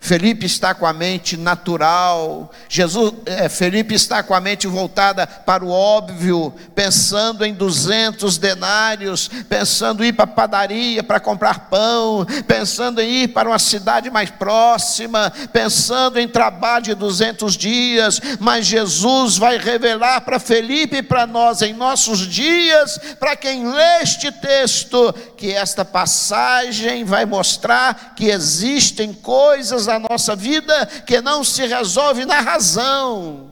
Felipe 0.00 0.46
está 0.46 0.74
com 0.74 0.86
a 0.86 0.92
mente 0.92 1.36
natural, 1.36 2.50
Jesus, 2.68 3.14
é, 3.26 3.48
Felipe 3.48 3.94
está 3.94 4.22
com 4.22 4.34
a 4.34 4.40
mente 4.40 4.66
voltada 4.66 5.26
para 5.26 5.64
o 5.64 5.70
óbvio, 5.70 6.54
pensando 6.74 7.44
em 7.44 7.52
200 7.52 8.38
denários, 8.38 9.28
pensando 9.48 10.04
em 10.04 10.08
ir 10.08 10.12
para 10.12 10.24
a 10.24 10.28
padaria 10.28 11.02
para 11.02 11.18
comprar 11.18 11.68
pão, 11.68 12.24
pensando 12.46 13.00
em 13.00 13.24
ir 13.24 13.28
para 13.28 13.48
uma 13.48 13.58
cidade 13.58 14.10
mais 14.10 14.30
próxima, 14.30 15.32
pensando 15.52 16.18
em 16.18 16.28
trabalho 16.28 16.84
de 16.84 16.94
200 16.94 17.56
dias, 17.56 18.20
mas 18.38 18.66
Jesus 18.66 19.36
vai 19.36 19.58
revelar 19.58 20.20
para 20.20 20.38
Felipe 20.38 20.98
e 20.98 21.02
para 21.02 21.26
nós 21.26 21.60
em 21.60 21.72
nossos 21.72 22.20
dias, 22.20 22.98
para 23.18 23.34
quem 23.34 23.70
lê 23.70 24.02
este 24.02 24.30
texto, 24.30 25.12
que 25.36 25.52
esta 25.52 25.84
passagem 25.84 27.04
vai 27.04 27.24
mostrar 27.24 28.14
que 28.14 28.26
existem 28.26 29.12
coisas 29.12 29.87
da 29.88 29.98
nossa 29.98 30.36
vida 30.36 30.84
que 31.06 31.22
não 31.22 31.42
se 31.42 31.66
resolve 31.66 32.26
na 32.26 32.40
razão, 32.40 33.50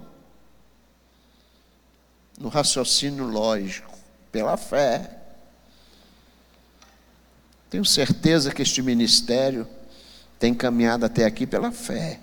no 2.38 2.50
raciocínio 2.50 3.24
lógico, 3.24 3.98
pela 4.30 4.58
fé. 4.58 5.10
Tenho 7.70 7.86
certeza 7.86 8.52
que 8.52 8.60
este 8.60 8.82
ministério 8.82 9.66
tem 10.38 10.52
caminhado 10.52 11.06
até 11.06 11.24
aqui 11.24 11.46
pela 11.46 11.72
fé. 11.72 12.20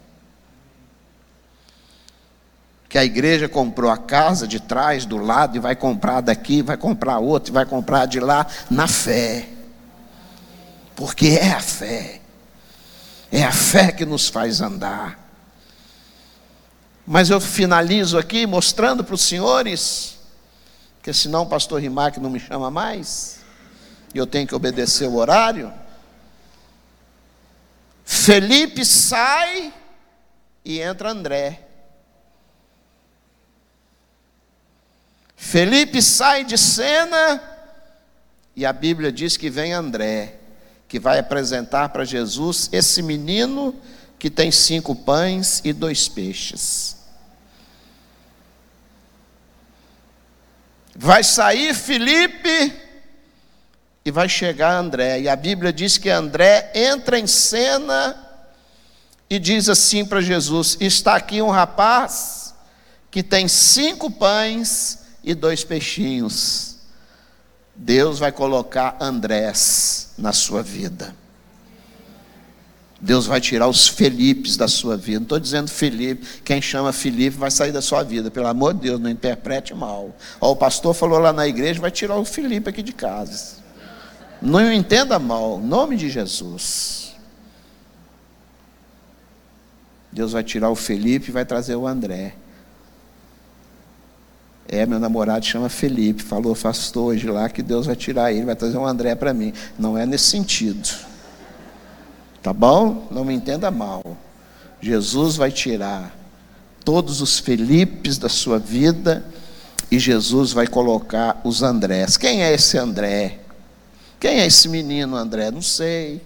Que 2.88 3.00
a 3.00 3.04
igreja 3.04 3.50
comprou 3.50 3.90
a 3.90 3.98
casa 3.98 4.48
de 4.48 4.60
trás, 4.60 5.08
do 5.08 5.18
lado, 5.18 5.58
e 5.58 5.60
vai 5.60 5.76
comprar 5.76 6.22
daqui, 6.22 6.62
vai 6.62 6.78
comprar 6.78 7.18
outro, 7.18 7.52
e 7.52 7.56
vai 7.56 7.66
comprar 7.66 8.06
de 8.06 8.20
lá, 8.20 8.46
na 8.70 8.88
fé. 8.88 9.50
Porque 10.96 11.30
é 11.30 11.52
a 11.52 11.60
fé. 11.60 12.23
É 13.36 13.44
a 13.44 13.52
fé 13.52 13.92
que 13.92 14.06
nos 14.06 14.30
faz 14.30 14.62
andar. 14.62 15.20
Mas 17.04 17.32
eu 17.32 17.42
finalizo 17.42 18.16
aqui 18.16 18.46
mostrando 18.46 19.04
para 19.04 19.16
os 19.16 19.24
senhores, 19.24 20.20
que 21.02 21.12
senão 21.12 21.42
o 21.42 21.48
pastor 21.48 21.82
Rimac 21.82 22.20
não 22.20 22.30
me 22.30 22.40
chama 22.40 22.70
mais, 22.70 23.40
e 24.14 24.20
eu 24.20 24.28
tenho 24.28 24.48
que 24.48 24.54
obedecer 24.54 25.08
o 25.08 25.16
horário. 25.16 25.74
Felipe 28.06 28.86
sai 28.86 29.74
e 30.64 30.80
entra 30.80 31.10
André. 31.10 31.68
Felipe 35.36 36.04
sai 36.04 36.44
de 36.44 36.56
cena 36.56 37.42
e 38.56 38.64
a 38.64 38.72
Bíblia 38.72 39.12
diz 39.12 39.36
que 39.36 39.50
vem 39.50 39.74
André 39.74 40.43
que 40.94 41.00
vai 41.00 41.18
apresentar 41.18 41.90
para 41.90 42.06
Jesus 42.06 42.70
esse 42.72 43.02
menino 43.02 43.74
que 44.20 44.30
tem 44.30 44.52
cinco 44.52 44.94
pães 44.96 45.60
e 45.64 45.74
dois 45.74 46.08
peixes. 46.08 46.98
Vai 50.96 51.24
sair 51.24 51.74
Felipe 51.74 52.72
e 54.06 54.12
vai 54.12 54.30
chegar 54.30 54.78
André. 54.78 55.22
E 55.22 55.28
a 55.28 55.36
Bíblia 55.36 55.74
diz 55.74 55.98
que 55.98 56.12
André 56.12 56.72
entra 56.76 57.18
em 57.18 57.26
cena 57.26 58.16
e 59.28 59.40
diz 59.40 59.70
assim 59.70 60.06
para 60.06 60.22
Jesus: 60.22 60.78
Está 60.80 61.16
aqui 61.16 61.42
um 61.42 61.50
rapaz 61.50 62.54
que 63.10 63.24
tem 63.24 63.48
cinco 63.48 64.12
pães 64.12 65.00
e 65.24 65.34
dois 65.34 65.64
peixinhos. 65.64 66.73
Deus 67.76 68.20
vai 68.20 68.32
colocar 68.32 68.98
Andrés 69.00 70.14
na 70.18 70.32
sua 70.32 70.62
vida. 70.62 71.16
Deus 73.02 73.26
vai 73.26 73.42
tirar 73.42 73.68
os 73.68 73.86
Felipes 73.86 74.56
da 74.56 74.68
sua 74.68 74.96
vida. 74.96 75.20
Não 75.20 75.26
estou 75.26 75.40
dizendo 75.40 75.70
Felipe, 75.70 76.26
quem 76.46 76.62
chama 76.62 76.94
Felipe 76.94 77.36
vai 77.36 77.52
sair 77.52 77.72
da 77.74 77.82
sua 77.82 78.02
vida. 78.02 78.32
Pelo 78.32 78.48
amor 78.48 78.74
de 78.74 78.82
Deus, 78.82 79.00
não 79.00 79.10
interprete 79.10 79.74
mal. 79.74 80.16
Ó, 80.40 80.52
o 80.52 80.56
pastor 80.56 80.94
falou 80.94 81.20
lá 81.20 81.34
na 81.34 81.46
igreja, 81.46 81.82
vai 81.82 81.92
tirar 81.92 82.16
o 82.16 82.24
Felipe 82.24 82.70
aqui 82.70 82.82
de 82.82 82.94
casa. 82.94 83.62
Não 84.42 84.72
entenda 84.72 85.20
mal, 85.20 85.60
em 85.60 85.68
nome 85.68 85.98
de 85.98 86.10
Jesus. 86.10 87.14
Deus 90.10 90.32
vai 90.32 90.44
tirar 90.44 90.70
o 90.70 90.76
Felipe 90.76 91.30
e 91.30 91.34
vai 91.34 91.44
trazer 91.44 91.76
o 91.76 91.86
André. 91.86 92.36
É, 94.74 94.88
meu 94.88 95.00
namorado 95.00 95.46
chama 95.46 95.70
Felipe, 95.70 96.24
falou, 96.24 96.56
faço 96.56 97.00
hoje 97.00 97.28
lá 97.28 97.48
que 97.48 97.62
Deus 97.62 97.86
vai 97.86 97.96
tirar 97.96 98.34
ele, 98.34 98.44
vai 98.44 98.56
trazer 98.56 98.76
um 98.76 98.88
André 98.88 99.14
para 99.14 99.32
mim. 99.32 99.54
Não 99.78 99.96
é 99.96 100.04
nesse 100.04 100.26
sentido. 100.26 100.90
Tá 102.42 102.52
bom? 102.52 103.08
Não 103.12 103.24
me 103.24 103.36
entenda 103.36 103.70
mal. 103.70 104.02
Jesus 104.82 105.36
vai 105.36 105.52
tirar 105.52 106.12
todos 106.84 107.22
os 107.22 107.38
Felipes 107.38 108.18
da 108.18 108.28
sua 108.28 108.58
vida 108.58 109.24
e 109.92 110.00
Jesus 110.00 110.52
vai 110.52 110.66
colocar 110.66 111.40
os 111.44 111.62
Andrés. 111.62 112.18
Quem 112.18 112.44
é 112.44 112.52
esse 112.52 112.76
André? 112.76 113.42
Quem 114.20 114.40
é 114.40 114.48
esse 114.48 114.68
menino 114.68 115.16
André? 115.16 115.52
Não 115.52 115.62
sei. 115.62 116.20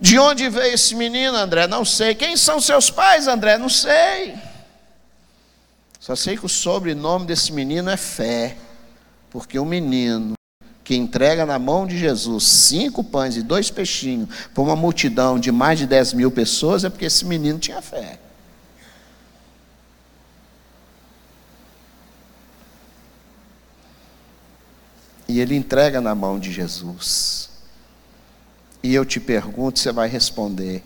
De 0.00 0.16
onde 0.16 0.48
veio 0.48 0.74
esse 0.74 0.94
menino 0.94 1.36
André? 1.36 1.66
Não 1.66 1.84
sei. 1.84 2.14
Quem 2.14 2.36
são 2.36 2.60
seus 2.60 2.88
pais 2.88 3.26
André? 3.26 3.58
Não 3.58 3.68
sei. 3.68 4.53
Só 6.04 6.14
sei 6.14 6.36
que 6.36 6.44
o 6.44 6.50
sobrenome 6.50 7.24
desse 7.24 7.50
menino 7.50 7.88
é 7.88 7.96
fé, 7.96 8.58
porque 9.30 9.58
o 9.58 9.64
menino 9.64 10.34
que 10.84 10.94
entrega 10.94 11.46
na 11.46 11.58
mão 11.58 11.86
de 11.86 11.96
Jesus 11.96 12.44
cinco 12.44 13.02
pães 13.02 13.38
e 13.38 13.42
dois 13.42 13.70
peixinhos 13.70 14.28
para 14.52 14.62
uma 14.62 14.76
multidão 14.76 15.38
de 15.38 15.50
mais 15.50 15.78
de 15.78 15.86
dez 15.86 16.12
mil 16.12 16.30
pessoas, 16.30 16.84
é 16.84 16.90
porque 16.90 17.06
esse 17.06 17.24
menino 17.24 17.58
tinha 17.58 17.80
fé. 17.80 18.20
E 25.26 25.40
ele 25.40 25.56
entrega 25.56 26.02
na 26.02 26.14
mão 26.14 26.38
de 26.38 26.52
Jesus. 26.52 27.48
E 28.82 28.94
eu 28.94 29.06
te 29.06 29.18
pergunto, 29.18 29.78
você 29.78 29.90
vai 29.90 30.06
responder. 30.06 30.84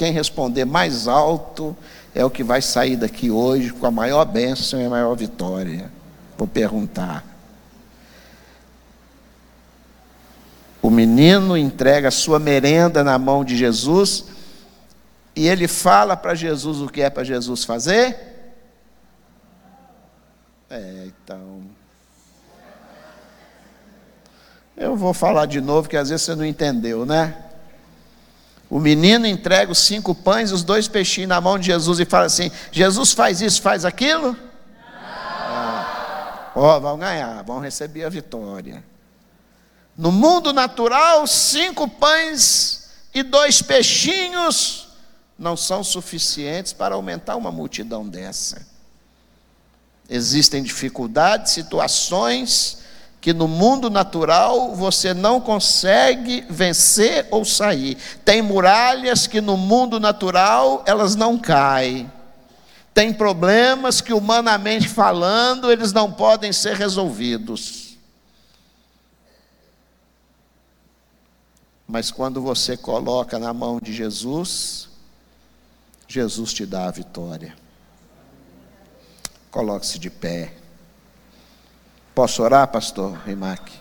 Quem 0.00 0.12
responder 0.12 0.64
mais 0.64 1.06
alto 1.06 1.76
é 2.14 2.24
o 2.24 2.30
que 2.30 2.42
vai 2.42 2.62
sair 2.62 2.96
daqui 2.96 3.30
hoje 3.30 3.70
com 3.70 3.84
a 3.84 3.90
maior 3.90 4.24
bênção 4.24 4.80
e 4.80 4.86
a 4.86 4.88
maior 4.88 5.14
vitória. 5.14 5.92
Vou 6.38 6.48
perguntar. 6.48 7.22
O 10.80 10.88
menino 10.88 11.54
entrega 11.54 12.08
a 12.08 12.10
sua 12.10 12.38
merenda 12.38 13.04
na 13.04 13.18
mão 13.18 13.44
de 13.44 13.54
Jesus 13.58 14.24
e 15.36 15.46
ele 15.46 15.68
fala 15.68 16.16
para 16.16 16.34
Jesus 16.34 16.80
o 16.80 16.88
que 16.88 17.02
é 17.02 17.10
para 17.10 17.22
Jesus 17.22 17.64
fazer? 17.64 18.16
É, 20.70 21.08
então. 21.08 21.60
Eu 24.78 24.96
vou 24.96 25.12
falar 25.12 25.44
de 25.44 25.60
novo, 25.60 25.90
que 25.90 25.96
às 25.98 26.08
vezes 26.08 26.24
você 26.24 26.34
não 26.34 26.46
entendeu, 26.46 27.04
né? 27.04 27.49
O 28.70 28.78
menino 28.78 29.26
entrega 29.26 29.72
os 29.72 29.78
cinco 29.78 30.14
pães 30.14 30.50
e 30.50 30.54
os 30.54 30.62
dois 30.62 30.86
peixinhos 30.86 31.28
na 31.28 31.40
mão 31.40 31.58
de 31.58 31.66
Jesus 31.66 31.98
e 31.98 32.04
fala 32.04 32.26
assim: 32.26 32.52
Jesus 32.70 33.12
faz 33.12 33.40
isso, 33.40 33.60
faz 33.60 33.84
aquilo? 33.84 34.36
Ah. 34.86 36.52
Ó, 36.54 36.76
oh, 36.76 36.80
vão 36.80 36.96
ganhar, 36.96 37.42
vão 37.42 37.58
receber 37.58 38.04
a 38.04 38.08
vitória. 38.08 38.84
No 39.96 40.12
mundo 40.12 40.52
natural, 40.52 41.26
cinco 41.26 41.88
pães 41.88 42.90
e 43.12 43.24
dois 43.24 43.60
peixinhos 43.60 44.88
não 45.36 45.56
são 45.56 45.82
suficientes 45.82 46.72
para 46.72 46.94
aumentar 46.94 47.34
uma 47.34 47.50
multidão 47.50 48.08
dessa. 48.08 48.64
Existem 50.08 50.62
dificuldades, 50.62 51.52
situações 51.52 52.78
que 53.20 53.34
no 53.34 53.46
mundo 53.46 53.90
natural 53.90 54.74
você 54.74 55.12
não 55.12 55.40
consegue 55.40 56.44
vencer 56.48 57.28
ou 57.30 57.44
sair. 57.44 57.96
Tem 58.24 58.40
muralhas 58.40 59.26
que 59.26 59.40
no 59.40 59.56
mundo 59.56 60.00
natural 60.00 60.82
elas 60.86 61.14
não 61.14 61.38
caem. 61.38 62.10
Tem 62.94 63.12
problemas 63.12 64.00
que 64.00 64.12
humanamente 64.12 64.88
falando 64.88 65.70
eles 65.70 65.92
não 65.92 66.10
podem 66.10 66.52
ser 66.52 66.76
resolvidos. 66.76 67.96
Mas 71.86 72.10
quando 72.10 72.40
você 72.40 72.76
coloca 72.76 73.38
na 73.38 73.52
mão 73.52 73.80
de 73.80 73.92
Jesus, 73.92 74.88
Jesus 76.08 76.52
te 76.54 76.64
dá 76.64 76.86
a 76.86 76.90
vitória. 76.90 77.54
Coloque-se 79.50 79.98
de 79.98 80.08
pé. 80.08 80.59
Posso 82.14 82.42
orar, 82.42 82.66
pastor 82.68 83.16
Rimac? 83.24 83.80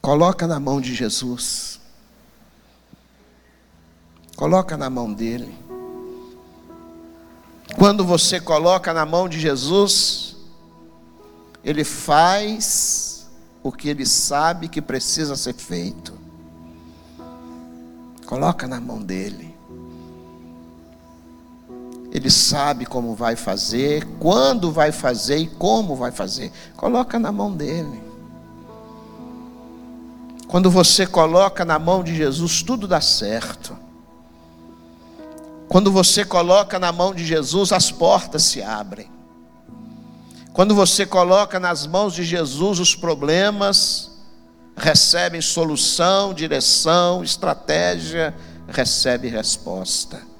Coloca 0.00 0.46
na 0.46 0.60
mão 0.60 0.80
de 0.80 0.94
Jesus. 0.94 1.80
Coloca 4.36 4.76
na 4.76 4.88
mão 4.88 5.12
dele. 5.12 5.52
Quando 7.76 8.04
você 8.04 8.40
coloca 8.40 8.92
na 8.94 9.04
mão 9.04 9.28
de 9.28 9.40
Jesus, 9.40 10.36
ele 11.64 11.82
faz 11.82 13.26
o 13.62 13.72
que 13.72 13.88
ele 13.88 14.06
sabe 14.06 14.68
que 14.68 14.80
precisa 14.80 15.34
ser 15.34 15.54
feito. 15.54 16.16
Coloca 18.26 18.68
na 18.68 18.80
mão 18.80 19.02
dele. 19.02 19.55
Ele 22.16 22.30
sabe 22.30 22.86
como 22.86 23.14
vai 23.14 23.36
fazer, 23.36 24.06
quando 24.18 24.72
vai 24.72 24.90
fazer 24.90 25.36
e 25.36 25.46
como 25.46 25.94
vai 25.94 26.10
fazer. 26.10 26.50
Coloca 26.74 27.18
na 27.18 27.30
mão 27.30 27.52
dele. 27.52 28.02
Quando 30.48 30.70
você 30.70 31.06
coloca 31.06 31.62
na 31.62 31.78
mão 31.78 32.02
de 32.02 32.16
Jesus, 32.16 32.62
tudo 32.62 32.88
dá 32.88 33.02
certo. 33.02 33.76
Quando 35.68 35.92
você 35.92 36.24
coloca 36.24 36.78
na 36.78 36.90
mão 36.90 37.12
de 37.12 37.22
Jesus, 37.22 37.70
as 37.70 37.90
portas 37.92 38.44
se 38.44 38.62
abrem. 38.62 39.10
Quando 40.54 40.74
você 40.74 41.04
coloca 41.04 41.60
nas 41.60 41.86
mãos 41.86 42.14
de 42.14 42.24
Jesus 42.24 42.80
os 42.80 42.96
problemas, 42.96 44.10
recebem 44.74 45.42
solução, 45.42 46.32
direção, 46.32 47.22
estratégia, 47.22 48.34
recebe 48.66 49.28
resposta. 49.28 50.34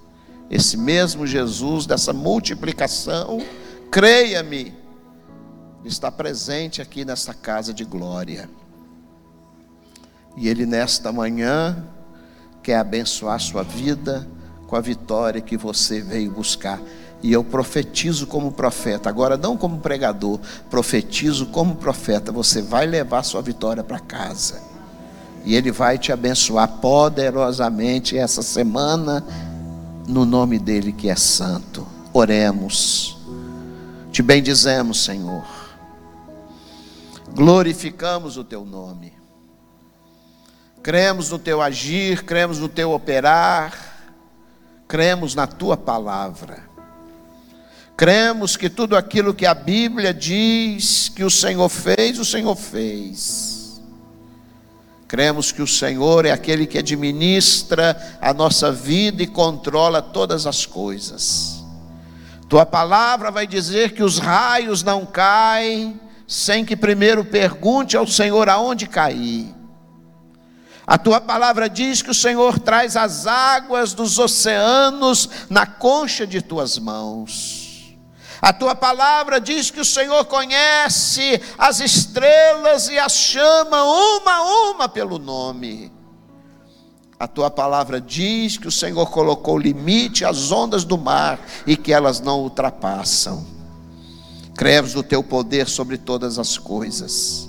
Esse 0.51 0.76
mesmo 0.76 1.26
Jesus 1.26 1.86
dessa 1.86 2.12
multiplicação, 2.12 3.42
creia-me, 3.90 4.72
está 5.84 6.11
presente 6.11 6.80
aqui 6.80 7.05
nessa 7.05 7.34
casa 7.34 7.72
de 7.72 7.84
glória. 7.84 8.49
E 10.36 10.49
ele 10.49 10.66
nesta 10.66 11.11
manhã 11.12 11.84
quer 12.62 12.76
abençoar 12.76 13.40
sua 13.40 13.62
vida 13.62 14.26
com 14.66 14.76
a 14.76 14.80
vitória 14.80 15.40
que 15.40 15.57
você 15.57 16.01
veio 16.01 16.30
buscar. 16.30 16.80
E 17.22 17.32
eu 17.32 17.42
profetizo 17.42 18.26
como 18.26 18.53
profeta, 18.53 19.09
agora 19.09 19.36
não 19.36 19.57
como 19.57 19.78
pregador, 19.78 20.38
profetizo 20.68 21.47
como 21.47 21.76
profeta. 21.76 22.30
Você 22.30 22.61
vai 22.61 22.86
levar 22.86 23.22
sua 23.22 23.40
vitória 23.40 23.82
para 23.82 23.99
casa. 23.99 24.62
E 25.44 25.55
Ele 25.55 25.70
vai 25.70 25.97
te 25.97 26.12
abençoar 26.12 26.68
poderosamente 26.80 28.18
essa 28.18 28.42
semana, 28.42 29.24
no 30.07 30.24
nome 30.24 30.59
dEle 30.59 30.92
que 30.92 31.09
é 31.09 31.16
santo. 31.16 31.86
Oremos. 32.12 33.18
Te 34.12 34.22
bendizemos, 34.22 35.04
Senhor. 35.04 35.44
Glorificamos 37.34 38.36
o 38.36 38.44
Teu 38.44 38.64
nome. 38.64 39.12
Cremos 40.82 41.30
no 41.30 41.38
Teu 41.38 41.61
agir, 41.61 42.24
cremos 42.24 42.59
no 42.59 42.68
Teu 42.68 42.92
operar, 42.92 43.74
cremos 44.86 45.34
na 45.34 45.46
Tua 45.46 45.76
palavra. 45.76 46.64
Cremos 47.96 48.57
que 48.57 48.70
tudo 48.70 48.96
aquilo 48.96 49.34
que 49.34 49.46
a 49.46 49.54
Bíblia 49.54 50.12
diz 50.12 51.09
que 51.09 51.24
o 51.24 51.30
Senhor 51.30 51.68
fez, 51.68 52.18
o 52.18 52.24
Senhor 52.24 52.54
fez. 52.54 53.55
Cremos 55.09 55.52
que 55.52 55.62
o 55.62 55.66
Senhor 55.66 56.26
é 56.26 56.32
aquele 56.32 56.66
que 56.66 56.78
administra 56.78 58.18
a 58.20 58.34
nossa 58.34 58.72
vida 58.72 59.22
e 59.22 59.26
controla 59.26 60.02
todas 60.02 60.46
as 60.46 60.66
coisas. 60.66 61.64
Tua 62.48 62.66
palavra 62.66 63.30
vai 63.30 63.46
dizer 63.46 63.92
que 63.92 64.02
os 64.02 64.18
raios 64.18 64.82
não 64.82 65.07
caem 65.07 66.00
sem 66.26 66.64
que 66.64 66.76
primeiro 66.76 67.24
pergunte 67.24 67.96
ao 67.96 68.07
Senhor 68.07 68.48
aonde 68.48 68.86
cair. 68.86 69.54
A 70.86 70.96
tua 70.96 71.20
palavra 71.20 71.68
diz 71.68 72.02
que 72.02 72.11
o 72.11 72.14
Senhor 72.14 72.59
traz 72.59 72.96
as 72.96 73.26
águas 73.26 73.92
dos 73.92 74.18
oceanos 74.18 75.28
na 75.50 75.66
concha 75.66 76.26
de 76.26 76.40
tuas 76.40 76.78
mãos. 76.78 77.66
A 78.41 78.53
tua 78.53 78.74
palavra 78.74 79.41
diz 79.41 79.70
que 79.70 79.80
o 79.80 79.84
Senhor 79.84 80.24
conhece 80.26 81.41
as 81.57 81.80
estrelas 81.80 82.89
e 82.89 82.99
as 82.99 83.12
chama 83.12 83.82
uma 83.82 84.32
a 84.32 84.70
uma 84.70 84.89
pelo 84.89 85.18
nome. 85.18 85.93
A 87.18 87.26
tua 87.26 87.51
palavra 87.51 87.99
diz 87.99 88.59
que 88.59 88.68
o 88.68 88.72
Senhor 88.72 89.11
colocou 89.11 89.59
limite 89.59 90.24
às 90.24 90.53
ondas 90.53 90.84
do 90.84 90.99
mar 90.99 91.41
e 91.66 91.76
que 91.76 91.93
elas 91.93 92.20
não 92.20 92.41
ultrapassam. 92.41 93.47
Cremos 94.55 94.93
no 94.93 95.03
teu 95.03 95.22
poder 95.22 95.66
sobre 95.66 95.97
todas 95.97 96.39
as 96.39 96.59
coisas. 96.59 97.49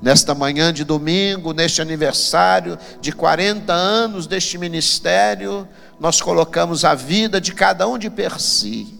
Nesta 0.00 0.34
manhã 0.34 0.72
de 0.72 0.84
domingo, 0.84 1.52
neste 1.52 1.82
aniversário 1.82 2.78
de 3.00 3.12
40 3.12 3.72
anos 3.72 4.26
deste 4.26 4.56
ministério, 4.56 5.68
nós 6.00 6.22
colocamos 6.22 6.84
a 6.84 6.94
vida 6.94 7.40
de 7.40 7.52
cada 7.52 7.86
um 7.86 7.98
de 7.98 8.08
per 8.08 8.40
si 8.40 8.97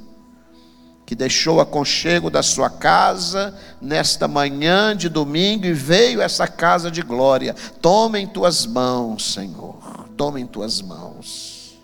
que 1.09 1.15
deixou 1.15 1.57
o 1.57 1.61
aconchego 1.63 2.29
da 2.29 2.43
sua 2.43 2.69
casa 2.69 3.55
nesta 3.81 4.29
manhã 4.29 4.95
de 4.95 5.09
domingo 5.09 5.65
e 5.65 5.73
veio 5.73 6.21
essa 6.21 6.47
casa 6.47 6.91
de 6.91 7.01
glória. 7.01 7.57
Toma 7.81 8.21
em 8.21 8.27
tuas 8.27 8.67
mãos, 8.67 9.33
Senhor, 9.33 10.07
toma 10.19 10.39
em 10.39 10.47
tuas 10.47 10.83
mãos. 10.83 11.79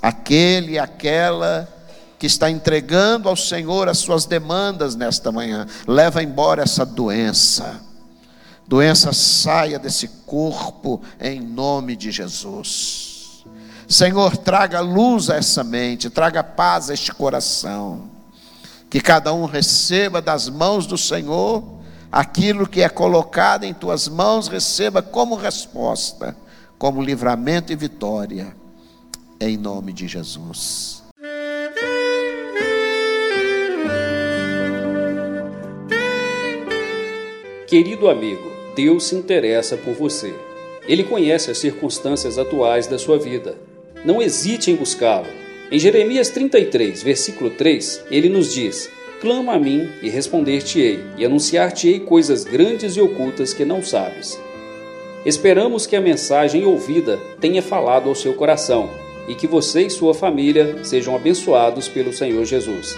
Aquele 0.00 0.74
e 0.74 0.78
aquela 0.78 1.68
que 2.16 2.28
está 2.28 2.48
entregando 2.48 3.28
ao 3.28 3.34
Senhor 3.34 3.88
as 3.88 3.98
suas 3.98 4.24
demandas 4.24 4.94
nesta 4.94 5.32
manhã, 5.32 5.66
leva 5.84 6.22
embora 6.22 6.62
essa 6.62 6.86
doença. 6.86 7.80
Doença 8.68 9.12
saia 9.12 9.80
desse 9.80 10.06
corpo 10.24 11.02
em 11.20 11.40
nome 11.40 11.96
de 11.96 12.12
Jesus. 12.12 13.44
Senhor, 13.88 14.36
traga 14.36 14.78
luz 14.78 15.28
a 15.28 15.34
essa 15.34 15.64
mente, 15.64 16.08
traga 16.08 16.44
paz 16.44 16.88
a 16.88 16.94
este 16.94 17.12
coração. 17.12 18.13
Que 18.94 19.00
cada 19.00 19.34
um 19.34 19.44
receba 19.44 20.22
das 20.22 20.48
mãos 20.48 20.86
do 20.86 20.96
Senhor 20.96 21.64
aquilo 22.12 22.64
que 22.64 22.80
é 22.80 22.88
colocado 22.88 23.64
em 23.64 23.74
tuas 23.74 24.06
mãos, 24.06 24.46
receba 24.46 25.02
como 25.02 25.34
resposta, 25.34 26.36
como 26.78 27.02
livramento 27.02 27.72
e 27.72 27.74
vitória. 27.74 28.54
Em 29.40 29.56
nome 29.56 29.92
de 29.92 30.06
Jesus. 30.06 31.02
Querido 37.66 38.08
amigo, 38.08 38.48
Deus 38.76 39.06
se 39.06 39.16
interessa 39.16 39.76
por 39.76 39.94
você. 39.94 40.32
Ele 40.86 41.02
conhece 41.02 41.50
as 41.50 41.58
circunstâncias 41.58 42.38
atuais 42.38 42.86
da 42.86 42.96
sua 42.96 43.18
vida. 43.18 43.58
Não 44.04 44.22
hesite 44.22 44.70
em 44.70 44.76
buscá-lo. 44.76 45.43
Em 45.70 45.78
Jeremias 45.78 46.28
33, 46.28 47.02
versículo 47.02 47.50
3, 47.50 48.04
ele 48.10 48.28
nos 48.28 48.52
diz: 48.52 48.90
Clama 49.20 49.54
a 49.54 49.58
mim 49.58 49.88
e 50.02 50.10
responder-te-ei, 50.10 51.00
e 51.16 51.24
anunciar-te-ei 51.24 52.00
coisas 52.00 52.44
grandes 52.44 52.96
e 52.96 53.00
ocultas 53.00 53.54
que 53.54 53.64
não 53.64 53.82
sabes. 53.82 54.38
Esperamos 55.24 55.86
que 55.86 55.96
a 55.96 56.00
mensagem 56.02 56.66
ouvida 56.66 57.18
tenha 57.40 57.62
falado 57.62 58.10
ao 58.10 58.14
seu 58.14 58.34
coração 58.34 58.90
e 59.26 59.34
que 59.34 59.46
você 59.46 59.86
e 59.86 59.90
sua 59.90 60.12
família 60.12 60.84
sejam 60.84 61.16
abençoados 61.16 61.88
pelo 61.88 62.12
Senhor 62.12 62.44
Jesus. 62.44 62.94